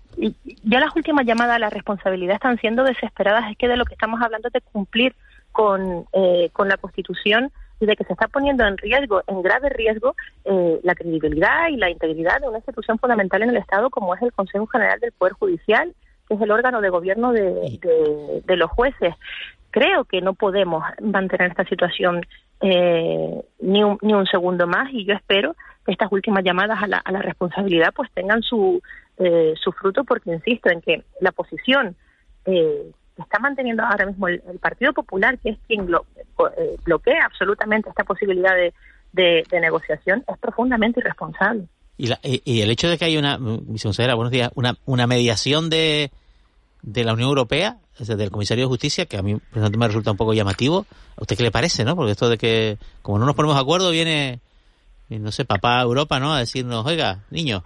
ya 0.63 0.81
las 0.81 0.95
últimas 0.97 1.27
llamadas 1.27 1.57
a 1.57 1.59
la 1.61 1.71
responsabilidad 1.71 2.37
están 2.37 2.59
siendo 2.59 2.85
desesperadas. 2.85 3.51
Es 3.51 3.59
que 3.59 3.69
de 3.69 3.77
lo 3.77 3.85
que 3.85 3.95
estamos 3.95 4.21
hablando 4.23 4.49
es 4.49 4.55
de 4.55 4.61
cumplir 4.61 5.15
con, 5.53 6.07
eh, 6.13 6.51
con 6.53 6.69
la 6.69 6.77
Constitución 6.77 7.51
y 7.81 7.87
de 7.87 7.97
que 7.97 8.05
se 8.05 8.13
está 8.13 8.29
poniendo 8.29 8.65
en 8.67 8.79
riesgo, 8.79 9.23
en 9.27 9.43
grave 9.43 9.69
riesgo, 9.71 10.15
eh, 10.45 10.81
la 10.83 10.95
credibilidad 10.95 11.69
y 11.69 11.77
la 11.77 11.91
integridad 11.91 12.41
de 12.41 12.49
una 12.49 12.59
institución 12.59 12.99
fundamental 12.99 13.43
en 13.43 13.51
el 13.51 13.57
Estado 13.57 13.91
como 13.91 14.15
es 14.15 14.23
el 14.23 14.33
Consejo 14.33 14.67
General 14.67 14.99
del 15.01 15.13
Poder 15.13 15.35
Judicial, 15.35 15.95
que 16.29 16.35
es 16.35 16.41
el 16.41 16.51
órgano 16.51 16.81
de 16.81 16.89
gobierno 16.89 17.33
de, 17.33 18.43
de, 18.45 18.57
los 18.57 18.71
jueces. 18.71 19.15
Creo 19.71 20.05
que 20.05 20.21
no 20.21 20.35
podemos 20.35 20.83
mantener 21.03 21.51
esta 21.51 21.65
situación 21.65 22.25
eh, 22.61 23.43
ni, 23.61 23.85
un, 23.85 23.99
ni 24.03 24.15
un 24.15 24.27
segundo 24.27 24.67
más 24.67 24.89
y 24.93 25.05
yo 25.05 25.15
espero 25.15 25.55
que 25.85 25.93
estas 25.93 26.11
últimas 26.11 26.43
llamadas 26.45 26.83
a 26.83 26.87
la, 26.87 26.99
a 26.99 27.13
la 27.13 27.23
responsabilidad 27.23 27.93
pues 27.95 28.11
tengan 28.13 28.43
su, 28.43 28.83
eh, 29.19 29.55
su 29.63 29.73
fruto 29.73 30.05
porque 30.05 30.33
insisto 30.33 30.71
en 30.71 30.81
que 30.81 31.05
la 31.21 31.33
posición 31.33 31.97
eh, 32.45 32.93
que 33.17 33.23
está 33.23 33.39
manteniendo 33.39 33.83
ahora 33.83 34.07
mismo 34.07 34.29
el, 34.29 34.41
Partido 34.61 34.93
Popular, 34.93 35.39
que 35.39 35.51
es 35.51 35.59
quien 35.67 35.89
eh, 35.89 36.77
bloquea 36.85 37.25
absolutamente 37.25 37.89
esta 37.89 38.05
posibilidad 38.05 38.55
de, 38.55 38.73
de, 39.13 39.61
negociación, 39.61 40.23
es 40.29 40.39
profundamente 40.39 41.01
irresponsable. 41.01 41.65
Y, 41.97 42.13
y, 42.23 42.61
el 42.61 42.71
hecho 42.71 42.91
de 42.91 42.99
que 42.99 43.07
hay 43.07 43.17
una, 43.17 43.39
consejera, 43.39 44.15
buenos 44.15 44.31
días, 44.31 44.51
una, 44.55 44.77
una 44.85 45.07
mediación 45.07 45.71
de, 45.71 46.11
de 46.83 47.05
la 47.05 47.15
Unión 47.15 47.31
Europea, 47.31 47.79
del 47.99 48.31
comisario 48.31 48.65
de 48.65 48.69
justicia, 48.69 49.07
que 49.07 49.17
a 49.17 49.23
mí 49.23 49.37
personalmente 49.37 49.79
me 49.79 49.87
resulta 49.87 50.11
un 50.11 50.17
poco 50.17 50.35
llamativo. 50.35 50.87
¿A 51.17 51.23
usted 51.23 51.37
qué 51.37 51.43
le 51.43 51.51
parece, 51.51 51.85
no? 51.85 51.97
Porque 51.97 52.13
esto 52.13 52.29
de 52.29 52.39
que, 52.39 52.79
como 53.03 53.19
no 53.19 53.27
nos 53.27 53.35
ponemos 53.35 53.57
de 53.57 53.63
acuerdo, 53.63 53.91
viene, 53.91 54.41
no 55.09 55.33
sé, 55.33 55.45
papá 55.45 55.81
Europa, 55.81 56.21
¿no? 56.21 56.35
A 56.35 56.41
decirnos, 56.41 56.85
oiga, 56.85 57.21
niño, 57.31 57.65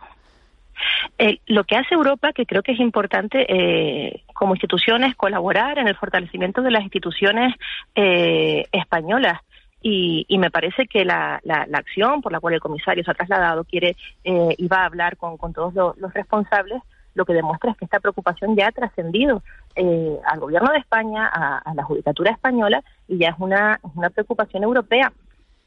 eh, 1.18 1.38
lo 1.46 1.64
que 1.64 1.76
hace 1.76 1.94
Europa, 1.94 2.32
que 2.32 2.46
creo 2.46 2.62
que 2.62 2.72
es 2.72 2.80
importante 2.80 3.46
eh, 3.48 4.22
como 4.32 4.54
instituciones, 4.54 5.14
colaborar 5.16 5.78
en 5.78 5.88
el 5.88 5.96
fortalecimiento 5.96 6.62
de 6.62 6.70
las 6.70 6.82
instituciones 6.82 7.54
eh, 7.94 8.66
españolas. 8.72 9.40
Y, 9.82 10.26
me 10.38 10.50
parece 10.50 10.86
que 10.86 11.06
la, 11.06 11.40
acción 11.72 12.20
por 12.20 12.32
la 12.32 12.40
cual 12.40 12.52
el 12.54 12.60
comisario 12.60 13.02
se 13.02 13.10
ha 13.10 13.14
trasladado 13.14 13.64
quiere 13.64 13.96
y 14.22 14.68
va 14.68 14.82
a 14.82 14.84
hablar 14.84 15.16
con, 15.16 15.38
todos 15.54 15.72
los, 15.96 16.12
responsables, 16.12 16.82
lo 17.14 17.24
que 17.24 17.32
demuestra 17.32 17.70
es 17.70 17.76
que 17.76 17.84
esta 17.84 18.00
preocupación 18.00 18.56
ya 18.56 18.68
ha 18.68 18.72
trascendido 18.72 19.42
al 19.76 20.40
gobierno 20.40 20.72
de 20.72 20.78
España, 20.78 21.26
a, 21.26 21.74
la 21.74 21.82
judicatura 21.84 22.32
española, 22.32 22.82
y 23.08 23.18
ya 23.18 23.30
es 23.30 23.36
una, 23.38 23.80
una 23.94 24.10
preocupación 24.10 24.62
europea. 24.62 25.12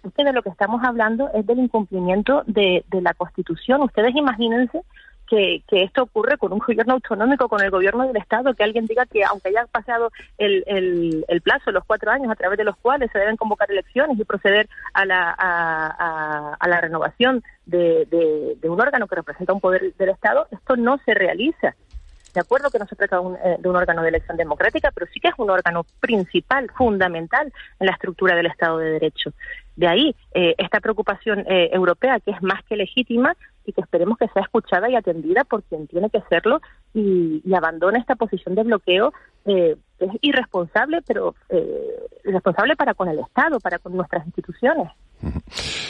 Ustedes 0.03 0.27
de 0.27 0.33
lo 0.33 0.43
que 0.43 0.49
estamos 0.49 0.83
hablando 0.83 1.29
es 1.33 1.45
del 1.45 1.59
incumplimiento 1.59 2.43
de, 2.45 2.83
de 2.89 3.01
la 3.01 3.13
Constitución. 3.13 3.81
Ustedes 3.81 4.15
imagínense 4.15 4.83
que, 5.27 5.63
esto 5.69 6.03
ocurre 6.03 6.37
con 6.37 6.53
un 6.53 6.59
gobierno 6.59 6.93
autonómico, 6.93 7.49
con 7.49 7.61
el 7.61 7.71
gobierno 7.71 8.07
del 8.07 8.17
Estado, 8.17 8.53
que 8.53 8.63
alguien 8.63 8.85
diga 8.85 9.05
que 9.05 9.23
aunque 9.23 9.49
haya 9.49 9.65
pasado 9.67 10.11
el, 10.37 11.25
plazo, 11.43 11.71
los 11.71 11.83
cuatro 11.85 12.11
años 12.11 12.31
a 12.31 12.35
través 12.35 12.57
de 12.57 12.63
los 12.63 12.77
cuales 12.77 13.11
se 13.11 13.19
deben 13.19 13.37
convocar 13.37 13.69
elecciones 13.71 14.19
y 14.19 14.25
proceder 14.25 14.69
a 14.93 15.05
la, 15.05 16.79
renovación 16.81 17.43
de, 17.65 18.05
de, 18.61 18.69
un 18.69 18.81
órgano 18.81 19.07
que 19.07 19.15
representa 19.15 19.53
un 19.53 19.61
poder 19.61 19.93
del 19.95 20.09
Estado, 20.09 20.47
esto 20.51 20.75
no 20.75 20.97
se 21.05 21.13
realiza. 21.13 21.75
De 22.33 22.39
acuerdo 22.39 22.71
que 22.71 22.79
no 22.79 22.87
se 22.87 22.95
trata 22.95 23.17
de 23.17 23.21
un, 23.21 23.35
eh, 23.35 23.57
de 23.59 23.69
un 23.69 23.75
órgano 23.75 24.01
de 24.01 24.09
elección 24.09 24.37
democrática, 24.37 24.89
pero 24.91 25.05
sí 25.13 25.19
que 25.19 25.27
es 25.27 25.35
un 25.37 25.51
órgano 25.51 25.85
principal, 25.99 26.69
fundamental 26.75 27.53
en 27.79 27.85
la 27.85 27.93
estructura 27.93 28.35
del 28.35 28.47
Estado 28.47 28.79
de 28.79 28.89
Derecho. 28.91 29.33
De 29.75 29.87
ahí 29.87 30.15
eh, 30.33 30.55
esta 30.57 30.79
preocupación 30.79 31.45
eh, 31.47 31.69
europea, 31.71 32.19
que 32.19 32.31
es 32.31 32.41
más 32.41 32.63
que 32.63 32.75
legítima 32.75 33.35
y 33.65 33.73
que 33.73 33.81
esperemos 33.81 34.17
que 34.17 34.27
sea 34.29 34.43
escuchada 34.43 34.89
y 34.89 34.95
atendida 34.95 35.43
por 35.43 35.63
quien 35.63 35.87
tiene 35.87 36.09
que 36.09 36.21
serlo 36.29 36.61
y, 36.93 37.41
y 37.45 37.53
abandone 37.55 37.99
esta 37.99 38.15
posición 38.15 38.55
de 38.55 38.63
bloqueo 38.63 39.13
eh, 39.45 39.75
es 39.99 40.11
irresponsable, 40.21 41.01
pero 41.05 41.35
eh, 41.49 41.99
irresponsable 42.23 42.75
para 42.75 42.93
con 42.93 43.09
el 43.09 43.19
Estado, 43.19 43.59
para 43.59 43.79
con 43.79 43.95
nuestras 43.95 44.25
instituciones. 44.25 44.91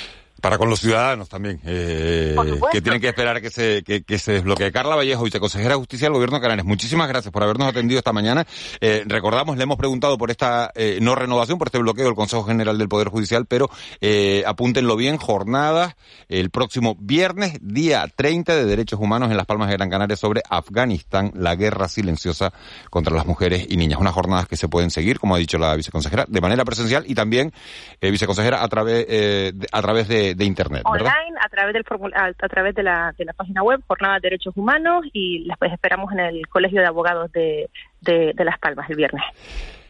Para 0.44 0.58
con 0.58 0.70
los 0.70 0.82
ciudadanos 0.82 1.30
también, 1.30 1.62
eh, 1.64 2.36
que 2.70 2.82
tienen 2.82 3.00
que 3.00 3.08
esperar 3.08 3.42
que 3.42 3.50
se, 3.50 3.82
que, 3.82 4.04
que 4.04 4.20
se 4.20 4.34
desbloquee. 4.34 4.74
Carla 4.74 4.98
Vallejo, 4.98 5.24
viceconsejera 5.24 5.70
de 5.70 5.76
Justicia 5.76 6.08
del 6.08 6.16
Gobierno 6.16 6.36
de 6.36 6.42
Canarias, 6.42 6.68
muchísimas 6.68 7.08
gracias 7.08 7.32
por 7.32 7.44
habernos 7.44 7.66
atendido 7.70 7.98
esta 7.98 8.12
mañana. 8.12 8.46
Eh, 8.82 9.06
recordamos, 9.08 9.56
le 9.56 9.64
hemos 9.64 9.78
preguntado 9.78 10.18
por 10.18 10.32
esta 10.32 10.70
eh, 10.76 11.00
no 11.02 11.16
renovación, 11.16 11.58
por 11.58 11.70
este 11.70 11.78
bloqueo 11.78 12.08
del 12.08 12.16
Consejo 12.16 12.44
General 12.44 12.78
del 12.78 12.90
Poder 12.90 13.08
Judicial, 13.08 13.46
pero 13.46 13.70
eh, 14.02 14.44
apúntenlo 14.46 14.98
bien, 14.98 15.16
jornadas 15.16 15.96
el 16.28 16.50
próximo 16.50 16.98
viernes, 17.00 17.58
día 17.62 18.06
30 18.14 18.56
de 18.56 18.66
Derechos 18.66 19.00
Humanos 19.00 19.32
en 19.32 19.38
Las 19.38 19.46
Palmas 19.46 19.70
de 19.70 19.76
Gran 19.76 19.90
Canaria 19.90 20.18
sobre 20.18 20.42
Afganistán, 20.50 21.32
la 21.36 21.56
guerra 21.56 21.88
silenciosa 21.88 22.52
contra 22.90 23.16
las 23.16 23.26
mujeres 23.26 23.66
y 23.70 23.78
niñas. 23.78 24.00
Unas 24.00 24.14
jornadas 24.14 24.48
que 24.48 24.58
se 24.58 24.68
pueden 24.68 24.90
seguir, 24.90 25.20
como 25.20 25.36
ha 25.36 25.38
dicho 25.38 25.58
la 25.58 25.76
viceconsejera, 25.76 26.26
de 26.28 26.42
manera 26.42 26.66
presencial 26.66 27.06
y 27.08 27.16
también, 27.16 27.54
eh, 28.02 28.12
viceconsejera, 28.12 28.64
a 28.64 28.68
través, 28.68 29.06
eh, 29.08 29.54
a 29.72 29.82
través 29.82 30.08
de, 30.08 30.33
de 30.36 30.46
Internet, 30.46 30.84
¿verdad? 30.92 31.14
Online, 31.20 31.38
a 31.44 31.50
través 31.50 31.74
del 31.74 31.84
formula- 31.84 32.16
a, 32.18 32.26
a 32.46 32.50
través 32.50 32.76
de 32.76 32.84
la, 32.84 33.14
de 33.18 33.26
la 33.26 33.34
página 33.34 33.64
web, 33.64 33.82
Jornada 33.88 34.16
de 34.16 34.22
Derechos 34.22 34.56
Humanos, 34.58 35.06
y 35.14 35.46
las 35.46 35.58
pues, 35.58 35.72
esperamos 35.74 36.12
en 36.14 36.20
el 36.20 36.48
Colegio 36.48 36.82
de 36.82 36.88
Abogados 36.88 37.32
de, 37.32 37.70
de, 38.02 38.34
de 38.36 38.46
Las 38.46 38.58
Palmas 38.60 38.90
el 38.90 38.96
viernes. 38.98 39.24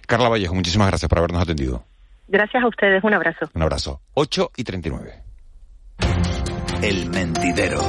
Carla 0.08 0.30
Vallejo, 0.30 0.54
muchísimas 0.56 0.88
gracias 0.88 1.08
por 1.10 1.18
habernos 1.20 1.42
atendido. 1.42 1.84
Gracias 2.28 2.64
a 2.64 2.68
ustedes, 2.68 3.04
un 3.04 3.14
abrazo. 3.14 3.50
Un 3.54 3.62
abrazo. 3.62 4.02
8 4.14 4.52
y 4.58 4.64
39. 4.64 5.14
El 6.82 7.10
mentidero. 7.10 7.80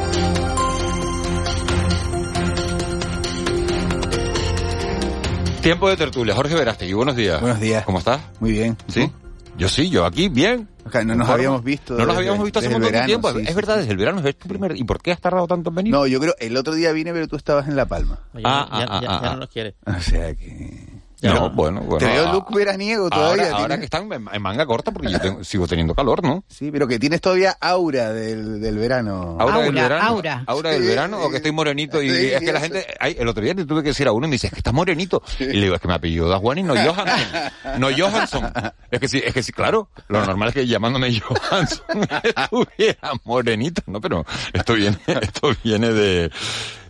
Tiempo 5.63 5.89
de 5.89 5.97
tertulia. 5.97 6.35
Jorge 6.35 6.55
Verástegui, 6.55 6.93
buenos 6.93 7.17
días. 7.17 7.41
Buenos 7.41 7.59
días. 7.59 7.85
¿Cómo 7.85 7.99
estás? 7.99 8.21
Muy 8.39 8.53
bien. 8.53 8.77
¿Sí? 8.87 9.11
Yo 9.57 9.69
sí, 9.69 9.89
yo 9.89 10.05
aquí, 10.05 10.29
bien. 10.29 10.69
No 11.05 11.15
nos 11.15 11.29
habíamos 11.29 11.65
visto 11.65 11.95
No 11.97 12.07
nos 12.07 12.17
habíamos 12.17 12.45
visto 12.45 12.59
hace 12.59 12.69
un 12.69 12.75
montón 12.75 12.93
de 12.93 13.03
tiempo. 13.07 13.33
sí, 13.33 13.39
es 13.43 13.49
sí, 13.49 13.55
verdad, 13.55 13.77
desde 13.79 13.91
el 13.93 13.97
verano 13.97 14.21
es 14.27 14.37
tu 14.39 14.49
primer... 14.49 14.77
¿Y 14.77 14.85
por 14.85 15.01
qué 15.01 15.13
has 15.13 15.21
tardado 15.21 15.47
tanto 15.47 15.71
en 15.71 15.77
venir? 15.77 15.93
No, 15.93 16.07
yo 16.07 16.21
creo, 16.21 16.35
el 16.39 16.57
otro 16.57 16.75
día 16.75 16.93
vine, 16.93 17.13
pero 17.13 17.27
tú 17.29 17.37
estabas 17.37 17.67
en 17.69 17.77
La 17.77 17.87
Palma. 17.87 18.19
Ya, 18.35 18.41
Ah, 18.45 18.69
ya- 18.71 18.77
ah, 18.77 18.79
ya- 18.81 18.87
ah, 18.97 19.01
ya 19.23 19.29
ah. 19.31 19.33
no 19.35 19.41
nos 19.41 19.49
quiere. 19.49 19.75
O 19.87 20.01
sea 20.01 20.35
que... 20.35 20.94
No, 21.33 21.51
bueno, 21.51 21.81
bueno. 21.81 21.99
Te 21.99 22.07
veo 22.13 22.29
ah, 22.29 22.33
look 22.33 22.55
veraniego 22.55 23.09
todavía. 23.11 23.45
Ahora, 23.47 23.57
ahora 23.63 23.79
que 23.79 23.85
están 23.85 24.09
en 24.13 24.43
manga 24.43 24.67
corta 24.67 24.91
porque 24.93 25.11
yo 25.11 25.19
tengo- 25.21 25.43
sigo 25.45 25.67
teniendo 25.67 25.95
calor, 25.95 26.23
¿no? 26.23 26.45
Sí, 26.49 26.71
pero 26.71 26.87
que 26.87 26.99
tienes 26.99 27.21
todavía 27.21 27.57
aura 27.61 28.13
del, 28.13 28.61
del 28.61 28.79
verano. 28.79 29.37
Aura, 29.41 29.59
del 29.61 29.73
verano. 29.75 30.05
aura. 30.09 30.45
Aura 30.47 30.71
del 30.71 30.83
Sí, 30.83 30.89
verano 30.89 31.19
o 31.23 31.31
que 31.31 31.37
estoy 31.37 31.53
morenito 31.53 32.03
y 32.03 32.11
Sí, 32.11 32.27
es 32.33 32.41
que 32.41 32.53
la 32.53 32.61
gente, 32.61 32.87
ay, 33.01 33.17
el 33.19 33.27
otro 33.29 33.43
día 33.43 33.55
te 33.55 33.65
tuve 33.65 33.83
que 33.83 33.89
decir 33.89 34.07
a 34.09 34.13
uno 34.13 34.27
y 34.27 34.31
me 34.31 34.35
dice, 34.35 34.49
es 34.49 34.53
que 34.53 34.59
estás 34.61 34.75
morenito. 34.75 35.23
Y 35.41 35.45
le 35.45 35.63
digo, 35.63 35.75
es 35.75 35.81
que 35.81 35.89
me 35.89 35.95
apellido 35.95 36.29
Daswani, 36.29 36.63
no 36.63 36.75
Johansson. 36.75 37.29
No 37.79 37.89
Johansson. 37.97 38.53
Es 38.91 39.01
que 39.01 39.09
sí, 39.09 39.23
es 39.25 39.33
que 39.35 39.43
sí, 39.43 39.53
claro. 39.53 39.89
Lo 40.09 40.25
normal 40.25 40.49
es 40.51 40.55
que 40.55 40.67
llamándome 40.67 41.19
Johansson 41.19 41.85
estuviera 42.23 43.13
morenito, 43.25 43.83
¿no? 43.87 44.01
Pero 44.01 44.25
esto 44.53 44.75
viene, 44.75 44.99
esto 45.23 45.51
viene 45.63 45.93
de, 45.93 46.31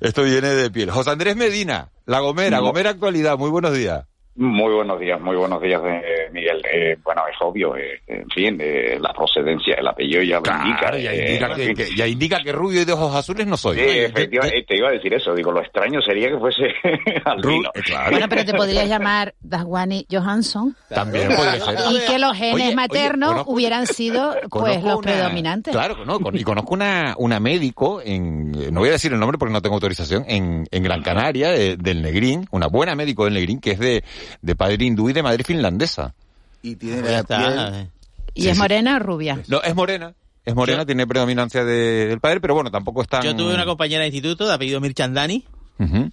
esto 0.01 0.22
viene 0.22 0.49
de 0.49 0.70
piel. 0.70 0.91
José 0.91 1.11
Andrés 1.11 1.37
Medina, 1.37 1.91
La 2.07 2.20
Gomera, 2.20 2.59
No. 2.59 2.64
Gomera 2.64 2.91
Actualidad, 2.91 3.39
muy 3.39 3.51
buenos 3.51 3.72
días. 3.72 4.05
Muy 4.37 4.72
buenos 4.74 4.99
días, 4.99 5.20
muy 5.20 5.37
buenos 5.37 5.62
días, 5.62 5.80
eh, 5.87 6.28
Miguel. 6.32 6.61
Eh, 6.72 6.97
bueno, 7.05 7.22
es 7.30 7.37
obvio, 7.41 7.76
eh, 7.76 8.01
en 8.09 8.28
fin, 8.30 8.59
eh, 8.61 8.99
la 9.01 9.12
procedencia, 9.12 9.76
el 9.76 9.87
apellido 9.87 10.22
ya 10.24 10.39
indica. 10.39 10.76
Claro, 10.80 10.99
ya 10.99 11.12
eh, 11.12 11.26
indica 11.28 11.47
en 11.47 11.55
que, 11.55 11.64
fin. 11.66 11.76
que- 11.76 11.97
ya 11.97 12.07
indica 12.09 12.43
que 12.43 12.51
rubio 12.51 12.82
y 12.82 12.85
de 12.85 12.93
ojos 12.93 13.14
azules 13.14 13.47
no 13.47 13.57
soy. 13.57 13.76
Sí, 13.78 13.85
efectivamente, 13.87 14.64
te 14.66 14.76
iba 14.76 14.89
a 14.89 14.91
decir 14.91 15.14
eso. 15.14 15.37
Digo, 15.37 15.53
lo 15.53 15.61
extraño 15.62 16.03
sería 16.03 16.30
que 16.30 16.39
fuese 16.39 16.62
albino. 17.24 17.70
Bueno, 18.11 18.26
pero 18.28 18.45
te 18.45 18.55
podrías 18.55 18.89
llamar 18.89 19.35
Daswani 19.41 20.05
Johansson. 20.11 20.74
También 20.89 21.28
podría 21.28 21.61
ser. 21.64 21.76
Y 21.93 22.01
que 22.05 22.18
los 22.18 22.37
genes 22.37 22.55
Oye, 22.55 22.64
oye, 22.66 22.74
maternos 22.74 23.30
conozco- 23.35 23.53
hubieran 23.53 23.87
sido 23.87 24.35
pues 24.51 24.82
los 24.82 24.95
una- 24.97 25.03
predominantes. 25.03 25.72
Claro, 25.72 26.05
no, 26.05 26.18
con- 26.18 26.37
y 26.37 26.43
conozco 26.43 26.74
una, 26.74 27.14
una 27.18 27.39
médico, 27.39 28.03
en, 28.05 28.51
no 28.74 28.80
voy 28.80 28.89
a 28.89 28.93
decir 28.93 29.12
el 29.12 29.20
nombre 29.20 29.39
porque 29.39 29.53
no 29.53 29.62
tengo 29.62 29.76
autorización, 29.76 30.24
en, 30.26 30.66
en 30.72 30.82
Gran 30.82 31.03
Canaria, 31.03 31.51
de- 31.51 31.76
del 31.76 32.03
Negrín, 32.03 32.49
una 32.51 32.66
buena 32.66 32.97
médico 32.97 33.26
del 33.26 33.35
Negrín, 33.35 33.61
que 33.61 33.70
es 33.70 33.78
de, 33.78 34.03
de 34.43 34.57
padre 34.57 34.85
hindú 34.85 35.09
y 35.11 35.12
de 35.12 35.22
madre 35.22 35.45
finlandesa. 35.45 36.14
Y 36.62 36.77
tiene 36.77 37.16
está. 37.16 37.87
¿Y 38.35 38.49
es 38.49 38.59
morena 38.59 38.97
o 38.97 38.99
rubia? 38.99 39.41
No, 39.49 39.62
es 39.62 39.75
morena. 39.75 40.14
Es 40.45 40.55
morena, 40.55 40.85
tiene 40.85 41.07
predominancia 41.07 41.64
de- 41.64 42.07
del 42.07 42.20
padre, 42.20 42.39
pero 42.41 42.55
bueno, 42.55 42.70
tampoco 42.70 43.01
es 43.01 43.09
tan... 43.09 43.22
Yo 43.22 43.35
tuve 43.35 43.55
una 43.55 43.64
compañera 43.64 44.01
de 44.03 44.09
instituto 44.09 44.47
de 44.47 44.53
apellido 44.53 44.79
Mirchandani. 44.81 45.43
Ujú. 45.79 46.11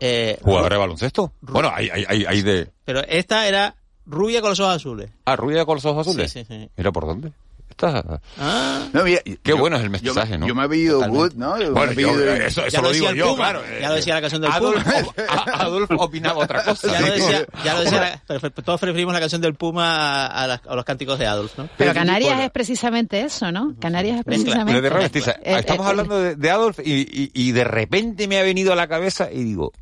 Eh, 0.00 0.38
Jugadora 0.42 0.74
de 0.76 0.80
baloncesto. 0.80 1.32
Bueno, 1.42 1.70
hay, 1.74 1.90
hay, 1.90 2.04
hay, 2.08 2.24
hay 2.24 2.42
de... 2.42 2.70
pero 2.86 3.00
esta 3.06 3.46
era 3.46 3.74
rubia 4.06 4.40
con 4.40 4.50
los 4.50 4.60
ojos 4.60 4.76
azules. 4.76 5.10
Ah, 5.26 5.36
rubia 5.36 5.66
con 5.66 5.74
los 5.76 5.84
ojos 5.84 6.06
azules. 6.08 6.32
Sí, 6.32 6.44
sí, 6.44 6.46
sí. 6.48 6.70
Mira 6.76 6.92
por 6.92 7.06
dónde. 7.06 7.32
Está... 7.74 8.20
Ah. 8.38 8.86
No, 8.92 9.02
mira, 9.02 9.20
Qué 9.24 9.38
yo- 9.44 9.56
bueno 9.58 9.76
es 9.76 9.82
el 9.82 9.90
mensaje, 9.90 10.38
¿no? 10.38 10.46
Yo 10.46 10.54
me 10.54 10.62
he 10.62 10.66
apellido 10.66 10.94
Totalmente. 11.00 11.18
Wood, 11.24 11.32
¿no? 11.34 11.58
Yo 11.60 11.64
me 11.66 11.70
Bueno, 11.72 11.92
yo- 11.92 12.08
apellido- 12.12 12.34
eso, 12.34 12.62
lo 12.76 12.82
lo 12.82 12.90
digo 12.92 13.12
yo, 13.12 13.24
Puma, 13.30 13.36
claro. 13.36 13.62
ya 13.80 13.88
lo 13.88 13.94
decía 13.96 14.14
la 14.14 14.20
canción 14.20 14.42
del 14.42 14.52
Adolf, 14.52 14.84
Puma. 14.84 15.12
Adolf 15.54 15.90
opinaba 15.98 16.38
otra 16.44 16.62
cosa. 16.64 16.92
Ya 16.92 17.00
lo 17.00 17.06
decía, 17.14 17.46
ya 17.64 17.74
lo 17.74 17.80
decía 17.80 18.22
la- 18.28 18.50
todos 18.50 18.80
preferimos 18.80 19.12
la 19.12 19.18
canción 19.20 19.40
del 19.40 19.54
Puma 19.54 20.26
a, 20.26 20.44
a 20.44 20.46
las- 20.46 20.60
a 20.68 20.74
los 20.76 20.84
cánticos 20.84 21.18
de 21.18 21.26
Adolf, 21.26 21.58
¿no? 21.58 21.68
Pero 21.76 21.92
Canarias 21.92 22.40
es 22.40 22.50
precisamente 22.52 23.20
eso, 23.22 23.50
¿no? 23.50 23.74
Canarias 23.80 24.18
es 24.18 24.24
precisamente... 24.24 24.80
Pero 24.80 24.98
de 25.00 25.06
Eh, 25.06 25.58
estamos 25.58 25.86
eh, 25.86 25.90
hablando 25.90 26.20
de, 26.20 26.36
de 26.36 26.50
Adolf 26.50 26.78
y, 26.84 26.92
y- 27.10 27.30
y 27.34 27.50
de 27.52 27.64
repente 27.64 28.28
me 28.28 28.38
ha 28.38 28.42
venido 28.42 28.72
a 28.72 28.76
la 28.76 28.86
cabeza 28.86 29.28
y 29.32 29.42
digo, 29.42 29.72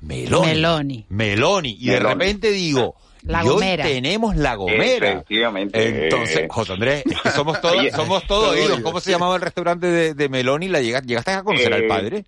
Meloni. 0.00 0.46
Meloni. 0.46 1.06
Meloni. 1.08 1.76
Y 1.80 1.86
de 1.88 1.98
repente 1.98 2.50
digo, 2.52 2.94
La 3.26 3.42
y 3.44 3.46
hoy 3.48 3.54
Gomera. 3.54 3.84
tenemos 3.84 4.36
la 4.36 4.54
Gomera. 4.54 5.08
Efectivamente. 5.10 6.04
Entonces, 6.04 6.46
José 6.48 6.72
Andrés, 6.74 7.02
es 7.06 7.20
que 7.22 7.30
somos 7.30 7.60
todos, 7.60 7.74
somos 7.92 8.24
todos 8.24 8.42
todo 8.44 8.50
oídos. 8.52 8.70
oído. 8.72 8.82
¿Cómo 8.84 9.00
se 9.00 9.10
llamaba 9.10 9.36
el 9.36 9.42
restaurante 9.42 9.86
de, 9.88 10.14
de 10.14 10.28
Meloni? 10.28 10.68
¿La 10.68 10.80
llegaste, 10.80 11.08
¿Llegaste 11.08 11.30
a 11.32 11.42
conocer 11.42 11.72
al 11.74 11.82
Eh, 11.84 11.88
padre? 11.88 12.24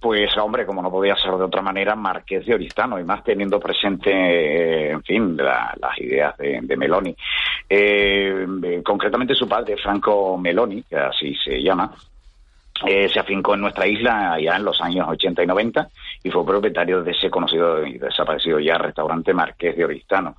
Pues 0.00 0.36
hombre, 0.36 0.66
como 0.66 0.82
no 0.82 0.90
podía 0.90 1.14
ser 1.14 1.30
de 1.30 1.44
otra 1.44 1.62
manera, 1.62 1.94
Marqués 1.94 2.44
de 2.44 2.54
Oristano, 2.54 2.98
y 2.98 3.04
más 3.04 3.22
teniendo 3.22 3.60
presente, 3.60 4.10
eh, 4.10 4.90
en 4.90 5.02
fin, 5.04 5.36
la- 5.36 5.72
las 5.80 5.96
ideas 6.00 6.36
de, 6.38 6.58
de 6.60 6.76
Meloni. 6.76 7.14
Eh, 7.70 8.46
eh, 8.64 8.82
concretamente 8.84 9.34
su 9.34 9.48
padre, 9.48 9.76
Franco 9.76 10.36
Meloni, 10.36 10.82
que 10.82 10.96
así 10.96 11.34
se 11.36 11.62
llama, 11.62 11.94
eh, 12.84 13.08
se 13.12 13.20
afincó 13.20 13.54
en 13.54 13.60
nuestra 13.60 13.86
isla 13.86 14.36
ya 14.42 14.56
en 14.56 14.64
los 14.64 14.80
años 14.80 15.06
80 15.08 15.44
y 15.44 15.46
90 15.46 15.88
y 16.22 16.30
fue 16.30 16.44
propietario 16.44 17.02
de 17.02 17.10
ese 17.10 17.30
conocido 17.30 17.84
y 17.86 17.98
desaparecido 17.98 18.58
ya 18.60 18.78
restaurante 18.78 19.34
Marqués 19.34 19.76
de 19.76 19.84
Oristano. 19.84 20.36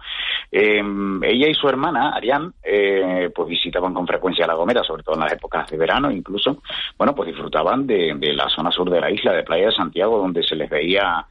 Eh, 0.52 0.82
ella 1.24 1.48
y 1.48 1.54
su 1.54 1.68
hermana, 1.68 2.12
Arián, 2.12 2.54
eh, 2.64 3.30
pues 3.34 3.50
visitaban 3.50 3.94
con 3.94 4.08
frecuencia 4.08 4.48
La 4.48 4.54
Gomera, 4.54 4.84
sobre 4.84 5.04
todo 5.04 5.16
en 5.16 5.22
las 5.22 5.34
épocas 5.34 5.70
de 5.70 5.78
verano 5.78 6.12
incluso. 6.12 6.62
Bueno, 6.98 7.14
pues 7.14 7.28
disfrutaban 7.28 7.86
de, 7.86 8.14
de 8.18 8.34
la 8.34 8.50
zona 8.50 8.72
sur 8.72 8.90
de 8.90 9.02
la 9.02 9.12
isla, 9.12 9.34
de 9.34 9.44
Playa 9.44 9.68
de 9.68 9.72
Santiago, 9.72 10.18
donde 10.18 10.44
se 10.44 10.56
les 10.56 10.70
veía 10.70 11.26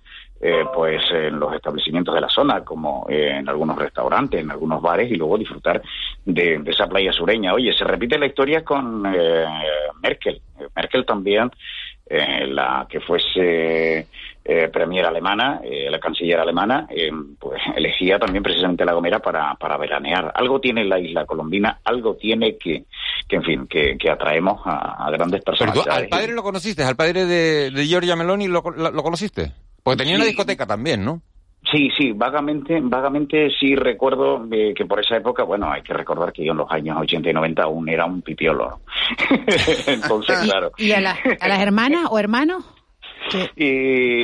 eh, 0.44 0.64
pues 0.74 1.00
en 1.12 1.38
los 1.38 1.54
establecimientos 1.54 2.12
de 2.12 2.20
la 2.20 2.28
zona, 2.28 2.64
como 2.64 3.06
eh, 3.08 3.36
en 3.38 3.48
algunos 3.48 3.78
restaurantes, 3.78 4.40
en 4.40 4.50
algunos 4.50 4.82
bares, 4.82 5.08
y 5.08 5.14
luego 5.14 5.38
disfrutar 5.38 5.80
de, 6.24 6.60
esa 6.66 6.88
playa 6.88 7.12
sureña. 7.12 7.54
Oye, 7.54 7.72
se 7.72 7.84
repite 7.84 8.18
la 8.18 8.26
historia 8.26 8.64
con 8.64 9.04
eh, 9.06 9.46
Merkel. 10.02 10.42
Merkel 10.74 11.06
también, 11.06 11.48
eh, 12.06 12.48
la 12.48 12.86
que 12.90 12.98
fuese 12.98 14.08
eh, 14.44 14.68
premier 14.68 15.04
alemana, 15.06 15.60
eh, 15.62 15.88
la 15.90 15.98
canciller 15.98 16.38
alemana, 16.40 16.86
eh, 16.90 17.10
pues 17.38 17.60
elegía 17.76 18.18
también 18.18 18.42
precisamente 18.42 18.84
La 18.84 18.92
Gomera 18.94 19.18
para, 19.20 19.54
para 19.54 19.76
veranear. 19.76 20.32
Algo 20.34 20.60
tiene 20.60 20.84
la 20.84 20.98
isla 20.98 21.24
colombina, 21.26 21.78
algo 21.84 22.16
tiene 22.16 22.56
que, 22.58 22.84
que 23.28 23.36
en 23.36 23.42
fin, 23.44 23.66
que, 23.66 23.96
que 23.98 24.10
atraemos 24.10 24.60
a, 24.64 25.04
a 25.06 25.10
grandes 25.10 25.42
personalidades. 25.42 25.92
al 25.94 26.08
padre 26.08 26.32
lo 26.32 26.42
conociste, 26.42 26.82
al 26.82 26.96
padre 26.96 27.24
de, 27.26 27.70
de 27.70 27.86
Giorgia 27.86 28.16
Meloni 28.16 28.48
lo, 28.48 28.62
lo, 28.76 28.90
lo 28.90 29.02
conociste. 29.02 29.52
Porque 29.82 29.98
tenía 29.98 30.16
una 30.16 30.24
discoteca 30.26 30.66
también, 30.66 31.04
¿no? 31.04 31.22
Sí, 31.70 31.90
sí, 31.96 32.10
vagamente, 32.12 32.80
vagamente 32.82 33.48
sí 33.60 33.76
recuerdo 33.76 34.44
eh, 34.50 34.74
que 34.76 34.84
por 34.84 34.98
esa 34.98 35.16
época, 35.16 35.44
bueno, 35.44 35.70
hay 35.70 35.82
que 35.82 35.92
recordar 35.94 36.32
que 36.32 36.44
yo 36.44 36.50
en 36.52 36.58
los 36.58 36.70
años 36.70 36.96
80 37.00 37.30
y 37.30 37.32
90 37.32 37.62
aún 37.62 37.88
era 37.88 38.04
un 38.04 38.20
pipiolo. 38.20 38.80
Entonces, 39.86 40.38
claro. 40.44 40.72
¿Y 40.76 40.92
a, 40.92 41.00
la- 41.00 41.16
a 41.40 41.48
las 41.48 41.60
hermanas 41.60 42.06
o 42.10 42.18
hermanos? 42.18 42.64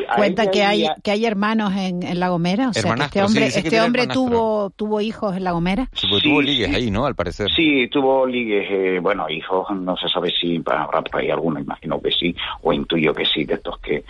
A 0.08 0.16
Cuenta 0.16 0.50
que 0.50 0.62
hay, 0.64 0.82
y 0.82 0.86
a- 0.86 0.96
que 1.02 1.10
hay 1.10 1.24
hermanos 1.26 1.72
en, 1.76 2.02
en 2.02 2.18
La 2.20 2.28
Gomera. 2.28 2.68
O 2.70 2.72
sea, 2.72 2.94
que 2.94 3.02
este 3.02 3.18
sí, 3.18 3.24
hombre, 3.24 3.46
este 3.46 3.80
hombre 3.80 4.06
tuvo, 4.06 4.70
tuvo 4.70 5.00
hijos 5.00 5.36
en 5.36 5.44
La 5.44 5.52
Gomera. 5.52 5.88
Sí, 5.92 6.06
porque 6.08 6.22
Sí, 6.22 6.28
tuvo 6.28 6.42
ligues 6.42 6.68
sí. 6.68 6.74
ahí, 6.74 6.90
¿no? 6.90 7.06
Al 7.06 7.14
parecer. 7.14 7.48
Sí, 7.54 7.88
tuvo 7.88 8.26
ligues, 8.26 8.66
eh, 8.70 8.98
bueno, 9.00 9.28
hijos, 9.28 9.66
no 9.76 9.96
se 9.96 10.08
sabe 10.08 10.30
si 10.30 10.60
habrá 10.66 11.02
por 11.02 11.20
ahí 11.20 11.30
alguno, 11.30 11.60
imagino 11.60 12.00
que 12.00 12.10
sí, 12.10 12.34
o 12.62 12.72
intuyo 12.72 13.12
que 13.14 13.24
sí, 13.24 13.44
de 13.44 13.54
estos 13.54 13.78
que 13.80 14.04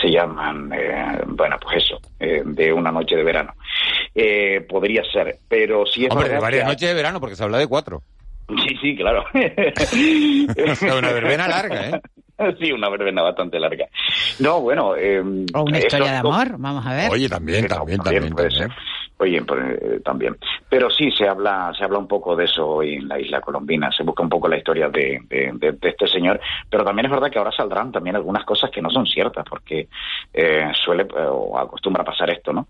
se 0.00 0.10
llaman, 0.10 0.70
eh, 0.72 1.18
bueno, 1.26 1.56
pues 1.60 1.78
eso, 1.84 1.98
eh, 2.20 2.42
de 2.44 2.72
una 2.72 2.90
noche 2.92 3.16
de 3.16 3.24
verano. 3.24 3.52
Eh, 4.14 4.60
podría 4.68 5.02
ser, 5.12 5.38
pero 5.48 5.84
si 5.86 6.04
es 6.06 6.10
Hombre, 6.12 6.28
de 6.28 6.38
varias 6.38 6.62
que- 6.64 6.68
noches 6.68 6.88
de 6.88 6.94
verano, 6.94 7.20
porque 7.20 7.36
se 7.36 7.44
habla 7.44 7.58
de 7.58 7.66
cuatro. 7.66 8.02
Sí, 8.48 8.76
sí, 8.82 8.94
claro. 8.96 9.24
una 10.98 11.12
verbena 11.12 11.48
larga, 11.48 11.88
¿eh? 11.88 12.00
Sí, 12.60 12.72
una 12.72 12.88
verbena 12.88 13.22
bastante 13.22 13.58
larga. 13.60 13.86
No, 14.40 14.60
bueno... 14.60 14.96
eh, 14.96 15.20
O 15.54 15.62
una 15.62 15.78
historia 15.78 16.12
de 16.12 16.16
amor, 16.18 16.56
vamos 16.58 16.84
a 16.86 16.92
ver. 16.94 17.10
Oye, 17.10 17.28
también, 17.28 17.66
también, 17.66 18.00
también. 18.00 18.30
puede 18.32 18.50
ser. 18.50 18.70
Oye, 19.24 19.42
pues, 19.42 19.60
eh, 19.80 20.00
también. 20.04 20.36
Pero 20.68 20.90
sí, 20.90 21.10
se 21.10 21.26
habla 21.26 21.72
se 21.76 21.82
habla 21.84 21.98
un 21.98 22.06
poco 22.06 22.36
de 22.36 22.44
eso 22.44 22.66
hoy 22.68 22.94
en 22.96 23.08
la 23.08 23.18
isla 23.18 23.40
colombina. 23.40 23.90
Se 23.90 24.02
busca 24.02 24.22
un 24.22 24.28
poco 24.28 24.48
la 24.48 24.58
historia 24.58 24.88
de, 24.90 25.20
de- 25.28 25.50
de- 25.54 25.72
de 25.72 25.88
este 25.88 26.06
señor. 26.06 26.38
Pero 26.68 26.84
también 26.84 27.06
es 27.06 27.10
verdad 27.12 27.30
que 27.30 27.38
ahora 27.38 27.50
saldrán 27.52 27.90
también 27.90 28.16
algunas 28.16 28.44
cosas 28.44 28.70
que 28.70 28.82
no 28.82 28.90
son 28.90 29.06
ciertas, 29.06 29.44
porque 29.48 29.88
eh, 30.32 30.70
suele 30.74 31.04
eh, 31.04 31.26
o 31.30 31.58
acostumbra 31.58 32.02
a 32.02 32.04
pasar 32.04 32.28
esto, 32.30 32.52
¿no? 32.52 32.68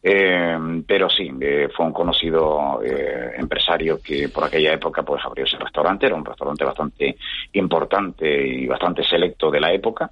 Eh, 0.00 0.56
pero 0.86 1.10
sí, 1.10 1.28
eh, 1.40 1.68
fue 1.76 1.86
un 1.86 1.92
conocido 1.92 2.80
empresario 3.36 4.00
que 4.00 4.28
por 4.28 4.44
aquella 4.44 4.72
época 4.74 5.02
pues 5.02 5.24
abrió 5.24 5.44
ese 5.44 5.58
restaurante. 5.58 6.06
Era 6.06 6.14
un 6.14 6.24
restaurante 6.24 6.64
bastante 6.64 7.16
importante 7.52 8.46
y 8.46 8.66
bastante 8.68 9.02
selecto 9.02 9.50
de 9.50 9.60
la 9.60 9.72
época. 9.72 10.10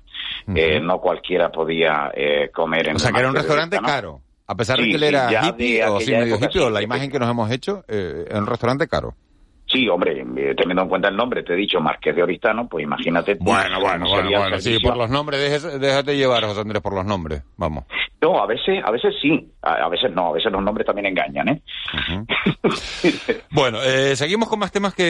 Eh, 0.55 0.81
no 0.81 0.99
cualquiera 0.99 1.51
podía 1.51 2.11
eh, 2.15 2.51
comer 2.53 2.89
en 2.89 2.97
O 2.97 2.99
sea, 2.99 3.13
que 3.13 3.19
era 3.21 3.29
un 3.29 3.35
restaurante 3.37 3.79
caro. 3.81 4.21
A 4.47 4.55
pesar 4.55 4.79
de 4.79 4.85
que 4.85 4.95
él 4.97 5.03
era 5.03 5.31
ya 5.31 5.41
de 5.43 5.49
hippie 5.49 5.85
o 5.87 6.01
sí 6.01 6.11
medio 6.13 6.35
época, 6.35 6.47
hippie 6.47 6.61
o 6.63 6.71
la 6.71 6.83
imagen 6.83 7.11
que 7.11 7.19
nos 7.19 7.31
hemos 7.31 7.51
hecho, 7.51 7.85
eh, 7.89 8.25
era 8.29 8.39
un 8.41 8.47
restaurante 8.47 8.87
caro. 8.87 9.15
Sí, 9.67 9.89
hombre, 9.89 10.21
eh, 10.21 10.55
teniendo 10.55 10.83
en 10.83 10.89
cuenta 10.91 11.09
el 11.09 11.17
nombre, 11.17 11.43
te 11.43 11.55
he 11.55 11.57
dicho 11.57 11.81
Marqués 11.81 12.15
de 12.15 12.23
Oristano, 12.23 12.69
pues 12.69 12.85
imagínate. 12.85 13.37
Bueno, 13.41 13.81
bueno, 13.81 14.07
bueno, 14.07 14.29
bueno, 14.39 14.61
sí, 14.61 14.79
por 14.79 14.97
los 14.97 15.09
nombres, 15.09 15.41
déjese- 15.41 15.79
déjate 15.79 16.17
llevar, 16.17 16.45
José 16.45 16.61
Andrés, 16.61 16.83
por 16.83 16.95
los 16.95 17.05
nombres, 17.07 17.43
vamos. 17.57 17.85
No, 18.21 18.43
a 18.43 18.47
veces, 18.47 18.83
a 18.85 18.91
veces 18.91 19.15
sí, 19.21 19.51
a, 19.63 19.73
a 19.85 19.89
veces 19.89 20.13
no, 20.15 20.29
a 20.29 20.33
veces 20.33 20.53
los 20.53 20.63
nombres 20.63 20.87
también 20.87 21.07
engañan, 21.07 21.49
¿eh? 21.49 21.63
Bueno, 23.51 23.83
eh, 23.83 24.17
seguimos 24.17 24.49
con 24.49 24.59
más 24.59 24.73
temas 24.73 24.95
que, 24.95 25.07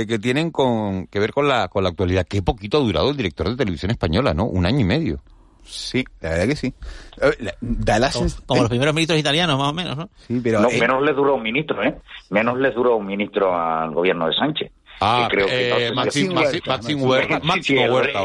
eh, 0.00 0.06
que 0.06 0.18
tienen 0.18 0.50
con, 0.50 1.06
que 1.06 1.18
ver 1.20 1.32
con 1.32 1.46
la, 1.48 1.68
con 1.68 1.82
la 1.82 1.90
actualidad. 1.90 2.26
Qué 2.28 2.42
poquito 2.42 2.78
ha 2.78 2.80
durado 2.80 3.10
el 3.10 3.16
director 3.16 3.48
de 3.48 3.56
televisión 3.56 3.90
española, 3.90 4.34
¿no? 4.34 4.44
Un 4.46 4.66
año 4.66 4.80
y 4.80 4.84
medio. 4.84 5.20
Sí, 5.68 6.04
la 6.20 6.30
verdad 6.30 6.46
que 6.46 6.56
sí. 6.56 6.72
Eh, 7.20 7.52
Da 7.60 7.98
la 7.98 8.10
Como, 8.10 8.60
los 8.62 8.70
primeros 8.70 8.94
ministros 8.94 9.18
italianos, 9.20 9.58
más 9.58 9.68
o 9.68 9.72
menos, 9.74 9.96
¿no? 9.96 10.08
Sí, 10.26 10.40
pero 10.42 10.60
No, 10.60 10.70
eh, 10.70 10.80
menos 10.80 11.02
les 11.02 11.14
duró 11.14 11.34
un 11.34 11.42
ministro, 11.42 11.82
¿eh? 11.82 11.94
Menos 12.30 12.58
les 12.58 12.74
duró 12.74 12.96
un 12.96 13.06
ministro 13.06 13.54
al 13.54 13.92
gobierno 13.92 14.26
de 14.28 14.34
Sánchez. 14.34 14.72
Ah, 15.00 15.28
que 15.30 15.36
creo 15.36 15.46
que 15.46 15.68
eh, 15.68 15.92
Maxim- 15.92 16.32
Maxim- 16.32 16.62
Maxim 16.66 17.02
Huerta, 17.02 17.40
el 17.84 17.90
Huerta, 17.90 18.20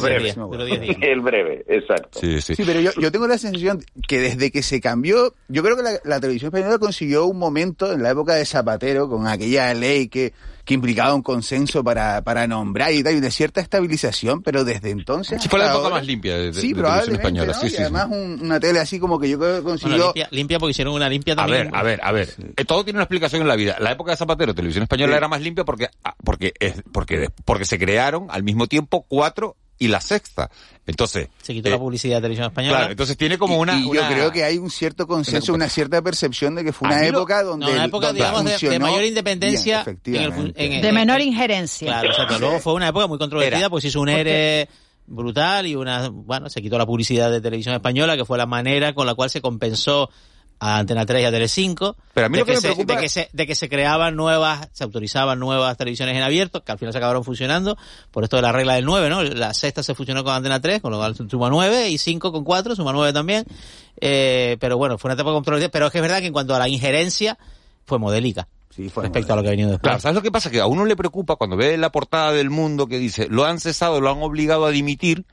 breve. 0.00 1.00
El 1.00 1.20
exacto. 1.66 2.18
Sí, 2.20 2.40
sí. 2.42 2.54
Sí, 2.56 2.62
pero 2.66 2.80
yo, 2.80 2.90
yo 3.00 3.10
tengo 3.10 3.26
la 3.26 3.38
sensación 3.38 3.82
que 4.06 4.18
desde 4.18 4.50
que 4.50 4.62
se 4.62 4.80
cambió, 4.82 5.34
yo 5.48 5.62
creo 5.62 5.76
que 5.76 5.82
la, 5.82 5.92
la 6.04 6.20
televisión 6.20 6.48
española 6.48 6.78
consiguió 6.78 7.24
un 7.24 7.38
momento 7.38 7.90
en 7.92 8.02
la 8.02 8.10
época 8.10 8.34
de 8.34 8.44
Zapatero 8.44 9.08
con 9.08 9.26
aquella 9.26 9.72
ley 9.72 10.08
que, 10.08 10.34
que 10.64 10.74
implicaba 10.74 11.14
un 11.14 11.22
consenso 11.22 11.82
para, 11.82 12.22
para 12.22 12.46
nombrar 12.46 12.92
y 12.92 13.02
tal, 13.02 13.14
y 13.14 13.18
una 13.18 13.30
cierta 13.30 13.60
estabilización, 13.60 14.42
pero 14.42 14.64
desde 14.64 14.90
entonces. 14.90 15.42
Sí, 15.42 15.48
fue 15.48 15.58
la 15.58 15.66
época 15.66 15.84
ahora- 15.84 15.96
más 15.96 16.06
limpia 16.06 16.36
de, 16.36 16.52
de- 16.52 16.60
Sí, 16.60 16.72
de 16.72 16.82
televisión 16.82 17.14
española. 17.16 17.52
¿no? 17.52 17.60
Sí, 17.60 17.66
y 17.66 17.70
sí, 17.70 17.76
además 17.78 18.06
sí. 18.08 18.14
un- 18.14 18.40
una 18.42 18.60
tele 18.60 18.78
así 18.80 18.98
como 19.00 19.18
que 19.18 19.28
yo 19.28 19.38
creo 19.38 19.56
que 19.56 19.60
Bueno, 19.62 19.78
consiguió. 19.80 20.04
limpia, 20.06 20.28
limpia 20.30 20.58
porque 20.58 20.70
hicieron 20.70 20.94
una 20.94 21.08
limpia 21.08 21.32
A 21.34 21.36
también. 21.36 21.70
ver, 21.70 21.74
a 21.76 21.82
ver, 21.82 22.00
a 22.02 22.12
ver. 22.12 22.28
Eh, 22.56 22.64
todo 22.64 22.84
tiene 22.84 22.98
una 22.98 23.04
explicación 23.04 23.42
en 23.42 23.48
la 23.48 23.56
vida. 23.56 23.76
La 23.80 23.92
época 23.92 24.12
de 24.12 24.16
Zapatero, 24.16 24.54
televisión 24.54 24.82
española 24.84 25.12
Sí. 25.12 25.16
era 25.16 25.28
más 25.28 25.40
limpia 25.40 25.64
porque, 25.64 25.88
ah, 26.04 26.14
porque, 26.24 26.52
es, 26.60 26.82
porque, 26.92 27.28
porque 27.44 27.64
se 27.64 27.78
crearon 27.78 28.26
al 28.30 28.42
mismo 28.42 28.66
tiempo 28.66 29.04
cuatro 29.08 29.56
y 29.80 29.88
la 29.88 30.00
sexta. 30.00 30.48
Entonces. 30.86 31.28
Se 31.42 31.52
quitó 31.54 31.68
eh, 31.68 31.72
la 31.72 31.78
publicidad 31.78 32.16
de 32.16 32.20
televisión 32.22 32.46
española. 32.48 32.76
Claro, 32.78 32.90
entonces 32.92 33.16
tiene 33.16 33.38
como 33.38 33.58
una. 33.58 33.78
y 33.78 33.84
yo 33.84 33.90
una- 33.90 34.08
creo 34.08 34.30
que 34.30 34.44
hay 34.44 34.58
un 34.58 34.70
cierto 34.70 35.06
consenso, 35.06 35.54
una 35.54 35.68
cierta 35.68 36.00
percepción 36.02 36.54
de 36.54 36.62
que 36.64 36.72
fue 36.72 36.86
una 36.88 37.00
lo- 37.00 37.06
época 37.18 37.42
donde. 37.42 37.66
No, 37.66 37.72
una 37.72 37.84
época, 37.86 38.06
donde 38.08 38.20
digamos, 38.20 38.44
de, 38.60 38.78
mayor 38.78 38.98
bien, 38.98 39.08
independencia 39.08 39.82
en 39.86 40.14
el 40.14 40.52
de 40.54 40.88
en- 40.88 40.94
menor 40.94 41.20
injerencia. 41.20 41.86
Claro, 41.88 42.10
exacto. 42.10 42.38
Luego 42.38 42.58
fue 42.60 42.74
una 42.74 42.88
época 42.88 43.06
muy 43.06 43.18
controvertida, 43.18 43.58
Era. 43.58 43.70
pues 43.70 43.84
hizo 43.84 44.00
un 44.00 44.10
ERE 44.10 44.68
brutal 45.06 45.66
y 45.66 45.74
una, 45.74 46.08
bueno, 46.10 46.48
se 46.50 46.60
quitó 46.60 46.76
la 46.78 46.86
publicidad 46.86 47.30
de 47.30 47.40
televisión 47.40 47.74
española, 47.74 48.16
que 48.16 48.24
fue 48.24 48.36
la 48.38 48.46
manera 48.46 48.92
con 48.94 49.06
la 49.06 49.14
cual 49.14 49.30
se 49.30 49.40
compensó 49.40 50.10
a 50.60 50.78
Antena 50.78 51.06
3 51.06 51.22
y 51.22 51.24
a 51.24 51.30
Telecinco, 51.30 51.96
Pero 52.14 52.26
a 52.26 52.28
mí 52.28 52.34
de, 52.34 52.40
lo 52.40 52.44
que 52.46 52.52
que 52.52 52.56
me 52.56 52.60
se, 52.60 52.68
preocupa- 52.68 52.94
de 52.94 53.00
que 53.00 53.08
se, 53.08 53.28
de 53.32 53.46
que 53.46 53.54
se 53.54 53.68
creaban 53.68 54.14
nuevas, 54.14 54.68
se 54.72 54.84
autorizaban 54.84 55.38
nuevas 55.40 55.76
televisiones 55.78 56.14
en 56.16 56.22
abierto, 56.22 56.62
que 56.62 56.70
al 56.72 56.78
final 56.78 56.92
se 56.92 56.98
acabaron 56.98 57.24
funcionando, 57.24 57.76
por 58.10 58.24
esto 58.24 58.36
de 58.36 58.42
la 58.42 58.52
regla 58.52 58.74
del 58.74 58.84
9, 58.84 59.08
¿no? 59.08 59.22
La 59.22 59.54
sexta 59.54 59.82
se 59.82 59.94
fusionó 59.94 60.22
con 60.22 60.34
Antena 60.34 60.60
3, 60.60 60.80
con 60.82 60.92
lo 60.92 60.98
cual 60.98 61.16
suma 61.16 61.48
9, 61.48 61.88
y 61.88 61.98
5 61.98 62.30
con 62.30 62.44
4, 62.44 62.76
suma 62.76 62.92
9 62.92 63.12
también, 63.12 63.44
eh, 64.00 64.56
pero 64.60 64.76
bueno, 64.76 64.98
fue 64.98 65.08
una 65.08 65.14
etapa 65.14 65.32
controvertida, 65.32 65.70
pero 65.70 65.86
es 65.86 65.92
que 65.92 65.98
es 65.98 66.02
verdad 66.02 66.20
que 66.20 66.26
en 66.26 66.32
cuanto 66.32 66.54
a 66.54 66.58
la 66.58 66.68
injerencia, 66.68 67.38
fue 67.86 67.98
modélica. 67.98 68.46
Sí, 68.74 68.88
fue 68.88 69.02
respecto 69.02 69.32
a 69.32 69.36
lo 69.36 69.42
que 69.42 69.48
ha 69.48 69.50
venido 69.50 69.70
después. 69.70 69.82
Claro, 69.82 70.00
¿sabes 70.00 70.14
lo 70.14 70.22
que 70.22 70.30
pasa? 70.30 70.48
Que 70.50 70.60
a 70.60 70.66
uno 70.66 70.84
le 70.84 70.94
preocupa 70.94 71.34
cuando 71.36 71.56
ve 71.56 71.76
la 71.76 71.90
portada 71.90 72.32
del 72.32 72.50
mundo 72.50 72.86
que 72.86 72.98
dice, 72.98 73.26
lo 73.28 73.44
han 73.44 73.58
cesado, 73.58 74.00
lo 74.00 74.10
han 74.10 74.22
obligado 74.22 74.64
a 74.66 74.70
dimitir, 74.70 75.24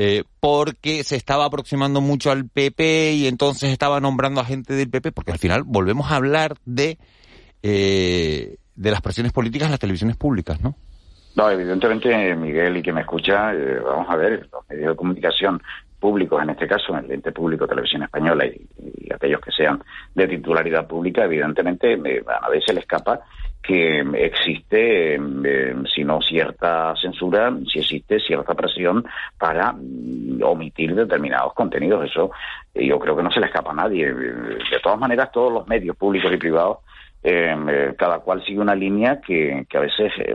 eh, 0.00 0.22
porque 0.38 1.02
se 1.02 1.16
estaba 1.16 1.44
aproximando 1.44 2.00
mucho 2.00 2.30
al 2.30 2.48
PP 2.48 3.14
y 3.14 3.26
entonces 3.26 3.72
estaba 3.72 3.98
nombrando 3.98 4.40
a 4.40 4.44
gente 4.44 4.74
del 4.74 4.88
PP, 4.88 5.10
porque 5.10 5.32
al 5.32 5.38
final 5.38 5.64
volvemos 5.66 6.12
a 6.12 6.14
hablar 6.14 6.54
de, 6.64 6.98
eh, 7.64 8.58
de 8.76 8.90
las 8.92 9.00
presiones 9.00 9.32
políticas 9.32 9.66
en 9.66 9.72
las 9.72 9.80
televisiones 9.80 10.16
públicas, 10.16 10.60
¿no? 10.62 10.76
No, 11.34 11.50
evidentemente, 11.50 12.34
Miguel 12.36 12.76
y 12.76 12.82
que 12.82 12.92
me 12.92 13.00
escucha, 13.00 13.52
eh, 13.52 13.80
vamos 13.80 14.08
a 14.08 14.14
ver, 14.14 14.48
los 14.52 14.68
medios 14.68 14.90
de 14.90 14.96
comunicación 14.96 15.60
públicos, 15.98 16.40
en 16.42 16.50
este 16.50 16.68
caso, 16.68 16.96
el 16.96 17.10
ente 17.10 17.32
público 17.32 17.66
Televisión 17.66 18.04
Española 18.04 18.46
y, 18.46 19.12
aquellos 19.12 19.40
que 19.40 19.50
sean 19.50 19.82
de 20.14 20.28
titularidad 20.28 20.86
pública, 20.86 21.24
evidentemente 21.24 21.94
eh, 21.94 22.24
a 22.40 22.48
veces 22.48 22.72
le 22.72 22.80
escapa 22.80 23.20
que 23.62 24.00
existe, 24.16 25.16
eh, 25.16 25.74
si 25.94 26.04
no 26.04 26.20
cierta 26.22 26.94
censura, 26.96 27.52
si 27.70 27.80
existe 27.80 28.18
cierta 28.20 28.54
presión 28.54 29.04
para 29.38 29.72
mm, 29.72 30.42
omitir 30.42 30.94
determinados 30.94 31.52
contenidos. 31.54 32.10
Eso 32.10 32.30
eh, 32.74 32.86
yo 32.86 32.98
creo 32.98 33.16
que 33.16 33.22
no 33.22 33.30
se 33.30 33.40
le 33.40 33.46
escapa 33.46 33.72
a 33.72 33.74
nadie. 33.74 34.12
De 34.12 34.80
todas 34.82 34.98
maneras, 34.98 35.30
todos 35.32 35.52
los 35.52 35.68
medios 35.68 35.96
públicos 35.96 36.32
y 36.32 36.36
privados 36.36 36.78
eh, 37.22 37.56
eh, 37.68 37.94
cada 37.98 38.20
cual 38.20 38.44
sigue 38.44 38.60
una 38.60 38.74
línea 38.74 39.20
que, 39.20 39.66
que 39.68 39.76
a 39.76 39.80
veces 39.80 40.12
eh, 40.18 40.34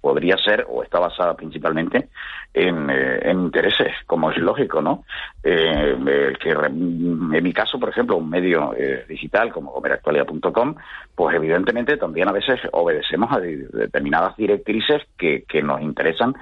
podría 0.00 0.36
ser 0.38 0.66
o 0.68 0.82
está 0.82 0.98
basada 0.98 1.34
principalmente 1.34 2.08
en, 2.54 2.88
eh, 2.88 3.18
en 3.22 3.40
intereses, 3.40 3.92
como 4.06 4.30
es 4.30 4.38
lógico, 4.38 4.80
¿no? 4.80 5.04
Eh, 5.42 6.32
que 6.40 6.50
en 6.50 7.42
mi 7.42 7.52
caso, 7.52 7.78
por 7.78 7.90
ejemplo, 7.90 8.16
un 8.16 8.30
medio 8.30 8.74
eh, 8.74 9.04
digital 9.06 9.52
como 9.52 9.72
comeractualidad.com, 9.72 10.74
pues 11.14 11.36
evidentemente 11.36 11.96
también 11.98 12.28
a 12.28 12.32
veces 12.32 12.60
obedecemos 12.72 13.30
a 13.32 13.40
determinadas 13.40 14.36
directrices 14.36 15.02
que, 15.18 15.44
que 15.46 15.62
nos 15.62 15.82
interesan 15.82 16.34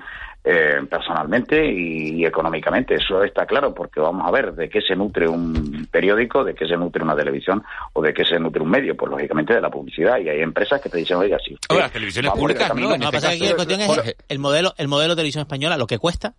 eh, 0.44 0.80
personalmente 0.90 1.64
y, 1.72 2.20
y 2.20 2.26
económicamente. 2.26 2.94
Eso 2.96 3.22
está 3.24 3.46
claro, 3.46 3.74
porque 3.74 3.98
vamos 4.00 4.26
a 4.26 4.30
ver 4.30 4.52
de 4.54 4.68
qué 4.68 4.80
se 4.82 4.94
nutre 4.94 5.26
un 5.26 5.88
periódico, 5.90 6.44
de 6.44 6.54
qué 6.54 6.66
se 6.66 6.76
nutre 6.76 7.02
una 7.02 7.16
televisión 7.16 7.62
o 7.94 8.02
de 8.02 8.12
qué 8.12 8.24
se 8.24 8.38
nutre 8.38 8.60
un 8.62 8.68
medio. 8.70 8.96
Pues 8.96 9.10
lógicamente 9.10 9.54
de 9.54 9.60
la 9.60 9.70
publicidad. 9.70 10.18
Y 10.18 10.28
hay 10.28 10.40
empresas 10.40 10.80
que 10.80 10.88
te 10.90 10.98
dicen, 10.98 11.16
oiga, 11.16 11.38
si 11.44 11.54
usted 11.54 11.66
Ahora, 11.70 11.84
las 11.84 11.92
televisiones 11.92 12.30
públicas, 12.32 12.74
¿no? 12.74 12.92
este 12.94 13.10
pasa 13.10 13.28
que 13.30 13.34
aquí 13.36 13.46
la 13.46 13.54
cuestión 13.54 13.80
es 13.80 14.16
el 14.28 14.38
modelo, 14.38 14.74
el 14.76 14.88
modelo 14.88 15.14
de 15.14 15.16
televisión 15.16 15.42
española, 15.42 15.76
lo 15.78 15.86
que 15.86 15.98
cuesta. 15.98 16.34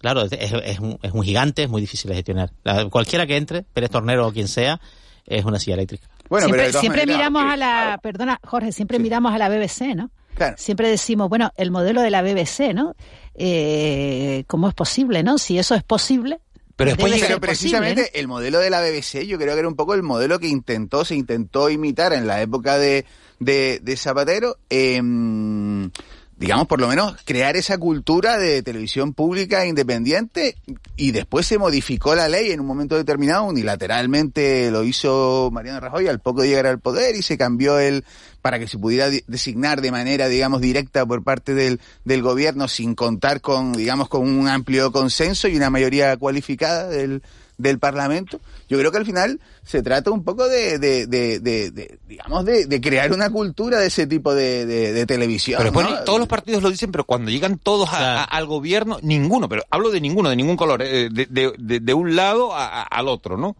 Claro, 0.00 0.22
es, 0.22 0.32
es- 0.32 0.52
es 0.64 0.78
un, 0.80 0.98
es 1.02 1.12
un 1.12 1.22
gigante, 1.22 1.64
es 1.64 1.68
muy 1.68 1.80
difícil 1.80 2.08
de 2.08 2.14
gestionar. 2.16 2.50
La- 2.62 2.84
cualquiera 2.88 3.26
que 3.26 3.36
entre, 3.36 3.62
Pérez 3.62 3.90
Tornero 3.90 4.28
o 4.28 4.32
quien 4.32 4.46
sea, 4.48 4.80
es 5.26 5.44
una 5.44 5.58
silla 5.58 5.74
eléctrica. 5.74 6.06
Bueno, 6.28 6.46
siempre 6.46 6.66
pero 6.68 6.80
siempre 6.80 7.00
maneras- 7.02 7.16
miramos 7.30 7.52
a 7.52 7.56
la, 7.56 7.98
perdona, 8.02 8.38
Jorge, 8.44 8.70
siempre 8.72 8.98
miramos 8.98 9.32
a 9.32 9.38
la 9.38 9.48
BBC, 9.48 9.94
¿no? 9.96 10.10
Claro. 10.38 10.54
Siempre 10.56 10.88
decimos, 10.88 11.28
bueno, 11.28 11.52
el 11.56 11.72
modelo 11.72 12.00
de 12.00 12.10
la 12.10 12.22
BBC, 12.22 12.72
¿no? 12.72 12.94
Eh, 13.34 14.44
¿Cómo 14.46 14.68
es 14.68 14.74
posible, 14.74 15.22
no? 15.24 15.36
Si 15.36 15.58
eso 15.58 15.74
es 15.74 15.82
posible. 15.82 16.40
Pero 16.76 16.90
después 16.90 17.12
debe 17.12 17.22
posible, 17.22 17.40
precisamente 17.40 18.20
el 18.20 18.28
modelo 18.28 18.60
de 18.60 18.70
la 18.70 18.80
BBC 18.80 19.26
yo 19.26 19.36
creo 19.36 19.54
que 19.54 19.58
era 19.58 19.68
un 19.68 19.74
poco 19.74 19.94
el 19.94 20.04
modelo 20.04 20.38
que 20.38 20.46
intentó, 20.46 21.04
se 21.04 21.16
intentó 21.16 21.70
imitar 21.70 22.12
en 22.12 22.28
la 22.28 22.40
época 22.40 22.78
de, 22.78 23.04
de, 23.40 23.80
de 23.82 23.96
Zapatero, 23.96 24.58
em, 24.70 25.90
digamos 26.38 26.66
por 26.68 26.80
lo 26.80 26.88
menos 26.88 27.16
crear 27.24 27.56
esa 27.56 27.78
cultura 27.78 28.38
de 28.38 28.62
televisión 28.62 29.12
pública 29.12 29.66
independiente 29.66 30.56
y 30.96 31.10
después 31.10 31.46
se 31.46 31.58
modificó 31.58 32.14
la 32.14 32.28
ley 32.28 32.52
en 32.52 32.60
un 32.60 32.66
momento 32.66 32.96
determinado, 32.96 33.44
unilateralmente 33.44 34.70
lo 34.70 34.84
hizo 34.84 35.50
Mariano 35.52 35.80
Rajoy 35.80 36.06
al 36.06 36.20
poco 36.20 36.42
de 36.42 36.48
llegar 36.48 36.66
al 36.66 36.78
poder 36.78 37.16
y 37.16 37.22
se 37.22 37.36
cambió 37.36 37.78
el 37.78 38.04
para 38.40 38.58
que 38.58 38.68
se 38.68 38.78
pudiera 38.78 39.10
designar 39.26 39.80
de 39.80 39.90
manera, 39.90 40.28
digamos, 40.28 40.60
directa 40.60 41.04
por 41.04 41.24
parte 41.24 41.54
del, 41.54 41.80
del 42.04 42.22
gobierno 42.22 42.68
sin 42.68 42.94
contar 42.94 43.40
con, 43.40 43.72
digamos, 43.72 44.08
con 44.08 44.22
un 44.22 44.48
amplio 44.48 44.92
consenso 44.92 45.48
y 45.48 45.56
una 45.56 45.70
mayoría 45.70 46.16
cualificada 46.16 46.86
del, 46.88 47.22
del 47.58 47.78
Parlamento. 47.78 48.40
Yo 48.68 48.78
creo 48.78 48.92
que 48.92 48.98
al 48.98 49.06
final 49.06 49.40
se 49.68 49.82
trata 49.82 50.10
un 50.10 50.24
poco 50.24 50.48
de, 50.48 50.78
de, 50.78 51.06
de, 51.06 51.40
de 51.40 51.98
digamos, 52.08 52.42
de, 52.46 52.80
crear 52.80 53.12
una 53.12 53.28
cultura 53.28 53.78
de 53.78 53.88
ese 53.88 54.06
tipo 54.06 54.34
de, 54.34 55.04
televisión. 55.06 55.60
Pero 55.62 56.04
todos 56.04 56.18
los 56.18 56.26
partidos 56.26 56.62
lo 56.62 56.70
dicen, 56.70 56.90
pero 56.90 57.04
cuando 57.04 57.30
llegan 57.30 57.58
todos 57.58 57.90
al 57.92 58.46
gobierno, 58.46 58.98
ninguno, 59.02 59.46
pero 59.46 59.64
hablo 59.70 59.90
de 59.90 60.00
ninguno, 60.00 60.30
de 60.30 60.36
ningún 60.36 60.56
color, 60.56 60.80
eh, 60.82 61.10
de, 61.10 61.94
un 61.94 62.16
lado 62.16 62.52
al 62.54 63.08
otro, 63.08 63.36
¿no? 63.36 63.56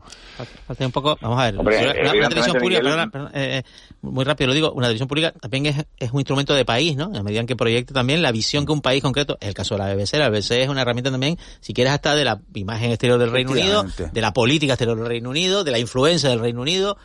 Falta 0.66 0.86
un 0.86 0.92
poco, 0.92 1.18
vamos 1.20 1.40
a 1.40 1.50
ver, 1.50 1.58
una, 1.58 2.28
televisión 2.30 2.56
pública, 2.56 3.10
eh, 3.34 3.58
eh, 3.58 3.62
muy 4.00 4.24
rápido 4.24 4.48
lo 4.48 4.54
digo, 4.54 4.72
una 4.72 4.86
televisión 4.86 5.08
pública 5.08 5.32
también 5.32 5.66
es, 5.66 5.84
es 5.98 6.10
un 6.10 6.20
instrumento 6.20 6.54
de 6.54 6.64
país, 6.64 6.96
¿no? 6.96 7.14
En 7.14 7.22
medida 7.22 7.40
en 7.40 7.46
que 7.46 7.56
proyecte 7.56 7.92
también 7.92 8.22
la 8.22 8.32
visión 8.32 8.64
que 8.64 8.72
un 8.72 8.80
país 8.80 9.02
concreto, 9.02 9.36
el 9.42 9.52
caso 9.52 9.74
de 9.74 9.80
la 9.80 9.94
BBC, 9.94 10.14
la 10.14 10.30
BBC 10.30 10.52
es 10.52 10.68
una 10.70 10.80
herramienta 10.80 11.10
también, 11.10 11.36
si 11.60 11.74
quieres, 11.74 11.92
hasta 11.92 12.14
de 12.14 12.24
la 12.24 12.40
imagen 12.54 12.92
exterior 12.92 13.18
del 13.18 13.30
Reino 13.30 13.50
Unido, 13.50 13.84
de 14.10 14.20
la 14.22 14.32
política 14.32 14.72
exterior 14.72 14.96
del 14.96 15.06
Reino 15.06 15.28
Unido, 15.28 15.64
de 15.64 15.70
la 15.70 15.78
influencia 15.78 15.97
del 16.04 16.40
Reino 16.40 16.62
Unido. 16.62 16.96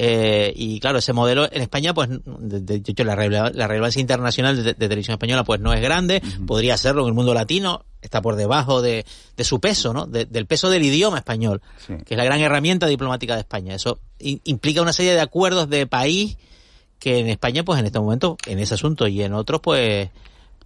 Eh, 0.00 0.52
y 0.54 0.78
claro, 0.78 0.98
ese 0.98 1.12
modelo 1.12 1.48
en 1.50 1.60
España, 1.60 1.92
pues, 1.92 2.08
de, 2.08 2.74
hecho, 2.76 3.02
la, 3.02 3.16
relevancia 3.16 4.00
internacional 4.00 4.62
de, 4.62 4.74
televisión 4.74 5.14
española, 5.14 5.42
pues, 5.42 5.60
no 5.60 5.72
es 5.72 5.80
grande. 5.80 6.22
Podría 6.46 6.76
serlo 6.76 7.02
en 7.02 7.08
el 7.08 7.14
mundo 7.14 7.34
latino. 7.34 7.84
Está 8.00 8.22
por 8.22 8.36
debajo 8.36 8.80
de, 8.80 9.04
su 9.40 9.58
peso, 9.58 9.92
¿no? 9.92 10.06
del 10.06 10.46
peso 10.46 10.70
del 10.70 10.84
idioma 10.84 11.18
español, 11.18 11.60
que 12.06 12.14
es 12.14 12.16
la 12.16 12.24
gran 12.24 12.40
herramienta 12.40 12.86
diplomática 12.86 13.34
de 13.34 13.40
España. 13.40 13.74
Eso 13.74 13.98
implica 14.20 14.82
una 14.82 14.92
serie 14.92 15.14
de 15.14 15.20
acuerdos 15.20 15.68
de 15.68 15.86
país 15.88 16.36
que 17.00 17.18
en 17.18 17.28
España, 17.28 17.64
pues, 17.64 17.80
en 17.80 17.86
este 17.86 17.98
momento, 17.98 18.36
en 18.46 18.60
ese 18.60 18.74
asunto 18.74 19.08
y 19.08 19.22
en 19.22 19.32
otros, 19.32 19.60
pues, 19.60 20.10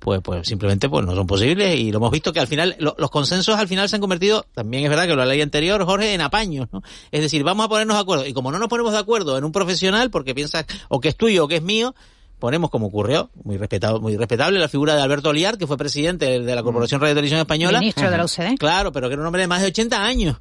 pues, 0.02 0.20
pues 0.20 0.48
simplemente 0.48 0.88
pues 0.88 1.06
no 1.06 1.14
son 1.14 1.28
posibles 1.28 1.78
y 1.78 1.92
lo 1.92 1.98
hemos 1.98 2.10
visto 2.10 2.32
que 2.32 2.40
al 2.40 2.48
final 2.48 2.76
los 2.78 3.10
consensos 3.10 3.56
al 3.56 3.68
final 3.68 3.88
se 3.88 3.96
han 3.96 4.00
convertido, 4.00 4.44
también 4.52 4.82
es 4.82 4.90
verdad 4.90 5.06
que 5.06 5.14
la 5.14 5.24
ley 5.24 5.40
anterior, 5.40 5.84
Jorge, 5.84 6.12
en 6.12 6.20
apaños, 6.20 6.66
¿no? 6.72 6.82
Es 7.12 7.20
decir, 7.20 7.44
vamos 7.44 7.66
a 7.66 7.68
ponernos 7.68 7.96
de 7.96 8.02
acuerdo 8.02 8.26
y 8.26 8.32
como 8.32 8.50
no 8.50 8.58
nos 8.58 8.68
ponemos 8.68 8.92
de 8.92 8.98
acuerdo 8.98 9.38
en 9.38 9.44
un 9.44 9.52
profesional 9.52 10.10
porque 10.10 10.34
piensas 10.34 10.66
o 10.88 10.98
que 10.98 11.08
es 11.08 11.16
tuyo 11.16 11.44
o 11.44 11.48
que 11.48 11.56
es 11.56 11.62
mío, 11.62 11.94
ponemos 12.40 12.70
como 12.70 12.88
ocurrió, 12.88 13.30
muy 13.44 13.58
respetado, 13.58 14.00
muy 14.00 14.16
respetable, 14.16 14.58
la 14.58 14.68
figura 14.68 14.96
de 14.96 15.02
Alberto 15.02 15.28
Oliar, 15.28 15.56
que 15.56 15.68
fue 15.68 15.76
presidente 15.76 16.40
de 16.40 16.54
la 16.54 16.64
Corporación 16.64 17.00
Radio 17.00 17.14
Televisión 17.14 17.38
Española. 17.38 17.78
Ministro 17.78 18.10
de 18.10 18.16
la 18.18 18.24
UCD. 18.24 18.58
Claro, 18.58 18.90
pero 18.90 19.08
que 19.08 19.12
era 19.12 19.22
un 19.22 19.26
hombre 19.28 19.42
de 19.42 19.48
más 19.48 19.60
de 19.60 19.68
80 19.68 20.04
años 20.04 20.36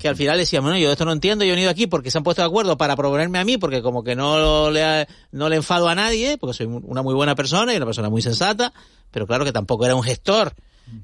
que 0.00 0.08
al 0.08 0.16
final 0.16 0.38
decía, 0.38 0.60
bueno, 0.60 0.76
yo 0.76 0.90
esto 0.90 1.04
no 1.04 1.12
entiendo, 1.12 1.44
yo 1.44 1.52
he 1.52 1.54
venido 1.54 1.70
aquí 1.70 1.86
porque 1.86 2.10
se 2.10 2.18
han 2.18 2.24
puesto 2.24 2.42
de 2.42 2.48
acuerdo 2.48 2.76
para 2.76 2.96
proponerme 2.96 3.38
a 3.38 3.44
mí, 3.44 3.58
porque 3.58 3.82
como 3.82 4.02
que 4.02 4.16
no 4.16 4.70
le, 4.70 5.06
no 5.32 5.48
le 5.48 5.56
enfado 5.56 5.88
a 5.88 5.94
nadie, 5.94 6.36
porque 6.38 6.54
soy 6.54 6.66
una 6.66 7.02
muy 7.02 7.14
buena 7.14 7.34
persona 7.34 7.72
y 7.72 7.76
una 7.76 7.86
persona 7.86 8.10
muy 8.10 8.22
sensata, 8.22 8.72
pero 9.10 9.26
claro 9.26 9.44
que 9.44 9.52
tampoco 9.52 9.84
era 9.84 9.94
un 9.94 10.02
gestor 10.02 10.52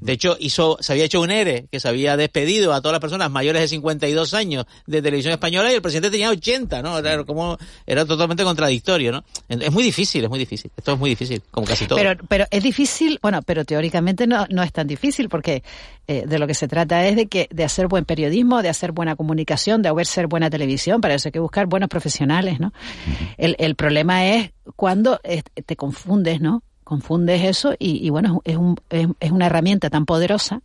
de 0.01 0.12
hecho, 0.12 0.37
hizo, 0.39 0.76
se 0.80 0.93
había 0.93 1.05
hecho 1.05 1.20
un 1.20 1.30
ERE 1.30 1.66
que 1.70 1.80
se 1.80 1.89
había 1.89 2.16
despedido 2.16 2.72
a 2.72 2.80
todas 2.80 2.93
las 2.93 3.01
personas 3.01 3.30
mayores 3.30 3.62
de 3.62 3.68
52 3.68 4.35
años 4.35 4.66
de 4.87 5.01
televisión 5.01 5.32
española 5.32 5.72
y 5.72 5.76
el 5.76 5.82
presidente 5.82 6.11
tenía 6.11 6.30
80, 6.30 6.82
¿no? 6.82 6.99
Era, 6.99 7.24
como, 7.24 7.57
era 7.87 8.05
totalmente 8.05 8.45
contradictorio, 8.45 9.12
¿no? 9.12 9.24
Es 9.49 9.72
muy 9.72 9.82
difícil, 9.82 10.24
es 10.24 10.30
muy 10.30 10.39
difícil. 10.39 10.70
Esto 10.76 10.93
es 10.93 10.99
muy 10.99 11.11
difícil, 11.11 11.43
como 11.51 11.66
casi 11.66 11.87
todo. 11.87 11.99
Pero, 11.99 12.22
pero 12.28 12.45
es 12.51 12.62
difícil, 12.62 13.18
bueno, 13.22 13.41
pero 13.43 13.64
teóricamente 13.64 14.26
no, 14.26 14.47
no 14.51 14.62
es 14.62 14.72
tan 14.72 14.87
difícil 14.87 15.28
porque 15.28 15.62
eh, 16.07 16.24
de 16.26 16.39
lo 16.39 16.47
que 16.47 16.55
se 16.55 16.68
trata 16.68 17.07
es 17.07 17.16
de 17.16 17.26
que 17.26 17.49
de 17.51 17.64
hacer 17.64 17.89
buen 17.89 18.05
periodismo, 18.05 18.62
de 18.62 18.68
hacer 18.68 18.93
buena 18.93 19.16
comunicación, 19.16 19.80
de 19.80 19.89
hacer 19.89 20.26
buena 20.26 20.51
televisión. 20.51 21.01
Para 21.01 21.14
eso 21.14 21.28
hay 21.28 21.32
que 21.32 21.39
buscar 21.39 21.66
buenos 21.66 21.89
profesionales, 21.89 22.61
¿no? 22.61 22.72
El, 23.39 23.57
el 23.59 23.74
problema 23.74 24.26
es 24.26 24.53
cuando 24.76 25.20
eh, 25.24 25.43
te 25.64 25.76
confundes, 25.76 26.41
¿no? 26.41 26.62
Confundes 26.85 27.43
eso 27.43 27.74
y, 27.78 28.09
bueno, 28.11 28.41
es, 28.45 28.57
un, 28.57 28.76
es, 28.91 29.30
una 29.30 29.47
herramienta 29.47 29.91
tan 29.91 30.07
poderosa 30.07 30.61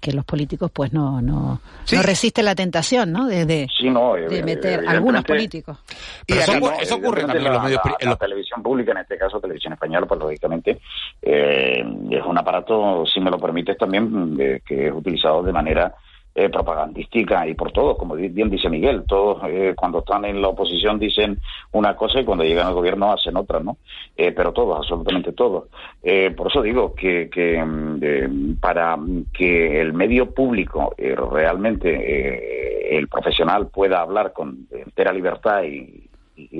que 0.00 0.12
los 0.12 0.26
políticos 0.26 0.70
pues 0.70 0.92
no 0.92 1.22
no, 1.22 1.58
no 1.90 2.02
resisten 2.02 2.44
la 2.44 2.54
tentación 2.54 3.12
¿no? 3.12 3.26
de, 3.26 3.46
de, 3.46 3.66
de 4.28 4.42
meter 4.42 4.84
algunos 4.86 5.24
políticos 5.24 5.78
pero 6.26 6.42
eso, 6.78 6.96
ocurre 6.96 7.22
también 7.22 7.46
en 7.46 7.52
los 7.54 7.62
medios 7.62 7.80
la, 8.02 8.10
la, 8.10 8.16
televisión 8.16 8.62
pública 8.62 8.92
en 8.92 8.98
este 8.98 9.16
caso 9.16 9.40
televisión 9.40 9.72
española 9.72 10.06
pues 10.06 10.20
lógicamente 10.20 10.80
eh, 11.22 11.82
es 12.10 12.24
un 12.26 12.38
aparato 12.38 13.06
si 13.06 13.20
me 13.20 13.30
lo 13.30 13.38
permites 13.38 13.78
también 13.78 14.36
que 14.66 14.88
es 14.88 14.92
utilizado 14.92 15.42
de 15.42 15.52
manera 15.52 15.94
eh, 16.38 16.50
propagandística 16.50 17.48
y 17.48 17.54
por 17.54 17.72
todos, 17.72 17.96
como 17.96 18.14
bien 18.14 18.50
dice 18.50 18.68
Miguel, 18.68 19.04
todos 19.08 19.42
eh, 19.48 19.72
cuando 19.74 20.00
están 20.00 20.26
en 20.26 20.42
la 20.42 20.48
oposición 20.48 20.98
dicen 20.98 21.40
una 21.72 21.96
cosa 21.96 22.20
y 22.20 22.26
cuando 22.26 22.44
llegan 22.44 22.66
al 22.66 22.74
gobierno 22.74 23.10
hacen 23.10 23.38
otra, 23.38 23.60
¿no? 23.60 23.78
Eh, 24.14 24.32
pero 24.32 24.52
todos, 24.52 24.76
absolutamente 24.76 25.32
todos. 25.32 25.64
por 26.36 26.48
eso 26.48 26.60
digo 26.60 26.94
que, 26.94 27.30
que 27.30 27.64
mm, 27.64 28.56
para 28.60 28.98
que 29.32 29.80
el 29.80 29.94
medio 29.94 30.34
público 30.34 30.94
realmente 30.98 32.98
el 32.98 33.08
profesional 33.08 33.68
pueda 33.68 34.02
hablar 34.02 34.34
con 34.34 34.66
entera 34.70 35.14
libertad 35.14 35.62
y, 35.62 36.06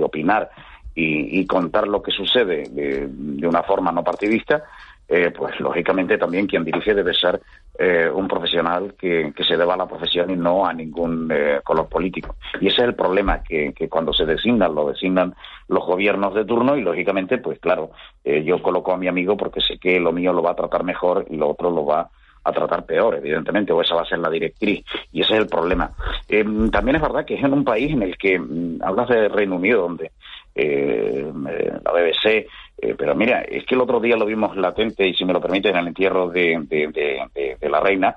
opinar 0.01 0.49
y, 0.95 1.47
contar 1.47 1.87
lo 1.87 2.01
que 2.01 2.12
sucede 2.12 2.62
de 2.70 3.47
una 3.47 3.62
forma 3.62 3.93
no 3.93 4.03
partidista, 4.03 4.64
eh, 5.09 5.30
pues 5.30 5.61
lógicamente 5.61 6.18
también 6.18 6.48
quien 6.48 6.64
dirige 6.64 6.92
debe 6.92 7.14
ser 7.14 7.40
eh, 7.78 8.11
un 8.12 8.26
profesional 8.26 8.94
que, 8.98 9.32
se 9.46 9.57
deba 9.57 9.74
a 9.74 9.76
la 9.76 9.86
profesión 9.86 10.30
y 10.30 10.36
no 10.36 10.66
a 10.66 10.72
ningún 10.72 11.30
eh, 11.32 11.61
color 11.62 11.88
político. 11.88 12.34
Y 12.61 12.66
ese 12.66 12.82
es 12.82 12.88
el 12.88 12.94
problema, 12.96 13.40
que, 13.42 13.72
cuando 13.88 14.12
se 14.12 14.26
designan, 14.26 14.74
lo 14.74 14.88
designan 14.88 15.34
los 15.68 15.86
gobiernos 15.86 16.34
de 16.34 16.44
turno 16.44 16.76
y 16.76 16.82
lógicamente, 16.82 17.38
pues 17.38 17.61
claro, 17.61 17.90
yo 18.24 18.61
coloco 18.61 18.92
a 18.92 18.96
mi 18.96 19.07
amigo 19.07 19.36
porque 19.36 19.61
sé 19.61 19.78
que 19.78 20.00
lo 20.00 20.11
mío 20.11 20.32
lo 20.32 20.42
va 20.42 20.52
a 20.52 20.57
tratar 20.57 20.82
mejor 20.82 21.26
y 21.30 21.36
lo 21.36 21.50
otro 21.50 21.70
lo 21.70 21.84
va 21.84 22.11
a 22.42 22.52
tratar 22.52 22.84
peor, 22.84 23.14
evidentemente, 23.16 23.72
o 23.72 23.80
esa 23.82 23.94
va 23.94 24.02
a 24.02 24.07
ser 24.07 24.18
la 24.18 24.30
directriz. 24.30 24.84
Y 25.12 25.20
ese 25.20 25.34
es 25.34 25.40
el 25.40 25.48
problema. 25.48 25.92
también 26.72 26.96
es 26.96 27.02
verdad 27.02 27.24
que 27.24 27.34
es 27.34 27.44
en 27.44 27.52
un 27.52 27.64
país 27.64 27.92
en 27.92 28.02
el 28.02 28.16
que, 28.16 28.38
mm, 28.38 28.78
hablas 28.82 29.09
de 29.09 29.28
Reino 29.28 29.57
Unido, 29.57 29.82
donde 29.82 30.11
la 30.54 31.92
BBC 31.92 32.46
eh, 32.79 32.95
pero 32.97 33.14
mira, 33.14 33.41
es 33.41 33.64
que 33.64 33.74
el 33.74 33.81
otro 33.81 34.01
día 34.01 34.16
lo 34.16 34.27
vimos 34.27 34.57
latente, 34.57 35.07
y 35.07 35.14
si 35.14 35.24
me 35.24 35.33
lo 35.33 35.41
permite, 35.41 35.70
en 35.70 35.77
el 35.77 35.89
entierro 35.89 36.29
de, 36.29 36.59
de, 36.68 37.68
la 37.68 37.81
reina, 37.81 38.16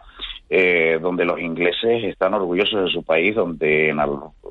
eh, 0.49 0.99
donde 1.01 1.25
los 1.25 1.39
ingleses 1.39 2.03
están 2.03 2.33
orgullosos 2.33 2.83
de 2.83 2.91
su 2.91 3.03
país, 3.03 3.35
donde 3.35 3.93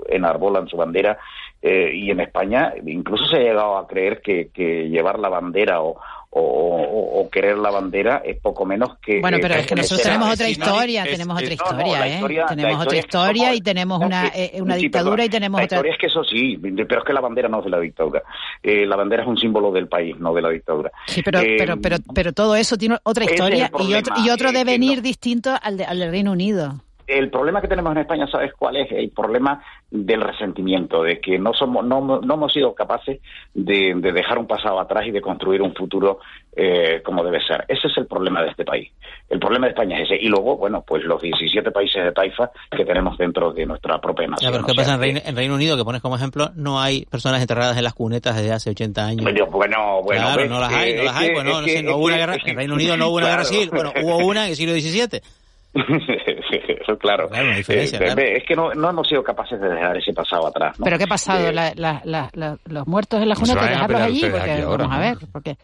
enarbolan 0.09 0.69
su 0.69 0.77
bandera, 0.77 1.19
eh, 1.61 1.91
y 1.93 2.11
en 2.11 2.21
España 2.21 2.73
incluso 2.87 3.27
se 3.27 3.37
ha 3.37 3.41
llegado 3.41 3.77
a 3.77 3.87
creer 3.87 4.21
que, 4.23 4.49
que 4.49 4.89
llevar 4.89 5.19
la 5.19 5.29
bandera 5.29 5.83
o, 5.83 6.01
o, 6.31 7.29
querer 7.31 7.59
la 7.59 7.70
bandera 7.70 8.22
es 8.24 8.41
poco 8.41 8.64
menos 8.64 8.97
que... 8.99 9.20
Bueno, 9.20 9.39
pero 9.41 9.55
es 9.55 9.66
que 9.66 9.74
nosotros 9.74 10.03
tenemos 10.03 10.33
otra 10.33 10.49
historia, 10.49 11.05
tenemos 11.05 11.37
otra 11.37 11.53
historia, 11.53 12.07
¿eh? 12.07 12.20
Tenemos 12.49 12.87
otra 12.87 12.99
historia 12.99 13.55
y 13.55 13.61
tenemos 13.61 14.01
una, 14.01 14.29
eh, 14.29 14.59
una 14.61 14.76
dictadura 14.76 15.24
y 15.24 15.29
tenemos 15.29 15.62
otra... 15.62 15.76
La 15.76 15.89
historia 15.89 15.93
es 15.93 15.99
que 15.99 16.07
eso 16.07 16.24
sí, 16.24 16.57
pero 16.57 17.01
es 17.01 17.07
que 17.07 17.12
la 17.12 17.20
bandera 17.20 17.49
no 17.49 17.59
es 17.59 17.64
de 17.64 17.70
la 17.70 17.81
dictadura. 17.81 18.22
Eh, 18.62 18.87
la 18.87 18.97
bandera 18.97 19.22
es 19.24 19.29
un 19.29 19.37
símbolo 19.37 19.70
del 19.70 19.89
país, 19.89 20.18
no 20.18 20.33
de 20.33 20.43
la 20.43 20.49
dictadura. 20.49 20.91
Sí, 21.07 21.22
pero, 21.22 21.41
pero, 21.59 21.76
pero, 21.81 21.97
pero 22.14 22.33
todo 22.33 22.57
eso 22.57 22.76
tiene 22.79 22.97
otra 23.03 23.24
historia 23.24 23.70
y 23.81 23.95
otro, 23.95 24.14
y 24.24 24.31
otro 24.31 24.51
devenir 24.53 25.03
distinto 25.03 25.55
al, 25.61 25.76
de, 25.76 25.85
al 25.85 25.99
del 25.99 26.11
Reino 26.11 26.33
Unido 26.33 26.83
el 27.09 27.31
problema 27.31 27.63
que 27.63 27.69
tenemos 27.69 27.91
en 27.93 27.99
España, 27.99 28.27
¿sabes 28.31 28.53
cuál 28.53 28.77
es? 28.77 28.93
El 28.93 29.11
problema 29.11 29.63
del 29.91 30.21
resentimiento, 30.21 31.03
de 31.03 31.21
que 31.21 31.39
no 31.39 31.55
somos, 31.55 31.85
no, 31.85 32.01
no 32.03 32.35
hemos 32.35 32.53
sido 32.53 32.75
capaces 32.75 33.21
de, 33.55 33.95
dejar 33.95 34.39
un 34.39 34.47
pasado 34.47 34.79
atrás 34.79 35.07
y 35.07 35.11
de 35.11 35.23
construir 35.23 35.63
un 35.63 35.75
futuro 35.75 36.21
eh, 36.55 37.01
como 37.03 37.25
debe 37.25 37.41
ser. 37.41 37.65
Ese 37.67 37.89
es 37.89 37.97
el 37.97 38.07
problema 38.07 38.43
de 38.43 38.51
este 38.51 38.65
país. 38.65 38.93
El 39.31 39.39
problema 39.39 39.67
de 39.67 39.71
España 39.71 39.97
es 39.99 40.05
ese. 40.05 40.17
Y 40.17 40.29
luego, 40.29 40.59
bueno, 40.59 40.85
pues 40.87 41.03
los 41.05 41.21
17 41.23 41.71
países 41.71 42.05
de 42.05 42.13
Taifa 42.13 42.51
que 42.71 42.85
tenemos 42.85 43.17
dentro 43.17 43.53
de 43.53 43.65
nuestra 43.65 43.99
propia 43.99 44.27
nación. 44.27 44.53
Ya, 44.53 44.57
pero 44.57 44.67
¿qué 44.67 44.75
pasa 44.75 44.95
en 44.95 45.01
Reino, 45.01 45.21
en 45.25 45.35
Reino, 45.35 45.55
Unido, 45.55 45.79
que 45.79 45.85
pones 45.85 46.03
como 46.03 46.17
ejemplo, 46.17 46.51
no 46.57 46.79
hay 46.79 47.07
personas 47.07 47.41
enterradas 47.41 47.79
en 47.79 47.85
las 47.85 47.95
cunetas 47.95 48.37
desde 48.37 48.53
hace 48.53 48.71
80 48.71 49.07
años? 49.07 49.25
Bueno, 49.51 50.03
bueno, 50.03 50.03
claro, 50.07 50.47
no 50.47 50.61
las 50.61 50.73
hay, 50.75 50.95
no 50.95 51.05
las 51.05 51.17
hay. 51.17 51.33
Bueno, 51.33 51.61
no, 51.61 51.67
sé, 51.67 51.83
no 51.83 51.97
hubo 51.97 52.05
una 52.05 52.17
guerra, 52.17 52.37
en 52.45 52.57
Reino 52.57 52.75
Unido 52.75 52.97
no 52.99 53.09
hubo 53.09 53.17
una 53.17 53.29
guerra 53.31 53.45
civil, 53.45 53.71
bueno, 53.71 53.93
hubo 54.03 54.19
una 54.19 54.45
en 54.45 54.51
el 54.51 54.57
siglo 54.57 54.75
XVII. 54.75 55.23
Eso 55.75 56.99
claro. 56.99 57.29
Eh, 57.33 57.62
es 58.37 58.45
que 58.45 58.57
no, 58.57 58.73
no, 58.75 58.91
hemos 58.91 59.07
sido 59.07 59.23
capaces 59.23 59.61
de 59.61 59.69
dejar 59.69 59.97
ese 59.97 60.12
pasado 60.12 60.47
atrás. 60.47 60.77
¿Pero 60.83 60.97
qué 60.97 61.05
ha 61.05 61.09
pasado? 61.09 61.51
¿Los 62.64 62.87
muertos 62.87 63.21
en 63.23 63.29
la 63.29 63.35
Junta 63.35 63.55
de 63.55 63.71
dejarlos 63.71 64.01
allí? 64.01 64.21
Porque, 64.31 64.64
vamos 64.64 64.97
a 64.97 64.99
ver. 64.99 65.16
Porque... 65.31 65.57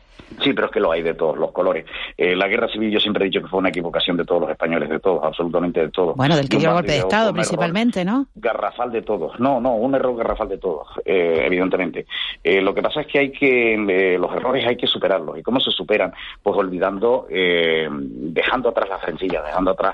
Sí, 0.42 0.52
pero 0.52 0.66
es 0.66 0.72
que 0.72 0.80
lo 0.80 0.90
hay 0.90 1.02
de 1.02 1.14
todos 1.14 1.38
los 1.38 1.52
colores. 1.52 1.86
Eh, 2.16 2.34
la 2.34 2.48
guerra 2.48 2.68
civil 2.68 2.90
yo 2.90 2.98
siempre 2.98 3.24
he 3.24 3.28
dicho 3.28 3.40
que 3.40 3.48
fue 3.48 3.58
una 3.58 3.68
equivocación 3.68 4.16
de 4.16 4.24
todos 4.24 4.42
los 4.42 4.50
españoles, 4.50 4.88
de 4.88 4.98
todos, 4.98 5.22
absolutamente 5.22 5.80
de 5.80 5.90
todos. 5.90 6.16
Bueno, 6.16 6.36
del 6.36 6.48
que 6.48 6.58
dio 6.58 6.72
golpe 6.72 6.92
de 6.92 6.98
Estado 6.98 7.32
principalmente, 7.32 8.04
¿no? 8.04 8.26
Garrafal 8.34 8.90
de 8.90 9.02
todos. 9.02 9.38
No, 9.38 9.60
no, 9.60 9.74
un 9.76 9.94
error 9.94 10.16
garrafal 10.16 10.48
de 10.48 10.58
todos, 10.58 10.88
eh, 11.04 11.42
evidentemente. 11.44 12.06
lo 12.44 12.74
que 12.74 12.82
pasa 12.82 13.02
es 13.02 13.06
que 13.06 13.18
hay 13.20 13.32
que, 13.32 14.16
los 14.18 14.32
errores 14.34 14.66
hay 14.66 14.76
que 14.76 14.86
superarlos. 14.86 15.38
¿Y 15.38 15.42
cómo 15.42 15.60
se 15.60 15.70
superan? 15.70 16.12
Pues 16.42 16.56
olvidando, 16.56 17.26
dejando 17.30 18.70
atrás 18.70 18.88
la 18.88 19.00
sencilla, 19.04 19.42
dejando 19.42 19.70
atrás 19.70 19.93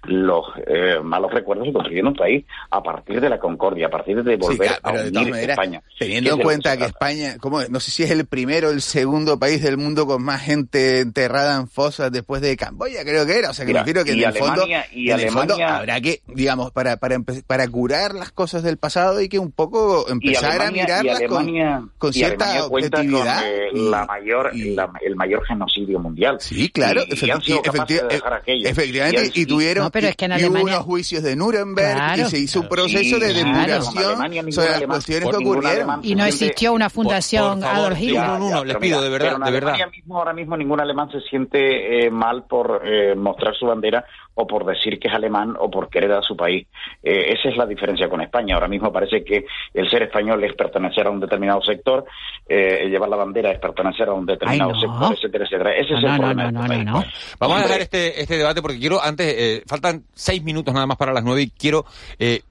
los 0.03 0.45
eh, 0.67 0.99
malos 1.03 1.31
recuerdos 1.31 1.67
y 1.67 1.73
construyendo 1.73 2.11
un 2.11 2.15
país 2.15 2.45
a 2.69 2.81
partir 2.81 3.21
de 3.21 3.29
la 3.29 3.39
concordia, 3.39 3.87
a 3.87 3.89
partir 3.89 4.23
de 4.23 4.37
volver 4.37 4.71
a 4.81 4.91
unir 4.91 5.35
España. 5.35 5.81
Teniendo 5.99 6.33
en 6.33 6.39
cuenta 6.39 6.77
que 6.77 6.85
España, 6.85 7.37
como 7.39 7.61
no 7.63 7.79
sé 7.79 7.91
si 7.91 8.03
es 8.03 8.11
el 8.11 8.25
primero 8.25 8.69
o 8.69 8.71
el 8.71 8.81
segundo 8.81 9.37
país 9.37 9.61
del 9.61 9.77
mundo 9.77 10.07
con 10.07 10.23
más 10.23 10.41
gente 10.41 10.99
enterrada 10.99 11.57
en 11.57 11.67
fosas 11.67 12.11
después 12.11 12.41
de 12.41 12.57
Camboya, 12.57 13.03
creo 13.03 13.25
que 13.25 13.37
era. 13.37 13.51
O 13.51 13.53
sea, 13.53 13.65
que 13.65 13.73
refiero 13.73 14.03
que 14.03 14.13
en, 14.13 14.23
el, 14.23 14.33
fondo, 14.33 14.65
y 14.93 15.11
en 15.11 15.19
el 15.19 15.29
fondo 15.29 15.55
habrá 15.63 16.01
que, 16.01 16.21
digamos, 16.27 16.71
para, 16.71 16.97
para, 16.97 17.17
para 17.45 17.67
curar 17.67 18.15
las 18.15 18.31
cosas 18.31 18.63
del 18.63 18.77
pasado 18.77 19.19
hay 19.19 19.29
que 19.29 19.39
un 19.39 19.51
poco 19.51 20.07
empezar 20.09 20.61
a 20.61 20.71
mirarlas 20.71 21.21
con, 21.27 21.91
con 21.97 22.13
cierta 22.13 22.65
objetividad. 22.65 23.43
Eh, 23.45 23.69
la 23.73 24.05
mayor, 24.05 24.51
el 24.53 25.15
mayor 25.15 25.45
genocidio 25.45 25.99
mundial. 25.99 26.37
Sí, 26.39 26.69
claro, 26.69 27.03
efectivamente, 27.07 29.31
y, 29.33 29.45
tuvieron 29.45 29.90
pero 29.91 30.07
es 30.07 30.15
que 30.15 30.25
en 30.25 30.45
hubo 30.45 30.61
unos 30.63 30.79
juicios 30.79 31.23
de 31.23 31.35
Nuremberg 31.35 32.19
y 32.19 32.25
se 32.25 32.39
hizo 32.39 32.61
un 32.61 32.69
proceso 32.69 33.19
de 33.19 33.33
depuración 33.33 34.51
sobre 34.51 34.69
las 34.69 34.81
cuestiones 34.83 35.29
que 35.29 35.35
ocurrieron. 35.35 35.99
Y 36.03 36.15
no 36.15 36.25
existió 36.25 36.73
una 36.73 36.89
fundación 36.89 37.63
Adolf 37.63 37.99
Hitler. 37.99 38.21
No, 38.21 38.39
no, 38.39 38.49
no, 38.49 38.63
les 38.63 38.77
pido, 38.77 39.01
de 39.01 39.09
verdad, 39.09 39.37
de 39.39 39.51
verdad. 39.51 39.75
Mismo, 39.91 40.17
ahora 40.17 40.33
mismo 40.33 40.57
ningún 40.57 40.79
alemán 40.79 41.11
se 41.11 41.19
siente 41.21 42.05
eh, 42.05 42.09
mal 42.09 42.43
por 42.43 42.81
eh, 42.85 43.15
mostrar 43.15 43.55
su 43.55 43.65
bandera 43.65 44.05
o 44.33 44.47
por 44.47 44.65
decir 44.65 44.99
que 44.99 45.07
es 45.07 45.13
alemán 45.13 45.55
o 45.59 45.69
por 45.69 45.89
querer 45.89 46.11
a 46.13 46.21
su 46.21 46.35
país. 46.35 46.67
Eh, 47.03 47.33
esa 47.33 47.49
es 47.49 47.57
la 47.57 47.65
diferencia 47.65 48.07
con 48.07 48.21
España. 48.21 48.55
Ahora 48.55 48.67
mismo 48.67 48.91
parece 48.91 49.23
que 49.23 49.45
el 49.73 49.89
ser 49.89 50.03
español 50.03 50.43
es 50.43 50.53
pertenecer 50.55 51.07
a 51.07 51.09
un 51.09 51.19
determinado 51.19 51.61
sector, 51.61 52.05
eh, 52.47 52.87
llevar 52.89 53.09
la 53.09 53.17
bandera 53.17 53.51
es 53.51 53.59
pertenecer 53.59 54.07
a 54.07 54.13
un 54.13 54.25
determinado 54.25 54.73
sector, 54.75 55.13
etcétera, 55.13 55.45
etcétera. 55.45 55.75
Ese 55.75 55.93
es 55.93 56.03
el 56.03 56.17
problema. 56.17 57.05
Vamos 57.39 57.57
a 57.57 57.61
dejar 57.63 57.81
este, 57.81 58.21
este 58.21 58.37
debate 58.37 58.61
porque 58.61 58.79
quiero, 58.79 59.01
antes, 59.01 59.35
eh, 59.37 59.63
faltan 59.81 60.05
seis 60.13 60.43
minutos 60.43 60.73
nada 60.73 60.85
más 60.85 60.97
para 60.97 61.13
las 61.13 61.23
nueve 61.23 61.41
y 61.41 61.49
quiero... 61.49 61.85
Eh, 62.19 62.43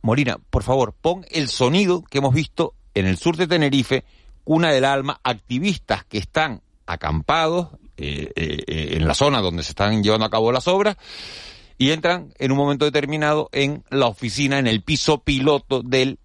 Morina, 0.00 0.38
por 0.50 0.62
favor, 0.62 0.94
pon 0.98 1.26
el 1.30 1.48
sonido 1.48 2.04
que 2.04 2.18
hemos 2.18 2.32
visto 2.32 2.74
en 2.94 3.06
el 3.06 3.16
sur 3.16 3.36
de 3.36 3.48
Tenerife, 3.48 4.04
cuna 4.44 4.70
del 4.70 4.84
alma, 4.84 5.20
activistas 5.24 6.04
que 6.04 6.18
están 6.18 6.62
acampados 6.86 7.68
eh, 7.96 8.30
eh, 8.36 8.88
en 8.92 9.06
la 9.06 9.14
zona 9.14 9.40
donde 9.40 9.64
se 9.64 9.70
están 9.70 10.02
llevando 10.02 10.24
a 10.24 10.30
cabo 10.30 10.52
las 10.52 10.68
obras 10.68 10.96
y 11.78 11.90
entran 11.90 12.32
en 12.38 12.52
un 12.52 12.58
momento 12.58 12.84
determinado 12.84 13.48
en 13.52 13.84
la 13.90 14.06
oficina, 14.06 14.58
en 14.58 14.68
el 14.68 14.82
piso 14.82 15.18
piloto 15.18 15.82
del 15.82 16.18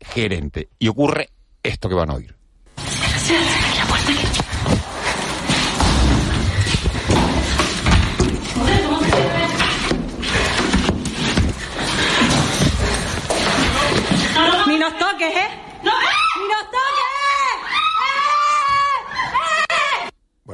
gerente. 0.00 0.68
Y 0.78 0.88
ocurre 0.88 1.30
esto 1.62 1.88
que 1.88 1.96
van 1.96 2.10
a 2.10 2.14
oír. 2.14 2.34
Ni 4.08 4.87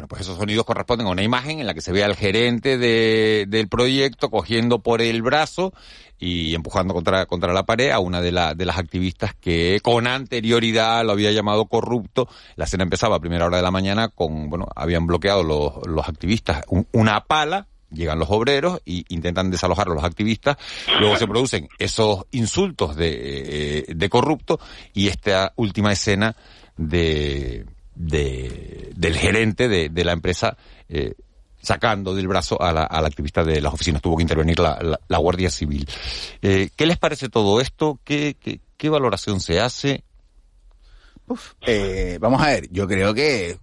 Pues 0.08 0.22
esos 0.22 0.36
sonidos 0.36 0.64
corresponden 0.64 1.06
a 1.06 1.10
una 1.10 1.22
imagen 1.22 1.60
en 1.60 1.66
la 1.66 1.74
que 1.74 1.80
se 1.80 1.92
ve 1.92 2.04
al 2.04 2.16
gerente 2.16 2.78
de, 2.78 3.46
del 3.48 3.68
proyecto 3.68 4.30
cogiendo 4.30 4.80
por 4.80 5.02
el 5.02 5.22
brazo 5.22 5.72
y 6.18 6.54
empujando 6.54 6.94
contra, 6.94 7.26
contra 7.26 7.52
la 7.52 7.66
pared 7.66 7.90
a 7.90 7.98
una 7.98 8.20
de, 8.20 8.32
la, 8.32 8.54
de 8.54 8.64
las 8.64 8.78
activistas 8.78 9.34
que 9.34 9.80
con 9.82 10.06
anterioridad 10.06 11.04
lo 11.04 11.12
había 11.12 11.32
llamado 11.32 11.66
corrupto. 11.66 12.28
La 12.56 12.66
cena 12.66 12.84
empezaba 12.84 13.16
a 13.16 13.20
primera 13.20 13.46
hora 13.46 13.58
de 13.58 13.62
la 13.62 13.70
mañana 13.70 14.08
con, 14.08 14.48
bueno, 14.48 14.66
habían 14.74 15.06
bloqueado 15.06 15.42
los, 15.42 15.86
los 15.86 16.08
activistas 16.08 16.64
una 16.92 17.24
pala 17.24 17.66
llegan 17.94 18.18
los 18.18 18.30
obreros 18.30 18.80
y 18.84 19.04
intentan 19.08 19.50
desalojar 19.50 19.88
a 19.88 19.94
los 19.94 20.04
activistas, 20.04 20.56
luego 20.98 21.16
se 21.16 21.26
producen 21.26 21.68
esos 21.78 22.24
insultos 22.32 22.96
de, 22.96 23.12
eh, 23.14 23.84
de 23.94 24.08
corrupto 24.08 24.58
y 24.92 25.06
esta 25.06 25.52
última 25.56 25.92
escena 25.92 26.34
de, 26.76 27.66
de, 27.94 28.92
del 28.96 29.16
gerente 29.16 29.68
de, 29.68 29.88
de 29.88 30.04
la 30.04 30.12
empresa 30.12 30.56
eh, 30.88 31.14
sacando 31.60 32.14
del 32.14 32.28
brazo 32.28 32.60
a 32.60 32.72
la, 32.72 32.82
a 32.82 32.98
activista 32.98 33.42
de 33.42 33.60
las 33.60 33.72
oficinas. 33.72 34.02
Tuvo 34.02 34.16
que 34.16 34.22
intervenir 34.22 34.58
la, 34.58 34.98
la, 35.08 35.18
Guardia 35.18 35.50
Civil. 35.50 35.88
Eh, 36.42 36.68
¿Qué 36.76 36.86
les 36.86 36.98
parece 36.98 37.28
todo 37.28 37.60
esto? 37.60 37.98
¿Qué, 38.04 38.36
qué, 38.38 38.60
qué 38.76 38.88
valoración 38.88 39.40
se 39.40 39.60
hace? 39.60 40.04
Eh, 41.62 42.18
vamos 42.20 42.42
a 42.42 42.48
ver, 42.48 42.70
yo 42.70 42.86
creo 42.86 43.14
que 43.14 43.58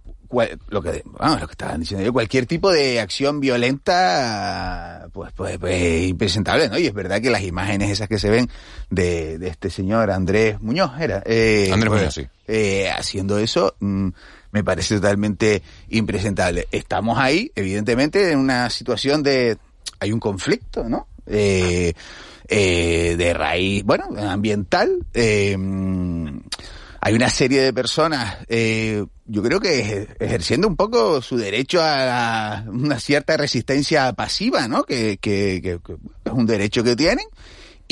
lo 0.68 0.82
que 0.82 1.02
vamos, 1.04 1.40
lo 1.40 1.46
que 1.46 1.52
estaban 1.52 1.80
diciendo 1.80 2.04
yo, 2.04 2.12
cualquier 2.12 2.46
tipo 2.46 2.70
de 2.70 3.00
acción 3.00 3.40
violenta, 3.40 5.08
pues, 5.12 5.32
pues, 5.34 5.58
pues 5.58 6.02
impresentable, 6.04 6.68
¿no? 6.68 6.78
Y 6.78 6.86
es 6.86 6.94
verdad 6.94 7.20
que 7.20 7.30
las 7.30 7.42
imágenes 7.42 7.90
esas 7.90 8.08
que 8.08 8.18
se 8.18 8.30
ven 8.30 8.48
de, 8.90 9.38
de 9.38 9.48
este 9.48 9.70
señor 9.70 10.10
Andrés 10.10 10.60
Muñoz, 10.60 10.92
era, 11.00 11.22
eh, 11.26 11.70
Andrés 11.72 11.92
Muñoz, 11.92 12.14
sí. 12.14 12.26
Eh, 12.48 12.90
haciendo 12.90 13.38
eso, 13.38 13.76
mm, 13.80 14.08
me 14.52 14.64
parece 14.64 14.96
totalmente 14.96 15.62
impresentable. 15.88 16.68
Estamos 16.70 17.18
ahí, 17.18 17.50
evidentemente, 17.54 18.30
en 18.30 18.38
una 18.38 18.70
situación 18.70 19.22
de, 19.22 19.58
hay 20.00 20.12
un 20.12 20.20
conflicto, 20.20 20.88
¿no? 20.88 21.08
Eh, 21.26 21.92
eh, 22.48 23.14
de 23.16 23.34
raíz, 23.34 23.84
bueno, 23.84 24.04
ambiental, 24.18 25.06
eh, 25.14 25.56
hay 27.04 27.14
una 27.14 27.28
serie 27.28 27.60
de 27.60 27.72
personas, 27.72 28.36
eh, 28.46 29.04
yo 29.26 29.42
creo 29.42 29.58
que 29.58 30.06
ejerciendo 30.20 30.68
un 30.68 30.76
poco 30.76 31.20
su 31.20 31.36
derecho 31.36 31.80
a 31.82 32.62
una 32.68 33.00
cierta 33.00 33.36
resistencia 33.36 34.12
pasiva, 34.12 34.68
¿no? 34.68 34.84
Que, 34.84 35.18
que, 35.18 35.80
es 36.24 36.32
un 36.32 36.46
derecho 36.46 36.84
que 36.84 36.94
tienen 36.94 37.26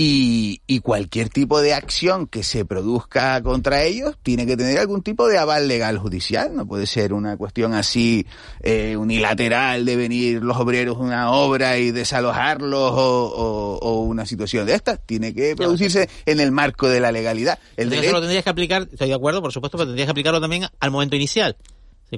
y, 0.03 0.63
y, 0.67 0.81
cualquier 0.81 1.29
tipo 1.29 1.61
de 1.61 1.75
acción 1.75 2.27
que 2.27 2.43
se 2.43 2.65
produzca 2.65 3.43
contra 3.43 3.83
ellos 3.83 4.17
tiene 4.23 4.47
que 4.47 4.57
tener 4.57 4.79
algún 4.79 5.03
tipo 5.03 5.29
de 5.29 5.37
aval 5.37 5.69
legal 5.69 5.99
judicial. 5.99 6.57
No 6.57 6.67
puede 6.67 6.87
ser 6.87 7.13
una 7.13 7.37
cuestión 7.37 7.75
así 7.75 8.25
eh, 8.63 8.97
unilateral 8.97 9.85
de 9.85 9.97
venir 9.97 10.43
los 10.43 10.57
obreros 10.57 10.97
a 10.97 11.01
una 11.01 11.33
obra 11.33 11.77
y 11.77 11.91
desalojarlos 11.91 12.93
o, 12.93 13.27
o, 13.27 13.79
o, 13.79 14.01
una 14.05 14.25
situación 14.25 14.65
de 14.65 14.73
esta. 14.73 14.97
Tiene 14.97 15.35
que 15.35 15.55
producirse 15.55 16.09
en 16.25 16.41
el 16.41 16.51
marco 16.51 16.89
de 16.89 17.01
la 17.01 17.13
legalidad. 17.13 17.59
El 17.77 17.91
derecho... 17.91 18.07
Eso 18.07 18.15
lo 18.15 18.21
tendrías 18.23 18.45
que 18.45 18.51
aplicar, 18.51 18.89
estoy 18.91 19.09
de 19.09 19.15
acuerdo, 19.15 19.43
por 19.43 19.53
supuesto, 19.53 19.77
pero 19.77 19.89
tendrías 19.89 20.07
que 20.07 20.13
aplicarlo 20.13 20.41
también 20.41 20.65
al 20.81 20.91
momento 20.91 21.15
inicial. 21.15 21.59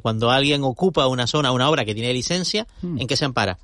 Cuando 0.02 0.30
alguien 0.30 0.62
ocupa 0.62 1.08
una 1.08 1.26
zona, 1.26 1.50
una 1.50 1.68
obra 1.68 1.84
que 1.84 1.94
tiene 1.94 2.14
licencia, 2.14 2.64
hmm. 2.80 3.00
¿en 3.00 3.06
qué 3.08 3.16
se 3.16 3.24
ampara? 3.24 3.58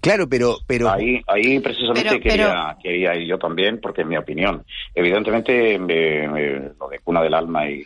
Claro, 0.00 0.28
pero... 0.28 0.56
pero... 0.66 0.90
Ahí, 0.90 1.20
ahí 1.26 1.60
precisamente 1.60 2.08
pero, 2.08 2.20
quería, 2.20 2.46
pero... 2.46 2.78
quería 2.82 3.14
ir 3.16 3.28
yo 3.28 3.38
también, 3.38 3.80
porque 3.80 4.02
es 4.02 4.06
mi 4.06 4.16
opinión. 4.16 4.64
Evidentemente, 4.94 5.78
me, 5.78 6.28
me, 6.28 6.50
lo 6.78 6.88
de 6.88 6.98
Cuna 7.00 7.22
del 7.22 7.34
Alma 7.34 7.68
y, 7.68 7.84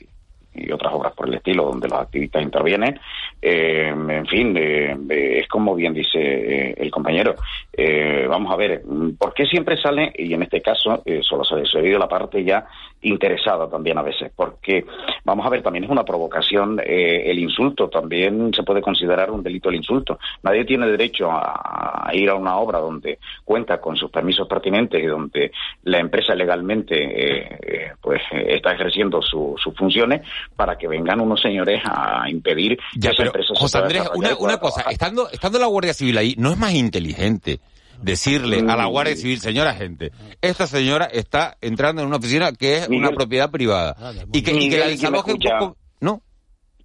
y 0.54 0.70
otras 0.70 0.92
obras 0.94 1.12
por 1.14 1.28
el 1.28 1.34
estilo 1.34 1.64
donde 1.64 1.88
los 1.88 1.98
activistas 1.98 2.42
intervienen. 2.42 2.98
Eh, 3.42 3.88
en 3.88 4.26
fin, 4.26 4.56
eh, 4.56 4.96
eh, 5.10 5.38
es 5.40 5.48
como 5.48 5.74
bien 5.74 5.92
dice 5.92 6.18
eh, 6.18 6.74
el 6.76 6.90
compañero. 6.90 7.34
Eh, 7.76 8.26
vamos 8.28 8.52
a 8.52 8.56
ver, 8.56 8.82
¿por 9.18 9.34
qué 9.34 9.46
siempre 9.46 9.76
sale, 9.76 10.12
y 10.16 10.32
en 10.32 10.42
este 10.42 10.60
caso 10.60 11.02
solo 11.22 11.44
se 11.44 11.54
ha 11.54 11.80
oído 11.80 11.98
la 11.98 12.08
parte 12.08 12.44
ya 12.44 12.66
interesada 13.02 13.68
también 13.68 13.98
a 13.98 14.02
veces? 14.02 14.30
Porque, 14.34 14.84
vamos 15.24 15.46
a 15.46 15.50
ver, 15.50 15.62
también 15.62 15.84
es 15.84 15.90
una 15.90 16.04
provocación 16.04 16.80
el 16.84 17.38
insulto, 17.38 17.88
también 17.88 18.52
se 18.54 18.62
puede 18.62 18.80
considerar 18.80 19.30
un 19.30 19.42
delito 19.42 19.68
el 19.68 19.76
insulto. 19.76 20.18
Nadie 20.42 20.64
tiene 20.64 20.86
derecho 20.86 21.30
a, 21.30 22.08
a 22.08 22.14
ir 22.14 22.28
a 22.28 22.34
una 22.34 22.56
obra 22.56 22.78
donde 22.78 23.18
cuenta 23.44 23.80
con 23.80 23.96
sus 23.96 24.10
permisos 24.10 24.46
pertinentes 24.48 25.02
y 25.02 25.06
donde 25.06 25.52
la 25.84 25.98
empresa 25.98 26.34
legalmente 26.34 27.94
pues 28.00 28.22
está 28.32 28.72
ejerciendo 28.72 29.22
su, 29.22 29.54
sus 29.62 29.74
funciones 29.74 30.22
para 30.56 30.76
que 30.76 30.88
vengan 30.88 31.20
unos 31.20 31.40
señores 31.40 31.82
a 31.84 32.28
impedir 32.28 32.78
ya, 32.96 33.10
que 33.10 33.16
pero, 33.16 33.28
empresa 33.28 33.54
José 33.56 33.78
Andrés, 33.78 34.10
una, 34.14 34.36
una 34.38 34.58
cosa, 34.58 34.82
estando, 34.90 35.28
estando 35.30 35.58
la 35.58 35.66
Guardia 35.66 35.94
Civil 35.94 36.18
ahí, 36.18 36.34
¿no 36.38 36.50
es 36.50 36.58
más 36.58 36.74
inteligente 36.74 37.60
decirle 38.04 38.60
a 38.68 38.76
la 38.76 38.86
Guardia 38.86 39.16
Civil, 39.16 39.40
señora 39.40 39.74
gente, 39.74 40.12
esta 40.40 40.66
señora 40.66 41.06
está 41.06 41.56
entrando 41.60 42.02
en 42.02 42.08
una 42.08 42.18
oficina 42.18 42.52
que 42.52 42.78
es 42.78 42.88
Miguel, 42.88 43.08
una 43.08 43.16
propiedad 43.16 43.50
privada 43.50 43.96
y 44.32 44.42
que, 44.42 44.52
y 44.52 44.68
que 44.68 44.78
la 44.78 44.88
desaloje 44.88 45.32
un 45.32 45.38
poco... 45.38 45.76
¿No? 46.00 46.20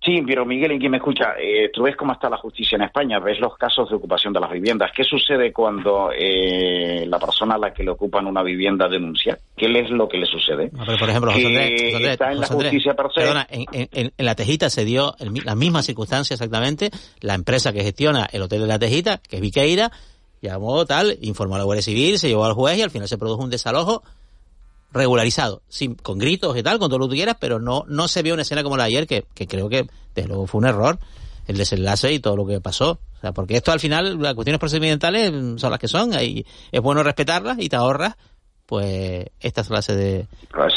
Sí, 0.02 0.22
pero 0.26 0.46
Miguel, 0.46 0.72
¿en 0.72 0.80
quién 0.80 0.92
me 0.92 0.98
escucha? 0.98 1.34
Eh, 1.38 1.70
tú 1.74 1.84
ves 1.84 1.96
cómo 1.98 2.14
está 2.14 2.30
la 2.30 2.38
justicia 2.38 2.78
en 2.78 2.84
España, 2.84 3.20
ves 3.20 3.38
los 3.42 3.58
casos 3.58 3.90
de 3.90 3.98
ocupación 3.98 4.32
de 4.32 4.40
las 4.40 4.50
viviendas. 4.50 4.92
¿Qué 4.96 5.04
sucede 5.04 5.52
cuando 5.52 6.12
eh, 6.18 7.06
la 7.06 7.20
persona 7.20 7.56
a 7.56 7.58
la 7.58 7.74
que 7.74 7.84
le 7.84 7.92
ocupan 7.92 8.26
una 8.26 8.42
vivienda 8.42 8.88
denuncia? 8.88 9.38
¿Qué 9.58 9.66
es 9.66 9.90
lo 9.90 10.08
que 10.08 10.18
le 10.18 10.26
sucede? 10.26 10.70
No, 10.72 10.86
pero 10.86 10.98
por 10.98 11.10
ejemplo, 11.10 11.32
José 11.34 11.48
Andrés, 11.48 11.72
José 11.72 11.96
Andrés, 11.98 12.12
está 12.14 12.32
en 12.32 12.38
José 12.38 12.54
la 12.54 12.62
justicia 12.62 12.94
per 12.94 13.06
se. 13.14 13.20
Perdona, 13.20 13.48
en, 13.50 13.66
en, 13.74 14.12
en, 14.18 14.26
la 14.26 14.36
Tejita 14.36 14.70
se 14.70 14.86
dio 14.86 15.16
el, 15.20 15.34
la 15.44 15.56
misma 15.56 15.84
circunstancia 15.84 16.34
exactamente. 16.34 16.92
La 17.20 17.34
empresa 17.34 17.74
que 17.74 17.84
gestiona 17.84 18.26
el 18.32 18.42
hotel 18.42 18.62
de 18.62 18.68
la 18.68 18.80
Tejita, 18.80 19.18
que 19.18 19.36
es 19.36 19.42
Viqueira, 19.42 19.92
llamó 20.42 20.86
tal, 20.86 21.18
informó 21.22 21.56
a 21.56 21.60
la 21.60 21.64
Guardia 21.64 21.84
Civil, 21.84 22.20
se 22.20 22.28
llevó 22.28 22.46
al 22.46 22.54
juez 22.54 22.78
y 22.78 22.82
al 22.82 22.92
final 22.92 23.08
se 23.08 23.18
produjo 23.18 23.44
un 23.44 23.50
desalojo 23.50 24.04
regularizado, 24.92 25.62
sin, 25.70 25.96
con 25.96 26.18
gritos 26.18 26.58
y 26.58 26.64
tal, 26.64 26.80
con 26.80 26.90
todo 26.90 27.00
lo 27.00 27.06
que 27.06 27.12
tú 27.12 27.16
quieras, 27.16 27.38
pero 27.40 27.60
no, 27.60 27.86
no 27.88 28.08
se 28.08 28.24
vio 28.24 28.34
una 28.34 28.42
escena 28.42 28.64
como 28.64 28.78
la 28.78 28.84
de 28.84 28.88
ayer, 28.88 29.08
que, 29.08 29.26
que 29.34 29.48
creo 29.48 29.70
que 29.70 29.88
desde 30.16 30.28
luego 30.28 30.48
fue 30.48 30.60
un 30.60 30.68
error. 30.68 31.00
el 31.48 31.58
desenlace 31.58 32.14
y 32.14 32.20
todo 32.20 32.36
lo 32.36 32.46
que 32.46 32.62
pasó. 32.62 33.00
O 33.18 33.22
sea, 33.22 33.34
porque 33.34 33.58
esto 33.58 33.72
al 33.72 33.80
final, 33.80 34.22
las 34.22 34.34
cuestiones 34.34 34.60
procedimentales 34.60 35.32
son 35.60 35.72
las 35.72 35.80
que 35.80 35.88
son, 35.88 36.14
y 36.22 36.46
es 36.72 36.82
bueno 36.82 37.04
respetarlas 37.04 37.58
y 37.60 37.70
te 37.70 37.76
ahorras 37.76 38.16
pues 38.70 39.26
esta 39.40 39.64
clase 39.64 39.96
de, 39.96 40.26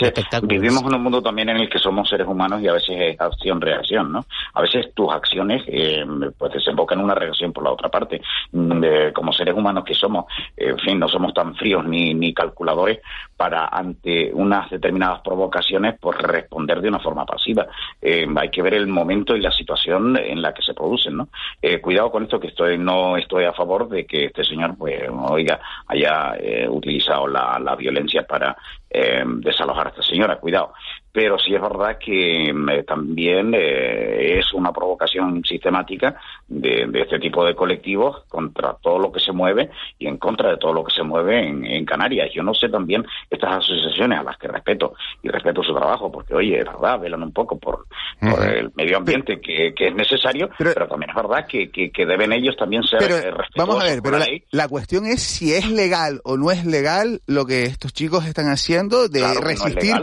espectáculos. 0.00 0.48
Vivimos 0.48 0.82
en 0.84 0.94
un 0.94 1.02
mundo 1.02 1.22
también 1.22 1.50
en 1.50 1.58
el 1.58 1.68
que 1.68 1.78
somos 1.78 2.08
seres 2.08 2.26
humanos 2.26 2.62
y 2.62 2.68
a 2.68 2.72
veces 2.72 2.96
es 2.98 3.20
acción-reacción, 3.20 4.10
¿no? 4.10 4.24
A 4.54 4.62
veces 4.62 4.94
tus 4.94 5.12
acciones 5.12 5.62
eh, 5.66 6.02
pues 6.38 6.54
desembocan 6.54 7.00
en 7.00 7.04
una 7.04 7.14
reacción 7.14 7.52
por 7.52 7.64
la 7.64 7.70
otra 7.70 7.90
parte. 7.90 8.22
Mm, 8.52 9.12
como 9.12 9.30
seres 9.30 9.54
humanos 9.54 9.84
que 9.84 9.92
somos, 9.92 10.24
en 10.56 10.78
fin, 10.78 10.98
no 10.98 11.06
somos 11.06 11.34
tan 11.34 11.54
fríos 11.54 11.84
ni, 11.84 12.14
ni 12.14 12.32
calculadores 12.32 13.00
para 13.36 13.66
ante 13.66 14.32
unas 14.32 14.70
determinadas 14.70 15.20
provocaciones 15.20 15.96
pues 16.00 16.16
responder 16.18 16.80
de 16.80 16.88
una 16.88 17.00
forma 17.00 17.26
pasiva. 17.26 17.66
Eh, 18.00 18.26
hay 18.36 18.50
que 18.50 18.62
ver 18.62 18.74
el 18.74 18.86
momento 18.86 19.36
y 19.36 19.40
la 19.40 19.50
situación 19.50 20.16
en 20.16 20.40
la 20.40 20.54
que 20.54 20.62
se 20.62 20.72
producen, 20.72 21.16
¿no? 21.16 21.28
Eh, 21.60 21.80
cuidado 21.80 22.10
con 22.10 22.22
esto 22.22 22.40
que 22.40 22.46
estoy 22.46 22.78
no 22.78 23.16
estoy 23.16 23.44
a 23.44 23.52
favor 23.52 23.88
de 23.88 24.06
que 24.06 24.26
este 24.26 24.44
señor 24.44 24.76
pues 24.78 25.02
oiga 25.28 25.60
haya 25.88 26.36
eh, 26.38 26.68
utilizado 26.68 27.26
la, 27.26 27.58
la 27.58 27.74
violencia 27.82 28.22
para 28.26 28.56
eh, 28.88 29.22
desalojar 29.26 29.88
a 29.88 29.90
esta 29.90 30.02
señora, 30.02 30.38
cuidado. 30.38 30.72
Pero 31.12 31.38
sí 31.38 31.54
es 31.54 31.60
verdad 31.60 31.98
que 31.98 32.52
mm, 32.52 32.84
también 32.86 33.52
eh, 33.54 34.38
es 34.38 34.52
una 34.54 34.72
provocación 34.72 35.44
sistemática 35.44 36.16
de, 36.52 37.00
este 37.00 37.18
tipo 37.18 37.44
de 37.44 37.54
colectivos 37.54 38.24
contra 38.28 38.74
todo 38.74 38.98
lo 38.98 39.10
que 39.10 39.20
se 39.20 39.32
mueve 39.32 39.70
y 39.98 40.06
en 40.06 40.18
contra 40.18 40.50
de 40.50 40.56
todo 40.58 40.72
lo 40.72 40.84
que 40.84 40.92
se 40.94 41.02
mueve 41.02 41.48
en, 41.48 41.82
Canarias. 41.84 42.30
Yo 42.32 42.42
no 42.42 42.54
sé 42.54 42.68
también 42.68 43.04
estas 43.28 43.56
asociaciones 43.56 44.18
a 44.18 44.22
las 44.22 44.38
que 44.38 44.48
respeto 44.48 44.94
y 45.22 45.28
respeto 45.28 45.62
su 45.62 45.74
trabajo, 45.74 46.10
porque 46.10 46.34
oye, 46.34 46.58
es 46.58 46.64
verdad, 46.64 47.00
velan 47.00 47.22
un 47.22 47.32
poco 47.32 47.58
por, 47.58 47.86
el 48.20 48.70
medio 48.74 48.98
ambiente 48.98 49.40
que, 49.40 49.74
es 49.76 49.94
necesario, 49.94 50.48
pero, 50.56 50.86
también 50.86 51.10
es 51.10 51.16
verdad 51.16 51.46
que, 51.46 51.90
deben 52.06 52.32
ellos 52.32 52.56
también 52.56 52.82
ser 52.84 53.00
pero, 53.00 53.16
eh, 53.18 53.32
Vamos 53.56 53.80
a 53.80 53.84
ver, 53.84 54.00
pero 54.02 54.18
la, 54.50 54.68
cuestión 54.68 55.06
es 55.06 55.22
si 55.22 55.52
es 55.52 55.68
legal 55.68 56.20
o 56.24 56.36
no 56.36 56.50
es 56.50 56.64
legal 56.64 57.20
lo 57.26 57.44
que 57.44 57.64
estos 57.64 57.92
chicos 57.92 58.26
están 58.26 58.46
haciendo 58.46 59.08
de 59.08 59.22
resistir 59.40 59.94
no 59.94 60.02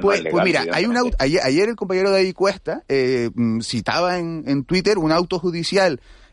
pues 0.00 0.24
mira, 0.44 0.64
hay 0.72 0.86
un 0.86 0.96
ayer, 1.18 1.68
el 1.68 1.76
compañero 1.76 2.10
David 2.10 2.34
Cuesta 2.34 2.82
eh, 2.88 3.30
mm, 3.34 3.60
citaba 3.60 4.18
en, 4.18 4.44
en, 4.46 4.64
Twitter 4.64 4.98
un 4.98 5.12
auto 5.12 5.38
judicial 5.38 5.71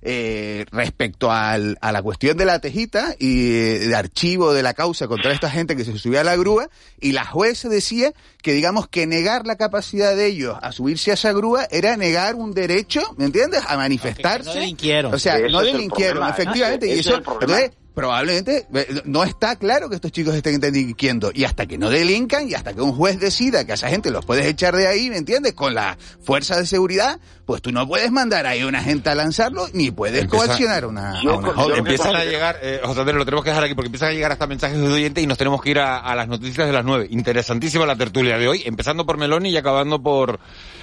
eh, 0.02 0.66
respecto 0.72 1.30
al, 1.30 1.78
a 1.82 1.92
la 1.92 2.02
cuestión 2.02 2.38
de 2.38 2.46
la 2.46 2.60
tejita 2.60 3.16
y 3.20 3.52
eh, 3.52 3.80
de 3.80 3.96
archivo 3.96 4.54
de 4.54 4.64
la 4.64 4.74
causa 4.74 5.10
contra 5.10 5.34
esta 5.34 5.50
gente 5.50 5.76
que 5.76 5.84
se 5.84 5.98
subía 5.98 6.22
a 6.22 6.24
la 6.24 6.38
grúa 6.38 6.70
y 7.02 7.12
la 7.12 7.26
jueza 7.26 7.68
decía 7.68 8.14
que 8.42 8.54
digamos 8.54 8.88
que 8.88 9.06
negar 9.08 9.46
la 9.46 9.58
capacidad 9.58 10.16
de 10.16 10.28
ellos 10.28 10.58
a 10.62 10.72
subirse 10.72 11.12
a 11.12 11.16
esa 11.16 11.34
grúa 11.34 11.68
era 11.70 11.98
negar 11.98 12.36
un 12.36 12.54
derecho, 12.54 13.02
¿me 13.18 13.26
entiendes? 13.26 13.62
A 13.68 13.76
manifestarse. 13.76 14.48
No 14.48 14.56
delinquieron. 14.56 15.14
O 15.14 15.20
sea, 15.20 15.38
no 15.50 15.62
delinquieron, 15.62 16.30
efectivamente. 16.30 16.88
y 16.88 17.00
eso, 17.00 17.18
entonces, 17.18 17.72
probablemente 18.00 18.66
eh, 18.74 19.02
no 19.04 19.26
está 19.26 19.58
claro 19.58 19.90
que 19.90 19.96
estos 19.96 20.14
chicos 20.14 20.34
estén 20.34 20.62
delinquiendo. 20.62 21.32
Y 21.34 21.44
hasta 21.44 21.66
que 21.66 21.78
no 21.78 21.90
delincan 21.90 22.48
y 22.48 22.54
hasta 22.54 22.74
que 22.74 22.80
un 22.80 22.94
juez 22.94 23.20
decida 23.20 23.66
que 23.66 23.74
a 23.74 23.76
esa 23.76 23.90
gente 23.90 24.10
los 24.10 24.26
puedes 24.26 24.46
echar 24.46 24.74
de 24.74 24.88
ahí, 24.88 25.10
¿me 25.10 25.18
entiendes? 25.18 25.54
Con 25.54 25.74
la 25.74 25.98
fuerza 26.22 26.58
de 26.58 26.66
seguridad, 26.66 27.20
pues 27.50 27.64
tú 27.64 27.72
no 27.72 27.88
puedes 27.88 28.12
mandar 28.12 28.46
ahí 28.46 28.60
a 28.60 28.68
una 28.68 28.84
gente 28.84 29.10
a 29.10 29.16
lanzarlo, 29.16 29.66
ni 29.74 29.90
puedes 29.90 30.28
coaccionar 30.28 30.86
una, 30.86 31.20
una 31.24 31.78
Empiezan 31.78 32.16
a 32.16 32.24
llegar, 32.24 32.60
eh, 32.62 32.80
José 32.84 33.00
Andrés, 33.00 33.18
lo 33.18 33.26
tenemos 33.26 33.44
que 33.44 33.50
dejar 33.50 33.64
aquí 33.64 33.74
porque 33.74 33.88
empiezan 33.88 34.10
a 34.10 34.12
llegar 34.12 34.32
hasta 34.32 34.46
mensajes 34.46 34.78
de 34.78 34.88
oyentes 34.88 35.24
y 35.24 35.26
nos 35.26 35.40
tenemos 35.40 35.60
que 35.60 35.72
ir 35.72 35.80
a, 35.80 36.14
las 36.14 36.28
noticias 36.28 36.68
de 36.68 36.72
las 36.72 36.86
nueve. 36.86 37.08
Interesantísima 37.10 37.88
la 37.88 37.96
tertulia 37.96 38.38
de 38.38 38.48
hoy, 38.48 38.62
empezando 38.68 39.04
por 39.04 39.18
Meloni 39.18 39.50
y 39.50 39.58
acabando 39.58 40.00
por, 40.00 40.40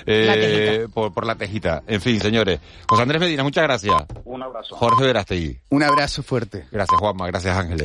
eh, 0.06 0.88
por, 0.92 1.14
por, 1.14 1.24
la 1.24 1.36
tejita. 1.36 1.84
En 1.86 2.00
fin, 2.00 2.18
señores. 2.18 2.58
José 2.88 3.02
Andrés 3.02 3.20
Medina, 3.20 3.44
muchas 3.44 3.62
gracias. 3.62 3.94
Un 4.24 4.42
abrazo. 4.42 4.74
Jorge 4.74 5.04
Verastegui. 5.04 5.60
Un 5.68 5.84
abrazo 5.84 6.24
fuerte. 6.24 6.66
Gracias, 6.72 6.98
Juanma. 6.98 7.28
Gracias, 7.28 7.56
Ángeles. 7.56 7.84